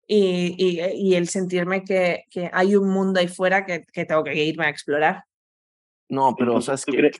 y, 0.08 0.56
y, 0.96 1.16
el 1.16 1.28
sentirme 1.28 1.84
que, 1.84 2.24
que, 2.30 2.50
hay 2.54 2.76
un 2.76 2.90
mundo 2.90 3.20
ahí 3.20 3.28
fuera 3.28 3.66
que, 3.66 3.84
que, 3.92 4.06
tengo 4.06 4.24
que 4.24 4.36
irme 4.36 4.68
a 4.68 4.70
explorar. 4.70 5.24
No, 6.10 6.36
pero 6.38 6.62
¿sabes 6.62 6.86
qué? 6.86 7.12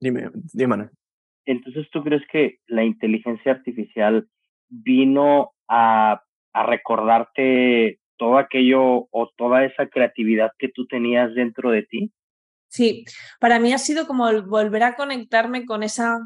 Dime, 0.00 0.30
dime. 0.52 0.90
Entonces, 1.46 1.88
¿tú 1.90 2.02
crees 2.02 2.22
que 2.30 2.58
la 2.66 2.84
inteligencia 2.84 3.52
artificial 3.52 4.28
vino 4.68 5.52
a, 5.68 6.22
a 6.52 6.66
recordarte 6.66 8.00
todo 8.18 8.36
aquello 8.36 9.08
o 9.10 9.30
toda 9.36 9.64
esa 9.64 9.88
creatividad 9.88 10.50
que 10.58 10.68
tú 10.68 10.86
tenías 10.86 11.34
dentro 11.34 11.70
de 11.70 11.84
ti? 11.84 12.12
Sí, 12.68 13.04
para 13.40 13.58
mí 13.58 13.72
ha 13.72 13.78
sido 13.78 14.06
como 14.06 14.30
volver 14.42 14.82
a 14.82 14.94
conectarme 14.94 15.64
con 15.64 15.82
esa 15.82 16.18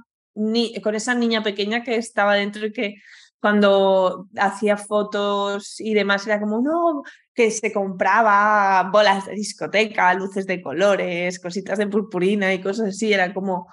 con 0.82 0.94
esa 0.94 1.14
niña 1.14 1.42
pequeña 1.42 1.82
que 1.82 1.96
estaba 1.96 2.34
dentro 2.34 2.66
y 2.66 2.72
que 2.72 2.96
cuando 3.44 4.26
hacía 4.38 4.78
fotos 4.78 5.78
y 5.78 5.92
demás 5.92 6.26
era 6.26 6.40
como, 6.40 6.62
no, 6.62 7.02
que 7.34 7.50
se 7.50 7.74
compraba 7.74 8.88
bolas 8.90 9.26
de 9.26 9.34
discoteca, 9.34 10.14
luces 10.14 10.46
de 10.46 10.62
colores, 10.62 11.38
cositas 11.38 11.78
de 11.78 11.86
purpurina 11.86 12.54
y 12.54 12.62
cosas 12.62 12.88
así. 12.88 13.12
Era 13.12 13.34
como, 13.34 13.66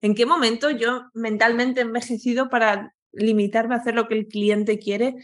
¿en 0.00 0.16
qué 0.16 0.26
momento 0.26 0.70
yo 0.70 1.04
mentalmente 1.14 1.80
he 1.80 1.84
envejecido 1.84 2.48
para 2.48 2.94
limitarme 3.12 3.76
a 3.76 3.78
hacer 3.78 3.94
lo 3.94 4.08
que 4.08 4.14
el 4.14 4.26
cliente 4.26 4.80
quiere 4.80 5.14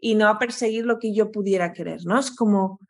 y 0.00 0.16
no 0.16 0.26
a 0.26 0.40
perseguir 0.40 0.84
lo 0.84 0.98
que 0.98 1.14
yo 1.14 1.30
pudiera 1.30 1.72
querer? 1.72 2.00
¿no? 2.06 2.18
Es 2.18 2.32
como, 2.32 2.80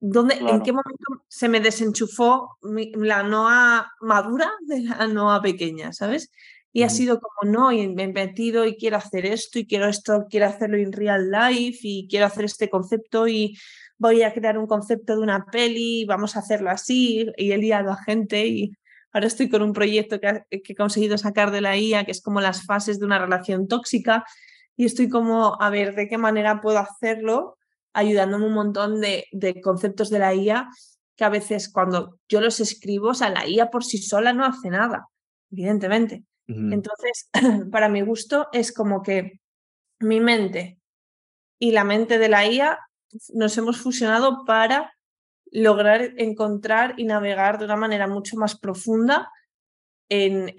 ¿dónde, 0.00 0.34
¿en 0.34 0.62
qué 0.62 0.72
momento 0.72 1.26
se 1.28 1.48
me 1.48 1.60
desenchufó 1.60 2.58
la 2.62 3.22
Noa 3.22 3.92
madura 4.00 4.50
de 4.66 4.80
la 4.80 5.06
Noa 5.06 5.40
pequeña? 5.42 5.92
¿Sabes? 5.92 6.32
Y 6.72 6.82
ha 6.82 6.90
sido 6.90 7.18
como, 7.20 7.50
no, 7.50 7.72
y 7.72 7.88
me 7.88 8.04
he 8.04 8.12
metido 8.12 8.64
y 8.64 8.76
quiero 8.76 8.98
hacer 8.98 9.26
esto 9.26 9.58
y 9.58 9.66
quiero 9.66 9.88
esto, 9.88 10.26
quiero 10.28 10.46
hacerlo 10.46 10.76
en 10.76 10.92
real 10.92 11.30
life 11.30 11.78
y 11.82 12.06
quiero 12.08 12.26
hacer 12.26 12.44
este 12.44 12.68
concepto 12.68 13.26
y 13.26 13.56
voy 13.96 14.22
a 14.22 14.32
crear 14.32 14.58
un 14.58 14.66
concepto 14.66 15.16
de 15.16 15.22
una 15.22 15.46
peli, 15.46 16.04
vamos 16.04 16.36
a 16.36 16.40
hacerlo 16.40 16.70
así 16.70 17.26
y 17.36 17.52
he 17.52 17.58
liado 17.58 17.90
a 17.90 18.02
gente 18.02 18.46
y 18.46 18.72
ahora 19.12 19.26
estoy 19.26 19.48
con 19.48 19.62
un 19.62 19.72
proyecto 19.72 20.20
que, 20.20 20.42
he 20.50 20.74
conseguido 20.74 21.18
sacar 21.18 21.50
de 21.50 21.60
la 21.60 21.76
IA, 21.76 22.04
que 22.04 22.12
es 22.12 22.22
como 22.22 22.40
las 22.40 22.64
fases 22.64 23.00
de 23.00 23.06
una 23.06 23.18
relación 23.18 23.66
tóxica 23.66 24.24
y 24.76 24.84
estoy 24.84 25.08
como, 25.08 25.60
a 25.60 25.70
ver, 25.70 25.94
¿de 25.94 26.08
qué 26.08 26.18
manera 26.18 26.60
puedo 26.60 26.78
hacerlo? 26.78 27.58
Ayudándome 27.92 28.46
un 28.46 28.54
montón 28.54 29.00
de, 29.00 29.24
de 29.32 29.60
conceptos 29.60 30.10
de 30.10 30.20
la 30.20 30.34
IA 30.34 30.68
que 31.16 31.24
a 31.24 31.30
veces 31.30 31.68
cuando 31.68 32.20
yo 32.28 32.40
los 32.40 32.60
escribo, 32.60 33.08
o 33.08 33.14
sea, 33.14 33.30
la 33.30 33.48
IA 33.48 33.70
por 33.70 33.84
sí 33.84 33.98
sola 33.98 34.32
no 34.32 34.44
hace 34.44 34.70
nada, 34.70 35.08
evidentemente 35.50 36.27
entonces, 36.48 37.28
para 37.70 37.88
mi 37.88 38.00
gusto, 38.00 38.48
es 38.52 38.72
como 38.72 39.02
que 39.02 39.40
mi 40.00 40.20
mente 40.20 40.80
y 41.58 41.72
la 41.72 41.84
mente 41.84 42.18
de 42.18 42.28
la 42.28 42.46
IA 42.46 42.78
nos 43.34 43.56
hemos 43.58 43.78
fusionado 43.78 44.44
para 44.46 44.92
lograr 45.50 46.12
encontrar 46.16 46.94
y 46.96 47.04
navegar 47.04 47.58
de 47.58 47.64
una 47.66 47.76
manera 47.76 48.06
mucho 48.06 48.36
más 48.36 48.58
profunda 48.58 49.30
en, 50.10 50.54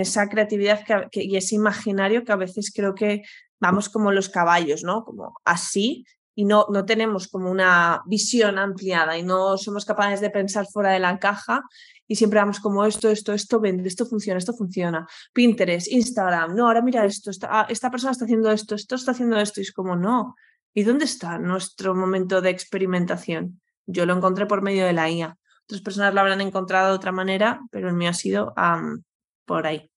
esa 0.00 0.28
creatividad 0.28 0.80
y 1.12 1.36
ese 1.36 1.54
imaginario 1.54 2.24
que 2.24 2.32
a 2.32 2.36
veces 2.36 2.72
creo 2.74 2.94
que 2.94 3.22
vamos 3.60 3.88
como 3.88 4.12
los 4.12 4.28
caballos, 4.28 4.84
¿no? 4.84 5.04
Como 5.04 5.34
así 5.44 6.06
y 6.38 6.44
no, 6.44 6.66
no 6.70 6.84
tenemos 6.84 7.28
como 7.28 7.50
una 7.50 8.02
visión 8.04 8.58
ampliada 8.58 9.16
y 9.16 9.22
no 9.22 9.56
somos 9.56 9.86
capaces 9.86 10.20
de 10.20 10.28
pensar 10.28 10.66
fuera 10.66 10.90
de 10.90 11.00
la 11.00 11.18
caja 11.18 11.62
y 12.06 12.16
siempre 12.16 12.38
vamos 12.38 12.60
como 12.60 12.84
esto, 12.84 13.08
esto, 13.08 13.32
esto 13.32 13.58
vende, 13.58 13.88
esto 13.88 14.04
funciona, 14.04 14.38
esto 14.38 14.52
funciona. 14.52 15.08
Pinterest, 15.32 15.90
Instagram, 15.90 16.54
no, 16.54 16.66
ahora 16.66 16.82
mira 16.82 17.06
esto, 17.06 17.30
esta, 17.30 17.48
ah, 17.50 17.66
esta 17.70 17.90
persona 17.90 18.12
está 18.12 18.26
haciendo 18.26 18.50
esto, 18.50 18.74
esto 18.74 18.94
está 18.94 19.12
haciendo 19.12 19.40
esto 19.40 19.60
y 19.60 19.62
es 19.62 19.72
como 19.72 19.96
no. 19.96 20.36
¿Y 20.74 20.82
dónde 20.82 21.06
está 21.06 21.38
nuestro 21.38 21.94
momento 21.94 22.42
de 22.42 22.50
experimentación? 22.50 23.62
Yo 23.86 24.04
lo 24.04 24.14
encontré 24.14 24.44
por 24.44 24.60
medio 24.60 24.84
de 24.84 24.92
la 24.92 25.10
IA. 25.10 25.38
Otras 25.64 25.80
personas 25.80 26.12
lo 26.12 26.20
habrán 26.20 26.42
encontrado 26.42 26.90
de 26.90 26.96
otra 26.96 27.12
manera, 27.12 27.62
pero 27.70 27.88
el 27.88 27.94
mío 27.94 28.10
ha 28.10 28.14
sido 28.14 28.54
por 29.46 29.66
ahí. 29.66 29.90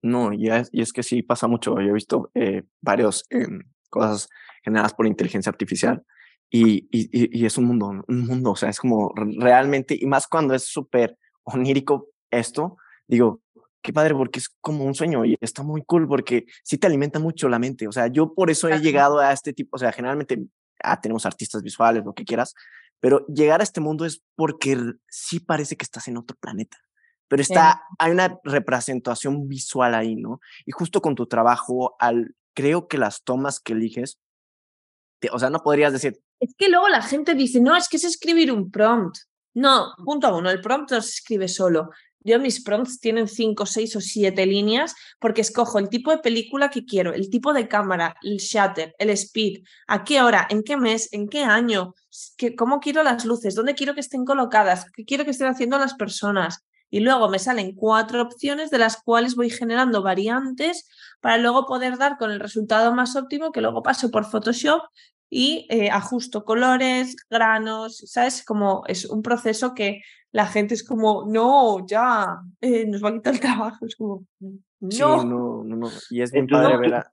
No, 0.00 0.32
y 0.32 0.48
es, 0.48 0.92
que 0.94 1.02
sí 1.02 1.22
pasa 1.22 1.46
mucho. 1.46 1.74
Yo 1.74 1.90
he 1.90 1.92
visto 1.92 2.30
eh, 2.34 2.62
varias 2.80 3.24
em, 3.28 3.60
cosas 3.90 4.30
generadas 4.68 4.94
por 4.94 5.06
inteligencia 5.06 5.50
artificial 5.50 6.04
y, 6.50 6.88
y, 6.90 7.40
y, 7.40 7.44
es 7.44 7.58
un 7.58 7.64
mundo, 7.64 8.04
un 8.06 8.26
mundo, 8.26 8.52
o 8.52 8.56
sea, 8.56 8.70
es 8.70 8.78
como 8.78 9.12
realmente, 9.14 9.96
y 10.00 10.06
más 10.06 10.26
cuando 10.26 10.54
es 10.54 10.64
súper 10.64 11.18
onírico 11.42 12.08
esto, 12.30 12.76
digo, 13.06 13.42
qué 13.82 13.92
padre, 13.92 14.14
porque 14.14 14.38
es 14.38 14.48
como 14.60 14.84
un 14.84 14.94
sueño 14.94 15.24
y 15.24 15.36
está 15.40 15.62
muy 15.62 15.82
cool 15.84 16.08
porque 16.08 16.46
sí 16.62 16.78
te 16.78 16.86
alimenta 16.86 17.18
mucho 17.18 17.48
la 17.48 17.58
mente. 17.58 17.86
O 17.86 17.92
sea, 17.92 18.06
yo 18.08 18.34
por 18.34 18.50
eso 18.50 18.68
he 18.68 18.80
llegado 18.80 19.18
a 19.18 19.32
este 19.32 19.52
tipo, 19.52 19.76
o 19.76 19.78
sea, 19.78 19.92
generalmente 19.92 20.42
ah, 20.82 21.00
tenemos 21.00 21.26
artistas 21.26 21.62
visuales, 21.62 22.04
lo 22.04 22.14
que 22.14 22.24
quieras, 22.24 22.54
pero 23.00 23.26
llegar 23.26 23.60
a 23.60 23.64
este 23.64 23.80
mundo 23.80 24.04
es 24.04 24.22
porque 24.34 24.76
sí 25.08 25.40
parece 25.40 25.76
que 25.76 25.84
estás 25.84 26.08
en 26.08 26.16
otro 26.16 26.36
planeta. 26.40 26.76
Pero 27.28 27.42
está, 27.42 27.82
hay 27.98 28.10
una 28.10 28.40
representación 28.42 29.48
visual 29.48 29.94
ahí, 29.94 30.16
¿no? 30.16 30.40
Y 30.64 30.72
justo 30.72 31.02
con 31.02 31.14
tu 31.14 31.26
trabajo, 31.26 31.94
al, 32.00 32.34
creo 32.54 32.88
que 32.88 32.96
las 32.96 33.22
tomas 33.22 33.60
que 33.60 33.74
eliges, 33.74 34.18
o 35.32 35.38
sea, 35.38 35.50
no 35.50 35.62
podrías 35.62 35.92
decir. 35.92 36.20
Es 36.40 36.54
que 36.56 36.68
luego 36.68 36.88
la 36.88 37.02
gente 37.02 37.34
dice, 37.34 37.60
no, 37.60 37.76
es 37.76 37.88
que 37.88 37.96
es 37.96 38.04
escribir 38.04 38.52
un 38.52 38.70
prompt. 38.70 39.16
No, 39.54 39.92
punto 40.04 40.36
uno, 40.36 40.50
el 40.50 40.60
prompt 40.60 40.92
no 40.92 41.00
se 41.00 41.10
escribe 41.10 41.48
solo. 41.48 41.90
Yo 42.20 42.38
mis 42.38 42.62
prompts 42.62 43.00
tienen 43.00 43.28
cinco, 43.28 43.64
seis 43.64 43.94
o 43.96 44.00
siete 44.00 44.44
líneas 44.44 44.94
porque 45.20 45.40
escojo 45.40 45.78
el 45.78 45.88
tipo 45.88 46.10
de 46.10 46.18
película 46.18 46.68
que 46.68 46.84
quiero, 46.84 47.12
el 47.12 47.30
tipo 47.30 47.52
de 47.52 47.68
cámara, 47.68 48.16
el 48.22 48.36
shutter, 48.36 48.94
el 48.98 49.10
speed, 49.10 49.62
a 49.86 50.04
qué 50.04 50.20
hora, 50.20 50.46
en 50.50 50.62
qué 50.62 50.76
mes, 50.76 51.12
en 51.12 51.28
qué 51.28 51.44
año, 51.44 51.94
cómo 52.56 52.80
quiero 52.80 53.02
las 53.02 53.24
luces, 53.24 53.54
dónde 53.54 53.74
quiero 53.74 53.94
que 53.94 54.00
estén 54.00 54.24
colocadas, 54.24 54.86
qué 54.94 55.04
quiero 55.04 55.24
que 55.24 55.30
estén 55.30 55.46
haciendo 55.46 55.78
las 55.78 55.94
personas. 55.94 56.64
Y 56.90 57.00
luego 57.00 57.28
me 57.28 57.38
salen 57.38 57.74
cuatro 57.74 58.22
opciones 58.22 58.70
de 58.70 58.78
las 58.78 59.02
cuales 59.02 59.36
voy 59.36 59.50
generando 59.50 60.02
variantes 60.02 60.88
para 61.20 61.38
luego 61.38 61.66
poder 61.66 61.98
dar 61.98 62.16
con 62.16 62.30
el 62.30 62.40
resultado 62.40 62.94
más 62.94 63.16
óptimo 63.16 63.52
que 63.52 63.60
luego 63.60 63.82
paso 63.82 64.10
por 64.10 64.24
Photoshop 64.24 64.80
y 65.30 65.66
eh, 65.68 65.90
ajusto 65.90 66.44
colores, 66.44 67.16
granos, 67.28 67.98
¿sabes? 68.06 68.44
Como 68.44 68.82
es 68.86 69.04
un 69.04 69.22
proceso 69.22 69.74
que 69.74 70.00
la 70.32 70.46
gente 70.46 70.74
es 70.74 70.86
como, 70.86 71.26
no, 71.26 71.86
ya, 71.86 72.40
eh, 72.60 72.86
nos 72.86 73.02
va 73.02 73.10
a 73.10 73.12
quitar 73.14 73.34
el 73.34 73.40
trabajo. 73.40 73.86
Es 73.86 73.96
como, 73.96 74.24
no. 74.40 75.24
no, 75.24 75.64
no, 75.64 75.76
no. 75.76 75.88
Y 76.10 76.22
es 76.22 76.32
bien 76.32 76.46
padre 76.46 76.76
ver 76.78 77.04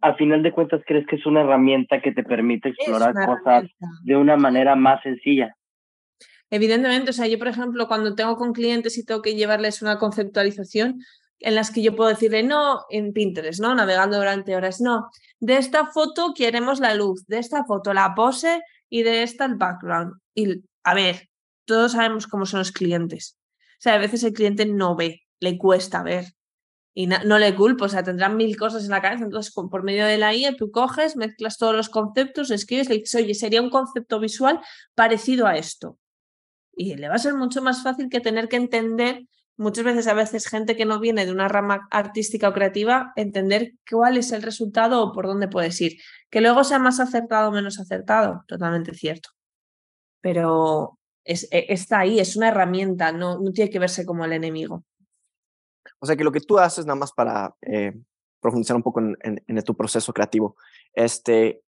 Al 0.00 0.16
final 0.16 0.42
de 0.42 0.52
cuentas, 0.52 0.82
¿crees 0.86 1.06
que 1.06 1.16
es 1.16 1.26
una 1.26 1.42
herramienta 1.42 2.00
que 2.00 2.12
te 2.12 2.22
permite 2.22 2.70
explorar 2.70 3.14
cosas 3.14 3.64
de 4.02 4.16
una 4.16 4.36
manera 4.36 4.74
más 4.76 5.02
sencilla? 5.02 5.56
Evidentemente, 6.54 7.10
o 7.10 7.12
sea, 7.12 7.26
yo, 7.26 7.36
por 7.36 7.48
ejemplo, 7.48 7.88
cuando 7.88 8.14
tengo 8.14 8.36
con 8.36 8.52
clientes 8.52 8.96
y 8.96 9.04
tengo 9.04 9.22
que 9.22 9.34
llevarles 9.34 9.82
una 9.82 9.98
conceptualización, 9.98 11.00
en 11.40 11.56
las 11.56 11.72
que 11.72 11.82
yo 11.82 11.96
puedo 11.96 12.10
decirle, 12.10 12.44
no, 12.44 12.84
en 12.90 13.12
Pinterest, 13.12 13.60
¿no? 13.60 13.74
Navegando 13.74 14.18
durante 14.18 14.54
horas, 14.54 14.80
no, 14.80 15.10
de 15.40 15.56
esta 15.56 15.86
foto 15.86 16.32
queremos 16.32 16.78
la 16.78 16.94
luz, 16.94 17.26
de 17.26 17.38
esta 17.38 17.64
foto 17.64 17.92
la 17.92 18.14
pose 18.14 18.62
y 18.88 19.02
de 19.02 19.24
esta 19.24 19.46
el 19.46 19.56
background. 19.56 20.12
Y, 20.32 20.62
a 20.84 20.94
ver, 20.94 21.28
todos 21.64 21.90
sabemos 21.90 22.28
cómo 22.28 22.46
son 22.46 22.60
los 22.60 22.70
clientes. 22.70 23.36
O 23.56 23.80
sea, 23.80 23.94
a 23.94 23.98
veces 23.98 24.22
el 24.22 24.32
cliente 24.32 24.64
no 24.64 24.94
ve, 24.94 25.22
le 25.40 25.58
cuesta 25.58 26.04
ver. 26.04 26.34
Y 26.94 27.08
no, 27.08 27.40
le 27.40 27.56
culpo, 27.56 27.86
o 27.86 27.88
sea, 27.88 28.04
tendrán 28.04 28.36
mil 28.36 28.56
cosas 28.56 28.84
en 28.84 28.90
la 28.90 29.02
cabeza. 29.02 29.24
Entonces, 29.24 29.52
por 29.52 29.82
medio 29.82 30.06
de 30.06 30.18
la 30.18 30.32
IA, 30.32 30.54
tú 30.54 30.70
coges, 30.70 31.16
mezclas 31.16 31.58
todos 31.58 31.74
los 31.74 31.88
conceptos, 31.88 32.52
escribes, 32.52 32.88
le 32.88 32.98
dices, 32.98 33.16
oye, 33.16 33.34
sería 33.34 33.60
un 33.60 33.70
concepto 33.70 34.20
visual 34.20 34.60
parecido 34.94 35.48
a 35.48 35.56
esto. 35.56 35.98
Y 36.76 36.96
le 36.96 37.08
va 37.08 37.14
a 37.14 37.18
ser 37.18 37.34
mucho 37.34 37.62
más 37.62 37.82
fácil 37.82 38.08
que 38.08 38.20
tener 38.20 38.48
que 38.48 38.56
entender, 38.56 39.26
muchas 39.56 39.84
veces, 39.84 40.06
a 40.06 40.14
veces, 40.14 40.48
gente 40.48 40.76
que 40.76 40.84
no 40.84 41.00
viene 41.00 41.26
de 41.26 41.32
una 41.32 41.48
rama 41.48 41.86
artística 41.90 42.48
o 42.48 42.52
creativa, 42.52 43.12
entender 43.16 43.74
cuál 43.88 44.16
es 44.16 44.32
el 44.32 44.42
resultado 44.42 45.02
o 45.02 45.12
por 45.12 45.26
dónde 45.26 45.48
puedes 45.48 45.80
ir. 45.80 45.98
Que 46.30 46.40
luego 46.40 46.64
sea 46.64 46.78
más 46.78 47.00
acertado 47.00 47.48
o 47.48 47.52
menos 47.52 47.78
acertado, 47.78 48.44
totalmente 48.46 48.94
cierto. 48.94 49.30
Pero 50.20 50.98
es, 51.24 51.48
e, 51.50 51.66
está 51.68 52.00
ahí, 52.00 52.18
es 52.18 52.36
una 52.36 52.48
herramienta, 52.48 53.12
no, 53.12 53.38
no 53.38 53.52
tiene 53.52 53.70
que 53.70 53.78
verse 53.78 54.04
como 54.04 54.24
el 54.24 54.32
enemigo. 54.32 54.84
O 55.98 56.06
sea 56.06 56.16
que 56.16 56.24
lo 56.24 56.32
que 56.32 56.40
tú 56.40 56.58
haces 56.58 56.86
nada 56.86 56.98
más 56.98 57.12
para 57.12 57.54
eh, 57.62 57.92
profundizar 58.40 58.76
un 58.76 58.82
poco 58.82 59.00
en, 59.00 59.16
en, 59.22 59.62
tu 59.62 59.74
proceso 59.74 60.12
creativo, 60.12 60.56
este, 60.92 61.62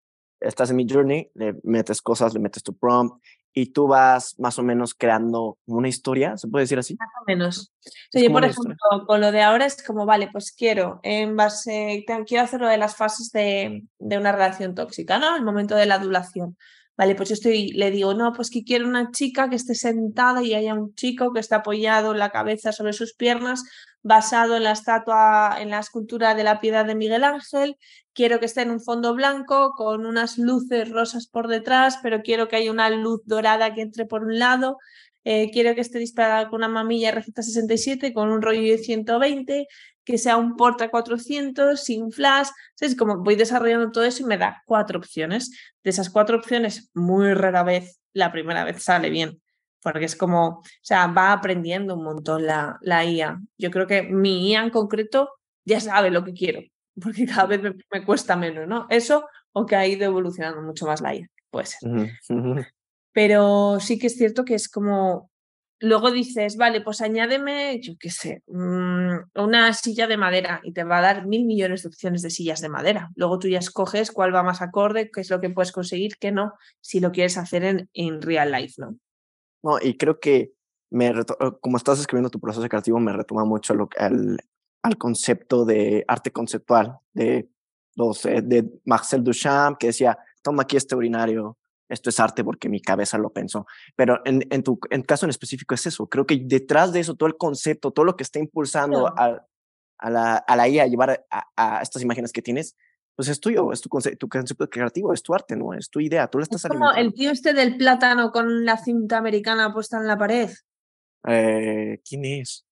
estás 0.44 0.70
en 0.70 0.76
mi 0.76 0.86
journey, 0.90 1.32
le 1.36 1.56
metes 1.64 2.02
cosas, 2.02 2.34
le 2.34 2.40
metes 2.40 2.64
tu 2.64 2.76
prompt 2.76 3.22
y 3.54 3.68
tú 3.68 3.88
vas 3.88 4.38
más 4.40 4.58
o 4.58 4.64
menos 4.64 4.96
creando 4.96 5.58
una 5.66 5.88
historia, 5.88 6.38
¿se 6.38 6.48
puede 6.48 6.64
decir 6.64 6.80
así? 6.80 6.96
Más 7.00 7.10
o 7.22 7.26
menos. 7.28 7.74
yo, 8.12 8.32
por 8.32 8.44
ejemplo, 8.44 8.76
con 9.06 9.22
lo 9.22 9.32
de 9.32 9.42
ahora 9.42 9.66
es 9.66 9.84
como, 9.84 10.06
vale, 10.06 10.30
pues 10.32 10.52
quiero, 10.52 11.00
en 11.04 11.36
base, 11.36 12.04
quiero 12.26 12.44
hacer 12.44 12.62
lo 12.62 12.68
de 12.68 12.78
las 12.78 12.96
fases 12.96 13.32
de, 13.32 13.84
de 14.00 14.18
una 14.18 14.32
relación 14.32 14.74
tóxica, 14.74 15.20
¿no? 15.20 15.36
El 15.36 15.44
momento 15.44 15.76
de 15.76 15.86
la 15.86 15.96
adulación. 15.96 16.58
Vale, 16.96 17.16
pues 17.16 17.30
yo 17.30 17.34
estoy, 17.34 17.70
le 17.70 17.90
digo, 17.90 18.14
no, 18.14 18.34
pues 18.34 18.52
que 18.52 18.64
quiero 18.64 18.88
una 18.88 19.10
chica 19.12 19.50
que 19.50 19.56
esté 19.56 19.74
sentada 19.74 20.44
y 20.44 20.54
haya 20.54 20.76
un 20.76 20.94
chico 20.94 21.34
que 21.34 21.40
esté 21.40 21.56
apoyado 21.56 22.14
la 22.14 22.30
cabeza 22.30 22.72
sobre 22.72 22.94
sus 22.94 23.16
piernas, 23.16 23.64
basado 24.04 24.58
en 24.58 24.64
la 24.64 24.74
estatua, 24.74 25.58
en 25.60 25.72
la 25.72 25.80
escultura 25.80 26.36
de 26.36 26.44
la 26.44 26.60
piedad 26.60 26.86
de 26.86 26.94
Miguel 26.94 27.24
Ángel. 27.24 27.78
Quiero 28.14 28.40
que 28.40 28.46
esté 28.46 28.62
en 28.62 28.70
un 28.70 28.80
fondo 28.80 29.16
blanco 29.16 29.72
con 29.76 30.06
unas 30.06 30.38
luces 30.38 30.90
rosas 30.90 31.28
por 31.28 31.48
detrás, 31.48 31.98
pero 32.04 32.22
quiero 32.22 32.48
que 32.48 32.58
haya 32.58 32.72
una 32.72 32.90
luz 32.92 33.22
dorada 33.26 33.74
que 33.74 33.82
entre 33.82 34.06
por 34.06 34.24
un 34.24 34.38
lado. 34.38 34.78
Eh, 35.26 35.50
quiero 35.52 35.74
que 35.74 35.82
esté 35.82 36.00
disparada 36.00 36.50
con 36.50 36.58
una 36.58 36.68
mamilla 36.68 37.14
RZ67 37.14 38.14
con 38.14 38.30
un 38.30 38.42
rollo 38.42 38.62
de 38.62 38.78
120 38.78 39.68
que 40.06 40.18
sea 40.18 40.38
un 40.38 40.56
Porta 40.56 40.90
400 40.90 41.84
sin 41.84 42.12
flash. 42.12 42.50
Es 42.80 42.96
como 42.96 43.18
voy 43.18 43.36
desarrollando 43.36 43.92
todo 43.92 44.04
eso 44.04 44.24
y 44.24 44.26
me 44.26 44.38
da 44.38 44.62
cuatro 44.66 45.00
opciones. 45.00 45.52
De 45.84 45.90
esas 45.90 46.10
cuatro 46.10 46.38
opciones, 46.38 46.90
muy 46.94 47.34
rara 47.34 47.64
vez, 47.64 48.00
la 48.14 48.32
primera 48.32 48.64
vez 48.64 48.84
sale 48.84 49.10
bien, 49.10 49.42
porque 49.82 50.06
es 50.06 50.16
como, 50.16 50.48
o 50.48 50.64
sea, 50.82 51.08
va 51.08 51.32
aprendiendo 51.32 51.96
un 51.96 52.04
montón 52.04 52.46
la, 52.46 52.78
la 52.82 53.06
IA. 53.06 53.40
Yo 53.58 53.72
creo 53.72 53.88
que 53.88 54.04
mi 54.04 54.52
IA 54.52 54.64
en 54.64 54.70
concreto 54.70 55.30
ya 55.66 55.80
sabe 55.80 56.12
lo 56.12 56.24
que 56.24 56.34
quiero, 56.34 56.62
porque 57.02 57.26
cada 57.28 57.46
vez 57.46 57.62
me, 57.62 58.06
cuesta 58.06 58.36
menos, 58.36 58.68
¿no? 58.68 58.88
Eso 58.90 59.28
o 59.52 59.66
que 59.66 59.76
ha 59.76 59.86
ido 59.86 60.06
evolucionando 60.06 60.62
mucho 60.62 60.86
más 60.86 61.02
la 61.02 61.16
IA, 61.16 61.28
puede 61.50 61.68
ser. 61.68 61.80
Pero 63.12 63.80
sí 63.80 64.00
que 64.00 64.08
es 64.08 64.18
cierto 64.18 64.44
que 64.44 64.56
es 64.56 64.68
como 64.68 65.30
Luego 65.86 66.12
dices, 66.12 66.56
vale, 66.56 66.80
pues 66.80 67.02
añádeme, 67.02 67.78
yo 67.82 67.96
qué 68.00 68.10
sé, 68.10 68.42
mm, 68.48 69.18
una 69.36 69.74
silla 69.74 70.08
de 70.08 70.16
madera 70.16 70.62
y 70.64 70.72
te 70.72 70.86
va 70.86 71.00
a 71.00 71.02
dar 71.02 71.28
mil 71.28 71.44
millones 71.44 71.84
de 71.84 71.90
opciones 71.90 72.22
de 72.22 72.30
sillas 72.30 72.62
de 72.62 72.70
madera. 72.70 73.12
Luego 73.18 73.38
tú 73.38 73.50
ya 73.50 73.60
escoges 73.60 74.10
cuál 74.10 74.34
va 74.34 74.44
más 74.44 74.62
acorde, 74.62 75.12
qué 75.12 75.20
es 75.20 75.30
lo 75.30 75.42
que 75.42 75.50
puedes 75.50 75.74
conseguir, 75.74 76.16
qué 76.22 76.32
no, 76.32 76.54
si 76.80 77.02
lo 77.02 77.12
quieres 77.12 77.38
hacer 77.38 77.66
en, 77.66 77.90
en 77.94 78.22
real 78.22 78.54
life, 78.54 78.76
¿no? 78.78 78.98
No, 79.62 79.78
y 79.82 79.98
creo 79.98 80.22
que 80.22 80.54
me 80.90 81.12
como 81.60 81.76
estás 81.76 82.00
escribiendo 82.00 82.30
tu 82.30 82.40
proceso 82.40 82.66
creativo, 82.70 82.98
me 83.02 83.12
retoma 83.12 83.44
mucho 83.44 83.74
al, 83.98 84.40
al 84.84 84.98
concepto 84.98 85.66
de 85.66 86.06
arte 86.08 86.32
conceptual 86.32 86.98
de, 87.12 87.50
los, 87.98 88.24
de 88.24 88.70
Marcel 88.86 89.22
Duchamp, 89.22 89.78
que 89.78 89.88
decía, 89.88 90.18
toma 90.42 90.64
aquí 90.64 90.78
este 90.78 90.96
urinario, 90.96 91.58
esto 91.90 92.10
es 92.10 92.20
arte 92.20 92.44
porque 92.44 92.70
mi 92.70 92.82
cabeza 92.82 93.18
lo 93.18 93.32
pensó. 93.32 93.66
Pero 93.96 94.22
en, 94.26 94.46
en 94.50 94.64
tu 94.64 94.80
en 94.90 95.04
caso 95.04 95.26
en 95.26 95.30
específico 95.30 95.76
es 95.76 95.86
eso. 95.86 96.08
Creo 96.08 96.26
que 96.26 96.42
detrás 96.44 96.94
de 96.94 97.00
eso, 97.00 97.16
todo 97.16 97.28
el 97.28 97.38
concepto, 97.38 97.92
todo 97.92 98.06
lo 98.06 98.16
que 98.16 98.24
está 98.24 98.40
impulsando 98.40 99.08
a, 99.08 99.46
a, 99.98 100.10
la, 100.10 100.36
a 100.38 100.56
la 100.56 100.68
IA 100.68 100.84
a 100.84 100.88
llevar 100.88 101.26
a, 101.30 101.82
estas 101.82 102.02
imágenes 102.02 102.32
que 102.32 102.42
tienes, 102.42 102.76
pues 103.16 103.28
es 103.28 103.40
tuyo, 103.40 103.72
es 103.72 103.82
tu, 103.82 103.90
concepto, 103.90 104.18
tu 104.18 104.30
concepto 104.30 104.70
creativo, 104.70 105.14
es 105.14 105.22
tu 105.22 105.34
arte, 105.34 105.56
¿no? 105.56 105.74
Es 105.74 105.90
tu 105.90 106.00
idea, 106.00 106.28
tú 106.28 106.40
la 106.40 106.44
estás 106.44 106.66
es 106.66 106.70
como 106.70 106.92
el 106.92 107.14
tío 107.14 107.32
este 107.32 107.54
del 107.54 107.78
plátano 107.78 108.32
con 108.32 108.66
la 108.66 108.78
cinta 108.78 109.18
americana 109.18 109.72
puesta 109.74 109.98
en 109.98 110.08
la 110.08 110.18
pared. 110.18 110.50
Eh, 111.28 112.02
¿Quién 112.08 112.26
es? 112.26 112.66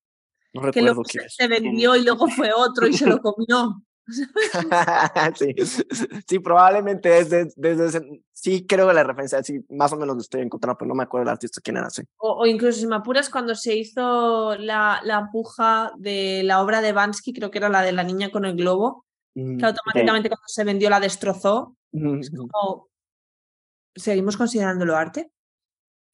No 0.53 0.63
recuerdo 0.63 1.03
quién 1.03 1.25
es. 1.25 1.35
Se 1.35 1.47
vendió 1.47 1.95
y 1.95 2.03
luego 2.03 2.27
fue 2.27 2.51
otro 2.53 2.87
y 2.87 2.93
se 2.93 3.05
lo 3.05 3.19
comió. 3.21 3.83
sí, 5.35 5.55
sí, 6.27 6.39
probablemente 6.39 7.17
es 7.19 7.29
desde, 7.29 8.21
sí 8.33 8.65
creo 8.65 8.87
que 8.87 8.93
la 8.93 9.03
referencia, 9.03 9.43
sí, 9.43 9.63
más 9.69 9.93
o 9.93 9.97
menos 9.97 10.15
lo 10.15 10.21
estoy 10.21 10.41
encontrando, 10.41 10.77
pero 10.77 10.89
no 10.89 10.95
me 10.95 11.03
acuerdo 11.03 11.23
el 11.23 11.29
artista 11.29 11.61
quién 11.63 11.77
era, 11.77 11.89
sí. 11.89 12.03
O, 12.17 12.45
incluso 12.45 12.79
si 12.79 12.87
me 12.87 12.95
apuras 12.95 13.29
cuando 13.29 13.55
se 13.55 13.75
hizo 13.75 14.55
la, 14.57 15.01
la 15.03 15.29
puja 15.31 15.91
de 15.97 16.41
la 16.43 16.61
obra 16.61 16.81
de 16.81 16.91
Bansky, 16.91 17.33
creo 17.33 17.51
que 17.51 17.59
era 17.59 17.69
la 17.69 17.81
de 17.81 17.91
la 17.91 18.03
niña 18.03 18.31
con 18.31 18.45
el 18.45 18.55
globo, 18.55 19.05
que 19.33 19.65
automáticamente 19.65 20.29
cuando 20.29 20.47
se 20.47 20.63
vendió 20.63 20.89
la 20.89 20.99
destrozó. 20.99 21.75
Es 21.93 22.31
como, 22.31 22.89
¿seguimos 23.95 24.37
considerándolo 24.37 24.95
arte? 24.95 25.31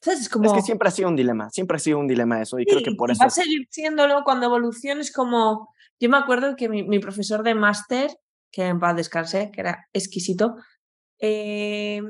Es, 0.05 0.29
como... 0.29 0.45
es 0.45 0.53
que 0.53 0.61
siempre 0.61 0.87
ha 0.87 0.91
sido 0.91 1.09
un 1.09 1.15
dilema, 1.15 1.49
siempre 1.49 1.77
ha 1.77 1.79
sido 1.79 1.97
un 1.97 2.07
dilema 2.07 2.41
eso 2.41 2.59
y 2.59 2.65
creo 2.65 2.83
que 2.83 2.91
por 2.91 3.11
eso... 3.11 3.19
Va 3.19 3.27
a 3.27 3.31
seguir 3.31 3.67
siéndolo 3.69 4.23
cuando 4.23 4.45
evoluciones 4.45 5.11
como... 5.11 5.73
Yo 5.99 6.09
me 6.09 6.17
acuerdo 6.17 6.55
que 6.55 6.69
mi, 6.69 6.99
profesor 6.99 7.43
de 7.43 7.55
máster, 7.55 8.11
que 8.51 8.65
en 8.65 8.79
paz 8.79 8.95
descanse, 8.95 9.51
que 9.51 9.61
era 9.61 9.87
exquisito, 9.93 10.55
eh, 11.19 12.01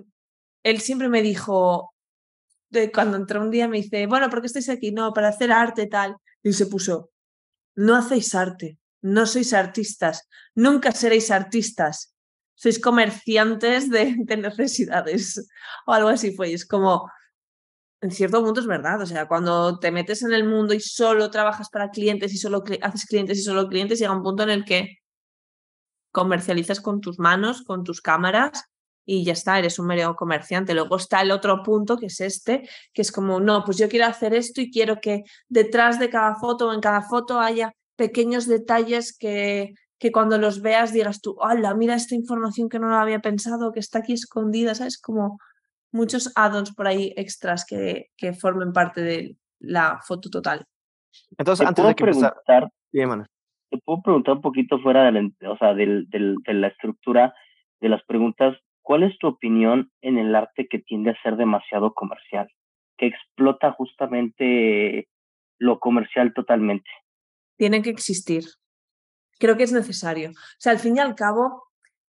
él 0.63 0.81
siempre 0.81 1.09
me 1.09 1.21
dijo, 1.21 1.93
de 2.69 2.91
cuando 2.91 3.17
entró 3.17 3.41
un 3.41 3.51
día 3.51 3.67
me 3.67 3.77
dice, 3.77 4.07
bueno, 4.07 4.29
¿por 4.29 4.41
qué 4.41 4.47
estáis 4.47 4.69
aquí? 4.69 4.91
No, 4.91 5.13
para 5.13 5.29
hacer 5.29 5.51
arte 5.51 5.87
tal. 5.87 6.17
Y 6.43 6.53
se 6.53 6.67
puso, 6.67 7.11
no 7.75 7.95
hacéis 7.95 8.35
arte, 8.35 8.77
no 9.01 9.25
sois 9.25 9.53
artistas, 9.53 10.27
nunca 10.55 10.91
seréis 10.91 11.31
artistas, 11.31 12.13
sois 12.55 12.79
comerciantes 12.79 13.89
de, 13.89 14.15
de 14.17 14.37
necesidades 14.37 15.47
o 15.87 15.93
algo 15.93 16.09
así 16.09 16.35
fue. 16.35 16.49
Y 16.49 16.53
es 16.53 16.65
como, 16.65 17.09
en 18.01 18.11
cierto 18.11 18.43
punto 18.43 18.59
es 18.59 18.67
verdad, 18.67 19.01
o 19.01 19.05
sea, 19.05 19.27
cuando 19.27 19.79
te 19.79 19.91
metes 19.91 20.21
en 20.21 20.33
el 20.33 20.43
mundo 20.43 20.73
y 20.73 20.79
solo 20.79 21.31
trabajas 21.31 21.69
para 21.69 21.89
clientes 21.89 22.33
y 22.33 22.37
solo 22.37 22.63
haces 22.81 23.05
clientes 23.05 23.39
y 23.39 23.43
solo 23.43 23.67
clientes, 23.67 23.99
llega 23.99 24.11
un 24.11 24.23
punto 24.23 24.43
en 24.43 24.49
el 24.49 24.65
que 24.65 24.99
comercializas 26.11 26.79
con 26.81 27.01
tus 27.01 27.19
manos, 27.19 27.63
con 27.63 27.83
tus 27.83 28.01
cámaras 28.01 28.65
y 29.05 29.23
ya 29.23 29.33
está, 29.33 29.57
eres 29.57 29.79
un 29.79 29.87
mero 29.87 30.15
comerciante. 30.15 30.73
Luego 30.73 30.97
está 30.97 31.21
el 31.21 31.31
otro 31.31 31.63
punto, 31.63 31.97
que 31.97 32.07
es 32.07 32.19
este, 32.21 32.67
que 32.93 33.01
es 33.01 33.11
como, 33.11 33.39
no, 33.39 33.63
pues 33.63 33.77
yo 33.77 33.87
quiero 33.87 34.05
hacer 34.05 34.33
esto 34.33 34.61
y 34.61 34.69
quiero 34.69 34.99
que 34.99 35.23
detrás 35.47 35.99
de 35.99 36.09
cada 36.09 36.35
foto 36.35 36.67
o 36.67 36.73
en 36.73 36.81
cada 36.81 37.01
foto 37.01 37.39
haya 37.39 37.73
pequeños 37.95 38.47
detalles 38.47 39.17
que, 39.17 39.73
que 39.97 40.11
cuando 40.11 40.37
los 40.37 40.61
veas 40.61 40.91
digas 40.91 41.21
tú, 41.21 41.35
hola, 41.39 41.73
mira 41.73 41.95
esta 41.95 42.15
información 42.15 42.69
que 42.69 42.79
no 42.79 42.89
la 42.89 43.01
había 43.01 43.19
pensado, 43.19 43.71
que 43.71 43.79
está 43.79 43.99
aquí 43.99 44.13
escondida, 44.13 44.75
¿sabes? 44.75 44.99
Como 44.99 45.39
muchos 45.91 46.31
add-ons 46.35 46.73
por 46.73 46.87
ahí 46.87 47.13
extras 47.15 47.65
que, 47.65 48.07
que, 48.17 48.33
formen 48.33 48.73
parte 48.73 49.01
de 49.01 49.37
la 49.59 49.99
foto 50.05 50.29
total. 50.29 50.65
Entonces, 51.37 51.65
antes 51.65 51.85
de 51.85 51.95
que 51.95 52.03
preguntar, 52.03 52.69
te 53.69 53.77
puedo 53.83 54.01
preguntar 54.01 54.35
un 54.35 54.41
poquito 54.41 54.79
fuera 54.79 55.03
de 55.03 55.11
la, 55.11 55.51
o 55.51 55.57
sea, 55.57 55.73
del, 55.73 56.07
del, 56.09 56.35
de 56.45 56.53
la 56.53 56.67
estructura 56.67 57.33
de 57.79 57.89
las 57.89 58.03
preguntas, 58.05 58.57
¿cuál 58.81 59.03
es 59.03 59.17
tu 59.19 59.27
opinión 59.27 59.91
en 60.01 60.17
el 60.17 60.35
arte 60.35 60.67
que 60.67 60.79
tiende 60.79 61.11
a 61.11 61.21
ser 61.21 61.35
demasiado 61.37 61.93
comercial, 61.93 62.47
que 62.97 63.07
explota 63.07 63.71
justamente 63.73 65.07
lo 65.59 65.79
comercial 65.79 66.33
totalmente? 66.33 66.89
Tiene 67.57 67.81
que 67.81 67.89
existir. 67.89 68.45
Creo 69.39 69.57
que 69.57 69.63
es 69.63 69.73
necesario. 69.73 70.31
O 70.31 70.59
sea, 70.59 70.71
al 70.71 70.79
fin 70.79 70.97
y 70.97 70.99
al 70.99 71.15
cabo, 71.15 71.66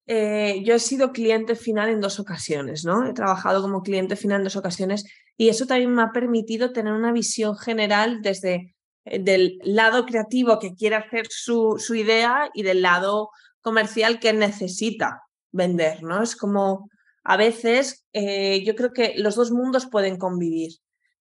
eh, 0.09 0.63
yo 0.65 0.75
he 0.75 0.79
sido 0.79 1.13
cliente 1.13 1.57
final 1.57 1.89
en 1.89 2.01
dos 2.01 2.21
ocasiones, 2.21 2.85
¿no? 2.85 3.07
He 3.09 3.13
trabajado 3.13 3.61
como 3.61 3.83
cliente 3.83 4.15
final 4.15 4.39
en 4.39 4.45
dos 4.45 4.57
ocasiones 4.57 5.05
y 5.37 5.49
eso 5.49 5.67
también 5.67 5.93
me 5.95 6.03
ha 6.03 6.13
permitido 6.13 6.73
tener 6.73 6.93
una 6.93 7.13
visión 7.13 7.57
general 7.57 8.23
desde 8.23 8.77
eh, 9.05 9.19
del 9.19 9.59
lado 9.65 10.07
creativo 10.07 10.61
que 10.61 10.75
quiere 10.75 10.95
hacer 10.95 11.27
su, 11.29 11.77
idea 11.95 12.51
y 12.55 12.63
del 12.63 12.83
lado 12.83 13.31
comercial 13.61 14.21
que 14.21 14.33
necesita 14.33 15.23
vender, 15.51 16.05
¿no? 16.05 16.23
Es 16.23 16.37
como 16.37 16.89
a 17.25 17.37
veces 17.37 18.07
eh, 18.13 18.63
yo 18.65 18.77
creo 18.77 18.93
que 18.93 19.15
los 19.17 19.35
dos 19.35 19.51
mundos 19.51 19.87
pueden 19.87 20.19
convivir. 20.19 20.71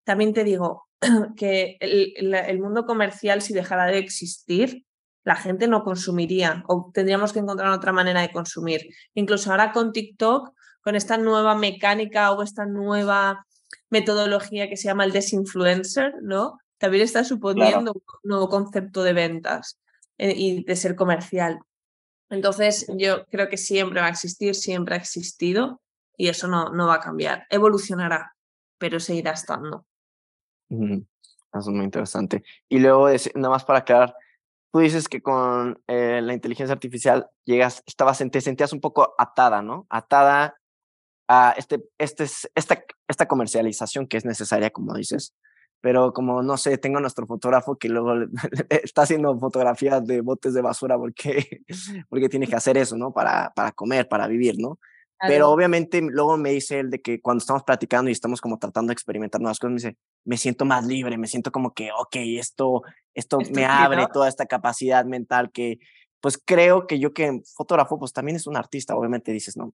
También 0.04 0.32
te 0.32 0.44
digo 0.44 0.86
que 1.36 1.76
el 1.80 2.60
mundo 2.60 2.86
comercial, 2.86 3.42
si 3.42 3.52
dejara 3.52 3.86
de 3.86 3.98
existir, 3.98 4.85
la 5.26 5.34
gente 5.34 5.66
no 5.66 5.82
consumiría 5.82 6.62
o 6.68 6.92
tendríamos 6.94 7.32
que 7.32 7.40
encontrar 7.40 7.72
otra 7.72 7.92
manera 7.92 8.20
de 8.20 8.30
consumir. 8.30 8.82
Incluso 9.12 9.50
ahora 9.50 9.72
con 9.72 9.90
TikTok, 9.90 10.52
con 10.80 10.94
esta 10.94 11.18
nueva 11.18 11.56
mecánica 11.56 12.30
o 12.30 12.42
esta 12.44 12.64
nueva 12.64 13.44
metodología 13.90 14.68
que 14.68 14.76
se 14.76 14.84
llama 14.84 15.04
el 15.04 15.10
desinfluencer, 15.10 16.14
¿no? 16.22 16.60
También 16.78 17.02
está 17.02 17.24
suponiendo 17.24 17.92
un 17.92 18.02
nuevo 18.22 18.48
concepto 18.48 19.02
de 19.02 19.14
ventas 19.14 19.80
eh, 20.16 20.32
y 20.36 20.62
de 20.62 20.76
ser 20.76 20.94
comercial. 20.94 21.58
Entonces, 22.30 22.86
yo 22.96 23.26
creo 23.26 23.48
que 23.48 23.56
siempre 23.56 24.00
va 24.00 24.06
a 24.06 24.10
existir, 24.10 24.54
siempre 24.54 24.94
ha 24.94 24.98
existido 24.98 25.82
y 26.16 26.28
eso 26.28 26.46
no, 26.46 26.70
no 26.70 26.86
va 26.86 26.94
a 26.94 27.00
cambiar. 27.00 27.46
Evolucionará, 27.50 28.36
pero 28.78 29.00
seguirá 29.00 29.32
estando. 29.32 29.84
Eso 30.68 31.04
es 31.58 31.66
muy 31.66 31.84
interesante. 31.84 32.44
Y 32.68 32.78
luego, 32.78 33.08
nada 33.34 33.50
más 33.50 33.64
para 33.64 33.80
aclarar, 33.80 34.14
tú 34.72 34.80
dices 34.80 35.08
que 35.08 35.22
con 35.22 35.80
eh, 35.86 36.20
la 36.22 36.34
inteligencia 36.34 36.72
artificial 36.72 37.28
llegas, 37.44 37.82
estabas, 37.86 38.22
te 38.30 38.40
sentías 38.40 38.72
un 38.72 38.80
poco 38.80 39.14
atada, 39.18 39.62
¿no? 39.62 39.86
Atada 39.90 40.56
a 41.28 41.54
este, 41.56 41.84
este, 41.98 42.24
esta, 42.54 42.84
esta 43.08 43.26
comercialización 43.26 44.06
que 44.06 44.16
es 44.16 44.24
necesaria, 44.24 44.70
como 44.70 44.94
dices. 44.94 45.34
Pero 45.80 46.12
como, 46.12 46.42
no 46.42 46.56
sé, 46.56 46.78
tengo 46.78 47.00
nuestro 47.00 47.26
fotógrafo 47.26 47.76
que 47.76 47.88
luego 47.88 48.14
está 48.70 49.02
haciendo 49.02 49.38
fotografías 49.38 50.04
de 50.06 50.20
botes 50.20 50.54
de 50.54 50.62
basura 50.62 50.96
porque, 50.96 51.62
porque 52.08 52.28
tiene 52.28 52.46
que 52.46 52.56
hacer 52.56 52.76
eso, 52.76 52.96
¿no? 52.96 53.12
Para, 53.12 53.52
para 53.54 53.72
comer, 53.72 54.08
para 54.08 54.26
vivir, 54.26 54.56
¿no? 54.58 54.78
Pero 55.20 55.50
obviamente 55.50 56.00
luego 56.02 56.36
me 56.36 56.50
dice 56.50 56.80
él 56.80 56.90
de 56.90 57.00
que 57.00 57.20
cuando 57.20 57.40
estamos 57.40 57.62
platicando 57.62 58.10
y 58.10 58.12
estamos 58.12 58.40
como 58.40 58.58
tratando 58.58 58.90
de 58.90 58.94
experimentar 58.94 59.40
nuevas 59.40 59.58
cosas, 59.58 59.72
me 59.72 59.76
dice, 59.76 59.96
me 60.24 60.36
siento 60.36 60.64
más 60.64 60.84
libre, 60.86 61.16
me 61.16 61.26
siento 61.26 61.50
como 61.50 61.72
que, 61.72 61.90
ok, 61.92 62.16
esto, 62.38 62.82
esto 63.14 63.38
me 63.52 63.64
abre 63.64 64.06
toda 64.12 64.28
esta 64.28 64.46
capacidad 64.46 65.04
mental 65.04 65.50
que, 65.52 65.78
pues 66.20 66.38
creo 66.42 66.86
que 66.86 66.98
yo 66.98 67.12
que 67.12 67.40
fotógrafo, 67.54 67.98
pues 67.98 68.12
también 68.12 68.36
es 68.36 68.46
un 68.46 68.56
artista, 68.56 68.96
obviamente 68.96 69.32
dices, 69.32 69.56
no, 69.56 69.72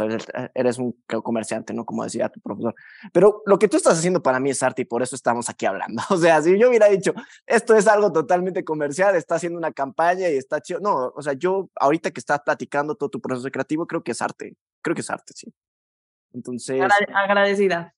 eh, 0.00 0.50
eres 0.54 0.78
un 0.78 0.96
comerciante, 1.22 1.74
¿no? 1.74 1.84
Como 1.84 2.04
decía 2.04 2.28
tu 2.28 2.40
profesor. 2.40 2.74
Pero 3.12 3.42
lo 3.46 3.58
que 3.58 3.68
tú 3.68 3.76
estás 3.76 3.98
haciendo 3.98 4.22
para 4.22 4.40
mí 4.40 4.50
es 4.50 4.62
arte 4.62 4.82
y 4.82 4.84
por 4.84 5.02
eso 5.02 5.16
estamos 5.16 5.48
aquí 5.48 5.66
hablando. 5.66 6.02
O 6.12 6.16
sea, 6.16 6.40
si 6.42 6.58
yo 6.58 6.68
hubiera 6.68 6.88
dicho, 6.88 7.12
esto 7.46 7.74
es 7.74 7.86
algo 7.86 8.12
totalmente 8.12 8.64
comercial, 8.64 9.16
está 9.16 9.36
haciendo 9.36 9.58
una 9.58 9.72
campaña 9.72 10.28
y 10.28 10.36
está 10.36 10.60
chido. 10.60 10.80
No, 10.80 11.12
o 11.14 11.22
sea, 11.22 11.32
yo 11.32 11.68
ahorita 11.76 12.10
que 12.10 12.20
estás 12.20 12.40
platicando 12.44 12.94
todo 12.94 13.08
tu 13.08 13.20
proceso 13.20 13.50
creativo, 13.50 13.86
creo 13.86 14.02
que 14.02 14.12
es 14.12 14.22
arte. 14.22 14.56
Creo 14.82 14.94
que 14.94 15.00
es 15.00 15.10
arte, 15.10 15.32
sí. 15.34 15.52
Entonces. 16.32 16.82
Agradecida. 17.14 17.94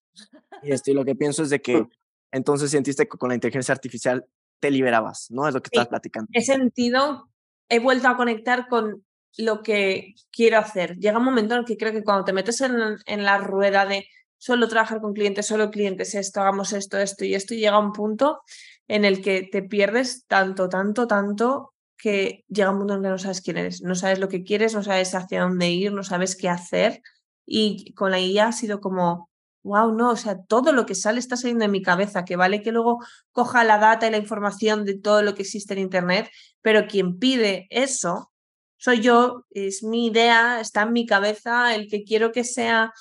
Y 0.62 0.72
esto, 0.72 0.91
y 0.91 0.95
lo 0.95 1.05
que 1.05 1.14
pienso 1.14 1.43
es 1.43 1.51
de 1.51 1.61
que 1.61 1.87
entonces 2.32 2.70
sentiste 2.70 3.09
que 3.09 3.18
con 3.18 3.28
la 3.28 3.35
inteligencia 3.35 3.72
artificial 3.72 4.26
te 4.61 4.70
liberabas, 4.70 5.30
¿no? 5.30 5.49
Es 5.49 5.55
lo 5.55 5.61
que 5.61 5.68
estás 5.72 5.89
platicando. 5.89 6.28
He 6.32 6.43
sentido, 6.43 7.28
he 7.68 7.78
vuelto 7.78 8.09
a 8.09 8.16
conectar 8.16 8.68
con 8.68 9.05
lo 9.37 9.62
que 9.62 10.14
quiero 10.30 10.59
hacer. 10.59 10.97
Llega 10.97 11.18
un 11.18 11.24
momento 11.24 11.55
en 11.55 11.61
el 11.61 11.66
que 11.66 11.76
creo 11.76 11.93
que 11.93 12.05
cuando 12.05 12.24
te 12.24 12.32
metes 12.32 12.61
en, 12.61 12.74
en 13.07 13.24
la 13.24 13.39
rueda 13.39 13.85
de 13.85 14.07
solo 14.39 14.68
trabajar 14.68 15.01
con 15.01 15.12
clientes, 15.12 15.47
solo 15.47 15.70
clientes, 15.70 16.14
esto, 16.14 16.41
hagamos 16.41 16.72
esto, 16.72 16.99
esto 16.99 17.24
y 17.24 17.35
esto, 17.35 17.55
y 17.55 17.59
llega 17.59 17.78
un 17.78 17.93
punto 17.93 18.43
en 18.89 19.05
el 19.05 19.22
que 19.22 19.43
te 19.51 19.62
pierdes 19.62 20.26
tanto, 20.26 20.68
tanto, 20.68 21.07
tanto 21.07 21.74
que 22.05 22.45
llega 22.49 22.71
un 22.71 22.81
punto 22.81 22.97
en 22.97 23.03
que 23.03 23.09
no 23.09 23.17
sabes 23.17 23.41
quién 23.41 23.57
eres, 23.57 23.81
no 23.81 23.95
sabes 23.95 24.19
lo 24.19 24.29
que 24.29 24.45
quieres, 24.45 24.75
no 24.75 24.83
sabes 24.83 25.15
hacia 25.15 25.41
dónde 25.41 25.71
ir, 25.71 25.91
no 25.91 26.03
sabes 26.03 26.37
qué 26.37 26.51
hacer. 26.51 27.01
Y 27.47 27.95
con 27.95 28.11
la 28.11 28.21
IA 28.21 28.49
ha 28.49 28.53
sido 28.53 28.83
como, 28.83 29.31
wow, 29.63 29.91
no, 29.91 30.11
o 30.11 30.17
sea, 30.17 30.37
todo 30.45 30.73
lo 30.73 30.85
que 30.85 30.95
sale 30.95 31.19
está 31.19 31.39
saliendo 31.39 31.65
de 31.65 31.71
mi 31.71 31.81
cabeza, 31.81 32.27
que 32.27 32.37
vale 32.37 32.61
que 32.61 32.73
luego 32.73 32.99
coja 33.33 33.65
la 33.65 33.79
data 33.79 34.07
y 34.07 34.11
la 34.11 34.19
información 34.19 34.85
de 34.85 34.99
todo 34.99 35.23
lo 35.23 35.35
que 35.35 35.45
existe 35.45 35.73
en 35.73 35.81
Internet, 35.81 36.29
pero 36.61 36.87
quien 36.87 37.19
pide 37.19 37.67
eso 37.71 38.31
soy 38.77 39.01
yo, 39.01 39.47
es 39.53 39.83
mi 39.83 40.09
idea, 40.09 40.61
está 40.61 40.83
en 40.83 40.93
mi 40.93 41.07
cabeza, 41.07 41.75
el 41.75 41.89
que 41.89 42.05
quiero 42.05 42.33
que 42.33 42.45
sea 42.45 42.93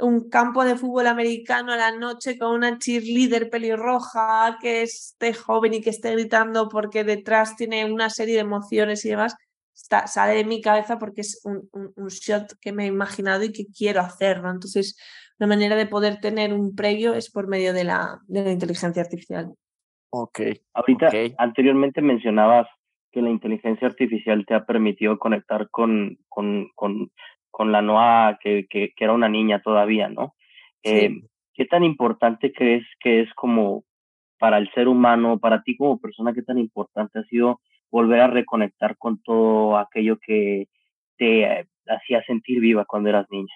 un 0.00 0.28
campo 0.28 0.64
de 0.64 0.76
fútbol 0.76 1.06
americano 1.06 1.72
a 1.72 1.76
la 1.76 1.96
noche 1.96 2.38
con 2.38 2.52
una 2.52 2.78
cheerleader 2.78 3.50
pelirroja 3.50 4.58
que 4.60 4.82
esté 4.82 5.34
joven 5.34 5.74
y 5.74 5.80
que 5.80 5.90
esté 5.90 6.12
gritando 6.12 6.68
porque 6.68 7.04
detrás 7.04 7.56
tiene 7.56 7.90
una 7.90 8.10
serie 8.10 8.34
de 8.34 8.40
emociones 8.40 9.04
y 9.04 9.10
demás, 9.10 9.34
está, 9.74 10.06
sale 10.06 10.34
de 10.34 10.44
mi 10.44 10.60
cabeza 10.60 10.98
porque 10.98 11.22
es 11.22 11.40
un, 11.44 11.68
un, 11.72 12.08
shot 12.08 12.54
que 12.60 12.72
me 12.72 12.84
he 12.84 12.88
imaginado 12.88 13.44
y 13.44 13.52
que 13.52 13.66
quiero 13.66 14.00
hacer. 14.00 14.42
¿no? 14.42 14.50
Entonces, 14.50 14.96
la 15.38 15.46
manera 15.46 15.76
de 15.76 15.86
poder 15.86 16.20
tener 16.20 16.52
un 16.52 16.74
previo 16.74 17.14
es 17.14 17.30
por 17.30 17.48
medio 17.48 17.72
de 17.72 17.84
la, 17.84 18.20
de 18.26 18.44
la 18.44 18.52
inteligencia 18.52 19.02
artificial. 19.02 19.54
Ok. 20.10 20.40
Ahorita, 20.74 21.08
anteriormente 21.38 22.02
mencionabas 22.02 22.66
que 23.12 23.22
la 23.22 23.30
inteligencia 23.30 23.88
artificial 23.88 24.44
te 24.46 24.54
ha 24.54 24.64
permitido 24.64 25.18
conectar 25.18 25.68
con, 25.70 26.18
con, 26.28 26.68
con, 26.74 27.10
con 27.50 27.72
la 27.72 27.82
Noa, 27.82 28.38
que, 28.42 28.66
que, 28.68 28.92
que, 28.96 29.04
era 29.04 29.12
una 29.12 29.28
niña 29.28 29.60
todavía, 29.62 30.08
¿no? 30.08 30.34
Eh, 30.82 31.10
¿Qué 31.54 31.66
tan 31.66 31.84
importante 31.84 32.52
crees 32.52 32.86
que 33.00 33.20
es 33.20 33.32
como 33.34 33.84
para 34.38 34.58
el 34.58 34.70
ser 34.72 34.88
humano, 34.88 35.38
para 35.38 35.62
ti 35.62 35.76
como 35.76 36.00
persona, 36.00 36.32
qué 36.32 36.42
tan 36.42 36.58
importante 36.58 37.18
ha 37.18 37.24
sido 37.24 37.60
volver 37.90 38.20
a 38.20 38.28
reconectar 38.28 38.96
con 38.96 39.20
todo 39.22 39.76
aquello 39.76 40.18
que 40.24 40.68
te 41.18 41.42
eh, 41.42 41.68
hacía 41.86 42.24
sentir 42.24 42.60
viva 42.60 42.86
cuando 42.86 43.10
eras 43.10 43.26
niña? 43.30 43.52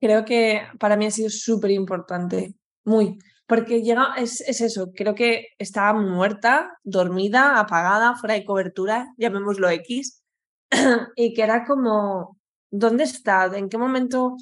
Creo 0.00 0.24
que 0.24 0.62
para 0.78 0.96
mí 0.96 1.06
ha 1.06 1.10
sido 1.10 1.28
súper 1.28 1.72
importante, 1.72 2.54
muy, 2.84 3.18
porque 3.46 3.82
llega, 3.82 4.14
es, 4.16 4.40
es, 4.42 4.60
eso, 4.60 4.92
creo 4.94 5.14
que 5.16 5.48
estaba 5.58 6.00
muerta, 6.00 6.78
dormida, 6.84 7.58
apagada, 7.58 8.14
fuera 8.14 8.34
de 8.34 8.44
cobertura, 8.44 9.08
llamémoslo 9.18 9.68
X, 9.70 10.22
y 11.16 11.34
que 11.34 11.42
era 11.42 11.64
como, 11.64 12.38
¿dónde 12.70 13.04
está? 13.04 13.46
¿En 13.56 13.68
qué 13.68 13.78
momento 13.78 14.36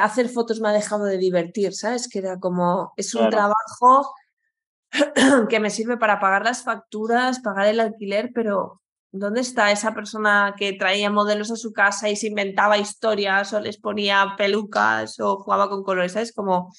hacer 0.00 0.28
fotos 0.28 0.60
me 0.60 0.68
ha 0.68 0.72
dejado 0.72 1.04
de 1.04 1.18
divertir, 1.18 1.74
¿sabes? 1.74 2.08
Que 2.08 2.20
era 2.20 2.38
como, 2.38 2.92
es 2.96 3.14
un 3.14 3.28
trabajo 3.30 4.14
que 5.48 5.60
me 5.60 5.70
sirve 5.70 5.96
para 5.96 6.20
pagar 6.20 6.44
las 6.44 6.62
facturas, 6.62 7.40
pagar 7.40 7.66
el 7.66 7.80
alquiler, 7.80 8.30
pero 8.34 8.80
¿dónde 9.12 9.40
está 9.40 9.70
esa 9.70 9.94
persona 9.94 10.54
que 10.56 10.72
traía 10.72 11.10
modelos 11.10 11.50
a 11.50 11.56
su 11.56 11.72
casa 11.72 12.08
y 12.08 12.16
se 12.16 12.28
inventaba 12.28 12.78
historias 12.78 13.52
o 13.52 13.60
les 13.60 13.78
ponía 13.78 14.34
pelucas 14.36 15.20
o 15.20 15.42
jugaba 15.42 15.68
con 15.68 15.82
colores? 15.82 16.12
¿Sabes? 16.12 16.32
Como, 16.32 16.72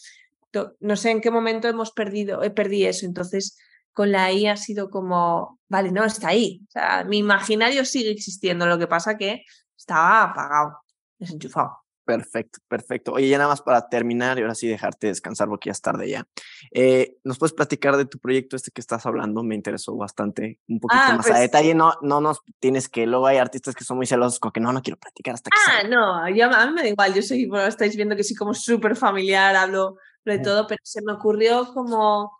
no 0.79 0.95
sé 0.95 1.11
en 1.11 1.21
qué 1.21 1.31
momento 1.31 1.67
hemos 1.67 1.91
perdido, 1.91 2.43
he 2.43 2.49
perdido 2.49 2.89
eso. 2.89 3.05
Entonces, 3.05 3.57
con 3.93 4.11
la 4.11 4.31
I 4.31 4.47
ha 4.47 4.57
sido 4.57 4.89
como, 4.89 5.59
vale, 5.69 5.91
no, 5.91 6.03
está 6.03 6.29
ahí. 6.29 6.61
O 6.67 6.71
sea, 6.71 7.03
mi 7.05 7.19
imaginario 7.19 7.85
sigue 7.85 8.11
existiendo, 8.11 8.65
lo 8.65 8.79
que 8.79 8.87
pasa 8.87 9.17
que 9.17 9.43
estaba 9.75 10.23
apagado, 10.23 10.79
desenchufado. 11.17 11.85
Perfecto, 12.05 12.59
perfecto. 12.67 13.13
Oye, 13.13 13.27
ya 13.27 13.39
nada 13.39 13.49
más 13.49 13.63
para 13.63 13.89
terminar 13.89 14.37
y 14.37 14.41
ahora 14.41 14.53
sí 14.53 14.67
dejarte 14.67 15.07
descansar 15.07 15.47
porque 15.47 15.69
ya 15.69 15.71
es 15.71 15.81
tarde 15.81 16.07
ya. 16.07 16.27
Eh, 16.71 17.17
¿Nos 17.23 17.39
puedes 17.39 17.53
platicar 17.53 17.97
de 17.97 18.05
tu 18.05 18.19
proyecto 18.19 18.55
este 18.55 18.69
que 18.69 18.79
estás 18.79 19.07
hablando? 19.07 19.41
Me 19.41 19.55
interesó 19.55 19.95
bastante, 19.95 20.59
un 20.67 20.79
poquito 20.79 21.01
ah, 21.03 21.15
más 21.17 21.25
a 21.25 21.29
pues 21.29 21.41
detalle. 21.41 21.73
No, 21.73 21.93
no 22.03 22.21
nos 22.21 22.41
tienes 22.59 22.89
que, 22.89 23.07
luego 23.07 23.25
hay 23.25 23.37
artistas 23.37 23.73
que 23.73 23.83
son 23.83 23.97
muy 23.97 24.05
celosos 24.05 24.39
con 24.39 24.51
que 24.51 24.59
no, 24.59 24.71
no 24.71 24.83
quiero 24.83 24.99
platicar 24.99 25.33
hasta 25.33 25.49
que 25.49 25.57
Ah, 25.67 25.87
no, 25.87 26.29
yo, 26.29 26.45
a 26.45 26.67
mí 26.67 26.73
me 26.73 26.83
da 26.83 26.89
igual, 26.89 27.13
yo 27.15 27.23
soy, 27.23 27.47
bueno, 27.47 27.65
estáis 27.65 27.95
viendo 27.95 28.15
que 28.15 28.23
soy 28.23 28.35
como 28.35 28.53
súper 28.53 28.95
familiar, 28.95 29.55
hablo 29.55 29.97
de 30.23 30.37
todo, 30.39 30.67
pero 30.67 30.79
se 30.83 31.01
me 31.01 31.13
ocurrió 31.13 31.73
como 31.73 32.39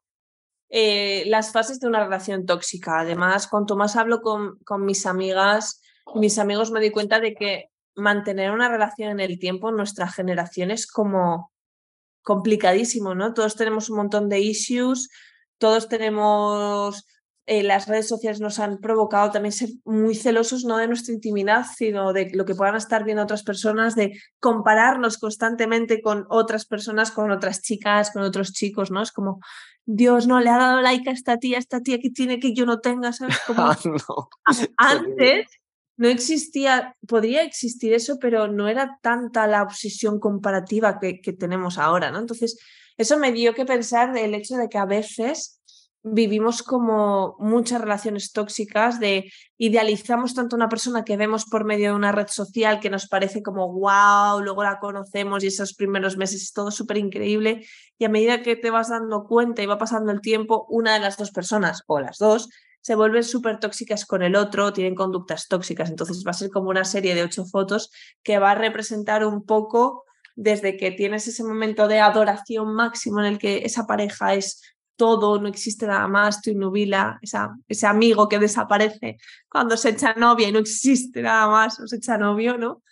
eh, 0.69 1.23
las 1.25 1.51
fases 1.51 1.79
de 1.79 1.87
una 1.87 2.03
relación 2.03 2.45
tóxica. 2.45 2.99
Además, 2.99 3.47
cuanto 3.47 3.75
más 3.75 3.95
hablo 3.95 4.21
con, 4.21 4.59
con 4.59 4.85
mis 4.85 5.07
amigas, 5.07 5.81
mis 6.13 6.37
amigos 6.37 6.71
me 6.71 6.79
di 6.79 6.91
cuenta 6.91 7.19
de 7.19 7.33
que 7.33 7.69
mantener 7.95 8.51
una 8.51 8.69
relación 8.69 9.11
en 9.11 9.19
el 9.19 9.39
tiempo 9.39 9.69
en 9.69 9.77
nuestra 9.77 10.07
generación 10.07 10.71
es 10.71 10.87
como 10.87 11.51
complicadísimo, 12.21 13.15
¿no? 13.15 13.33
Todos 13.33 13.55
tenemos 13.55 13.89
un 13.89 13.97
montón 13.97 14.29
de 14.29 14.39
issues, 14.39 15.09
todos 15.57 15.87
tenemos, 15.87 17.05
eh, 17.45 17.63
las 17.63 17.87
redes 17.87 18.07
sociales 18.07 18.41
nos 18.41 18.59
han 18.59 18.79
provocado 18.79 19.31
también 19.31 19.51
ser 19.51 19.69
muy 19.85 20.15
celosos, 20.15 20.65
no 20.65 20.77
de 20.77 20.87
nuestra 20.87 21.13
intimidad, 21.13 21.65
sino 21.77 22.13
de 22.13 22.31
lo 22.33 22.43
que 22.45 22.55
puedan 22.55 22.75
estar 22.75 23.03
viendo 23.03 23.23
otras 23.23 23.43
personas, 23.43 23.95
de 23.95 24.19
compararnos 24.39 25.17
constantemente 25.17 26.01
con 26.01 26.25
otras 26.29 26.65
personas, 26.65 27.11
con 27.11 27.31
otras 27.31 27.61
chicas, 27.61 28.11
con 28.11 28.23
otros 28.23 28.51
chicos, 28.53 28.89
¿no? 28.89 29.03
Es 29.03 29.11
como, 29.11 29.39
Dios, 29.85 30.25
no, 30.25 30.39
le 30.39 30.49
ha 30.49 30.57
dado 30.57 30.81
like 30.81 31.07
a 31.09 31.13
esta 31.13 31.37
tía, 31.37 31.59
esta 31.59 31.81
tía 31.81 31.99
que 31.99 32.09
tiene 32.09 32.39
que 32.39 32.55
yo 32.55 32.65
no 32.65 32.79
tenga, 32.79 33.13
¿sabes? 33.13 33.37
Como 33.47 33.61
ah, 33.61 33.77
antes 34.77 35.47
no 35.97 36.07
existía, 36.09 36.95
podría 37.07 37.43
existir 37.43 37.93
eso, 37.93 38.17
pero 38.19 38.47
no 38.47 38.67
era 38.67 38.99
tanta 39.01 39.47
la 39.47 39.63
obsesión 39.63 40.19
comparativa 40.19 40.99
que, 40.99 41.33
tenemos 41.33 41.77
ahora, 41.77 42.11
¿no? 42.11 42.19
Entonces, 42.19 42.57
eso 42.97 43.17
me 43.17 43.31
dio 43.31 43.53
que 43.53 43.65
pensar 43.65 44.15
el 44.17 44.35
hecho 44.35 44.55
de 44.55 44.67
que 44.67 44.77
a 44.77 44.85
veces 44.85 45.61
vivimos 46.07 46.61
como 46.61 47.35
muchas 47.39 47.81
relaciones 47.81 48.31
tóxicas 48.31 48.99
de 48.99 49.31
idealizamos 49.57 50.35
tanto 50.35 50.55
a 50.55 50.57
una 50.57 50.69
persona 50.69 51.03
que 51.03 51.17
vemos 51.17 51.45
por 51.45 51.65
medio 51.65 51.89
de 51.89 51.95
una 51.95 52.11
red 52.11 52.27
social 52.27 52.79
que 52.79 52.91
nos 52.91 53.07
parece 53.07 53.41
como 53.41 53.73
wow, 53.73 54.39
luego 54.39 54.63
la 54.63 54.77
conocemos 54.77 55.43
y 55.43 55.47
esos 55.47 55.73
primeros 55.73 56.15
meses 56.15 56.43
es 56.43 56.53
todo 56.53 56.69
súper 56.69 56.97
increíble 56.97 57.65
y 57.97 58.05
a 58.05 58.09
medida 58.09 58.43
que 58.43 58.55
te 58.55 58.69
vas 58.69 58.89
dando 58.89 59.23
cuenta 59.23 59.63
y 59.63 59.65
va 59.65 59.79
pasando 59.79 60.11
el 60.11 60.21
tiempo, 60.21 60.67
una 60.69 60.93
de 60.93 60.99
las 60.99 61.17
dos 61.17 61.31
personas 61.31 61.81
o 61.87 61.99
las 61.99 62.19
dos 62.19 62.49
se 62.85 62.93
vuelven 62.93 63.23
súper 63.23 63.59
tóxicas 63.59 64.05
con 64.05 64.21
el 64.21 64.35
otro, 64.35 64.71
tienen 64.71 64.93
conductas 64.93 65.47
tóxicas. 65.47 65.89
Entonces 65.89 66.23
va 66.23 66.29
a 66.29 66.33
ser 66.35 66.51
como 66.51 66.69
una 66.69 66.85
serie 66.85 67.15
de 67.15 67.23
ocho 67.23 67.43
fotos 67.43 67.89
que 68.21 68.37
va 68.37 68.51
a 68.51 68.55
representar 68.55 69.25
un 69.25 69.43
poco 69.43 70.05
desde 70.35 70.77
que 70.77 70.91
tienes 70.91 71.27
ese 71.27 71.43
momento 71.43 71.87
de 71.87 71.99
adoración 71.99 72.75
máximo 72.75 73.21
en 73.21 73.25
el 73.25 73.37
que 73.39 73.65
esa 73.65 73.87
pareja 73.87 74.35
es 74.35 74.61
todo, 74.97 75.41
no 75.41 75.47
existe 75.47 75.87
nada 75.87 76.07
más, 76.07 76.43
tu 76.43 76.53
nubila, 76.53 77.17
esa, 77.23 77.55
ese 77.67 77.87
amigo 77.87 78.29
que 78.29 78.37
desaparece 78.37 79.17
cuando 79.49 79.77
se 79.77 79.89
echa 79.89 80.13
novia 80.13 80.47
y 80.47 80.51
no 80.51 80.59
existe 80.59 81.23
nada 81.23 81.47
más, 81.47 81.79
o 81.79 81.87
se 81.87 81.95
echa 81.95 82.19
novio, 82.19 82.55
¿no? 82.59 82.83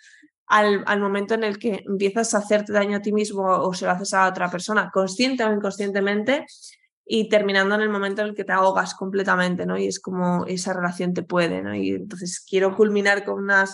Al, 0.48 0.84
al, 0.88 1.02
momento 1.02 1.36
en 1.36 1.44
el 1.44 1.60
que 1.60 1.84
empiezas 1.88 2.34
a 2.34 2.39
hacerte 2.39 2.74
daño 2.74 2.98
a 2.98 3.02
ti 3.02 3.14
mismo 3.14 3.44
o 3.46 3.72
se 3.76 3.86
lo 3.86 3.91
haces 3.91 4.16
a 4.16 4.28
otra 4.28 4.50
persona, 4.50 4.89
consciente 4.91 5.44
o 5.44 5.54
inconscientemente, 5.54 6.48
y 7.06 7.30
terminando 7.30 7.76
en 7.76 7.82
el 7.82 7.89
momento 7.89 8.22
en 8.22 8.30
el 8.30 8.36
que 8.36 8.45
te 8.45 8.54
ahogas 8.54 8.95
completamente, 8.95 9.66
¿no? 9.66 9.78
Y 9.78 9.88
es 9.88 9.99
como 9.99 10.45
esa 10.45 10.74
relación 10.74 11.14
te 11.14 11.24
puede, 11.24 11.62
¿no? 11.62 11.76
Y 11.76 11.89
entonces 11.91 12.43
quiero 12.47 12.76
culminar 12.76 13.26
con 13.26 13.43
una 13.43 13.66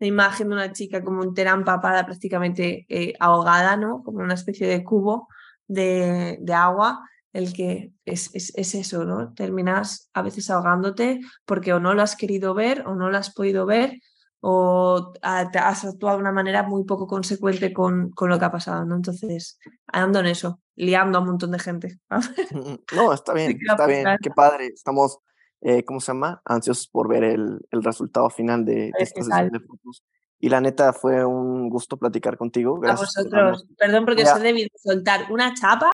imagen 0.00 0.48
de 0.48 0.54
una 0.54 0.72
chica 0.72 1.02
como 1.02 1.22
entera 1.22 1.52
empapada, 1.52 2.04
prácticamente 2.04 2.86
eh, 2.88 3.14
ahogada, 3.20 3.76
¿no? 3.76 4.02
Como 4.04 4.18
una 4.18 4.34
especie 4.34 4.66
de 4.66 4.84
cubo 4.84 5.28
de, 5.66 6.38
de 6.40 6.54
agua, 6.54 7.08
el 7.32 7.52
que 7.52 7.92
es, 8.04 8.30
es, 8.34 8.52
es, 8.54 8.74
eso, 8.74 9.04
¿no? 9.04 9.32
Terminas 9.32 10.10
a 10.12 10.22
veces 10.22 10.50
ahogándote 10.50 11.20
porque 11.44 11.72
o 11.72 11.80
no 11.80 11.94
lo 11.94 12.02
has 12.02 12.16
querido 12.16 12.54
ver 12.54 12.86
o 12.86 12.94
no 12.94 13.10
lo 13.10 13.16
has 13.16 13.32
podido 13.32 13.66
ver 13.66 13.98
o 14.46 15.14
has 15.22 15.84
actuado 15.86 16.18
de 16.18 16.20
una 16.20 16.30
manera 16.30 16.64
muy 16.64 16.84
poco 16.84 17.06
consecuente 17.06 17.72
con, 17.72 18.10
con 18.10 18.28
lo 18.28 18.38
que 18.38 18.44
ha 18.44 18.52
pasado, 18.52 18.84
¿no? 18.84 18.94
Entonces, 18.94 19.58
ando 19.86 20.20
en 20.20 20.26
eso, 20.26 20.60
liando 20.76 21.16
a 21.16 21.22
un 21.22 21.28
montón 21.28 21.50
de 21.50 21.58
gente. 21.58 21.98
no, 22.94 23.14
está 23.14 23.32
bien, 23.34 23.58
está 23.66 23.86
bien, 23.86 24.06
qué 24.20 24.30
padre. 24.30 24.66
Estamos, 24.66 25.18
eh, 25.62 25.82
¿cómo 25.82 25.98
se 25.98 26.08
llama? 26.08 26.42
Ansiosos 26.44 26.88
por 26.88 27.08
ver 27.08 27.24
el, 27.24 27.58
el 27.70 27.82
resultado 27.82 28.28
final 28.28 28.66
de, 28.66 28.92
esta 28.98 29.22
sesión 29.22 29.48
de 29.48 29.60
fotos. 29.60 30.04
Y 30.38 30.50
la 30.50 30.60
neta 30.60 30.92
fue 30.92 31.24
un 31.24 31.70
gusto 31.70 31.96
platicar 31.96 32.36
contigo. 32.36 32.78
Gracias. 32.78 33.16
A 33.16 33.22
vosotros. 33.22 33.66
Perdón 33.78 34.04
porque 34.04 34.26
se 34.26 34.36
he 34.36 34.42
debido 34.42 34.68
soltar 34.76 35.32
una 35.32 35.54
chapa 35.54 35.90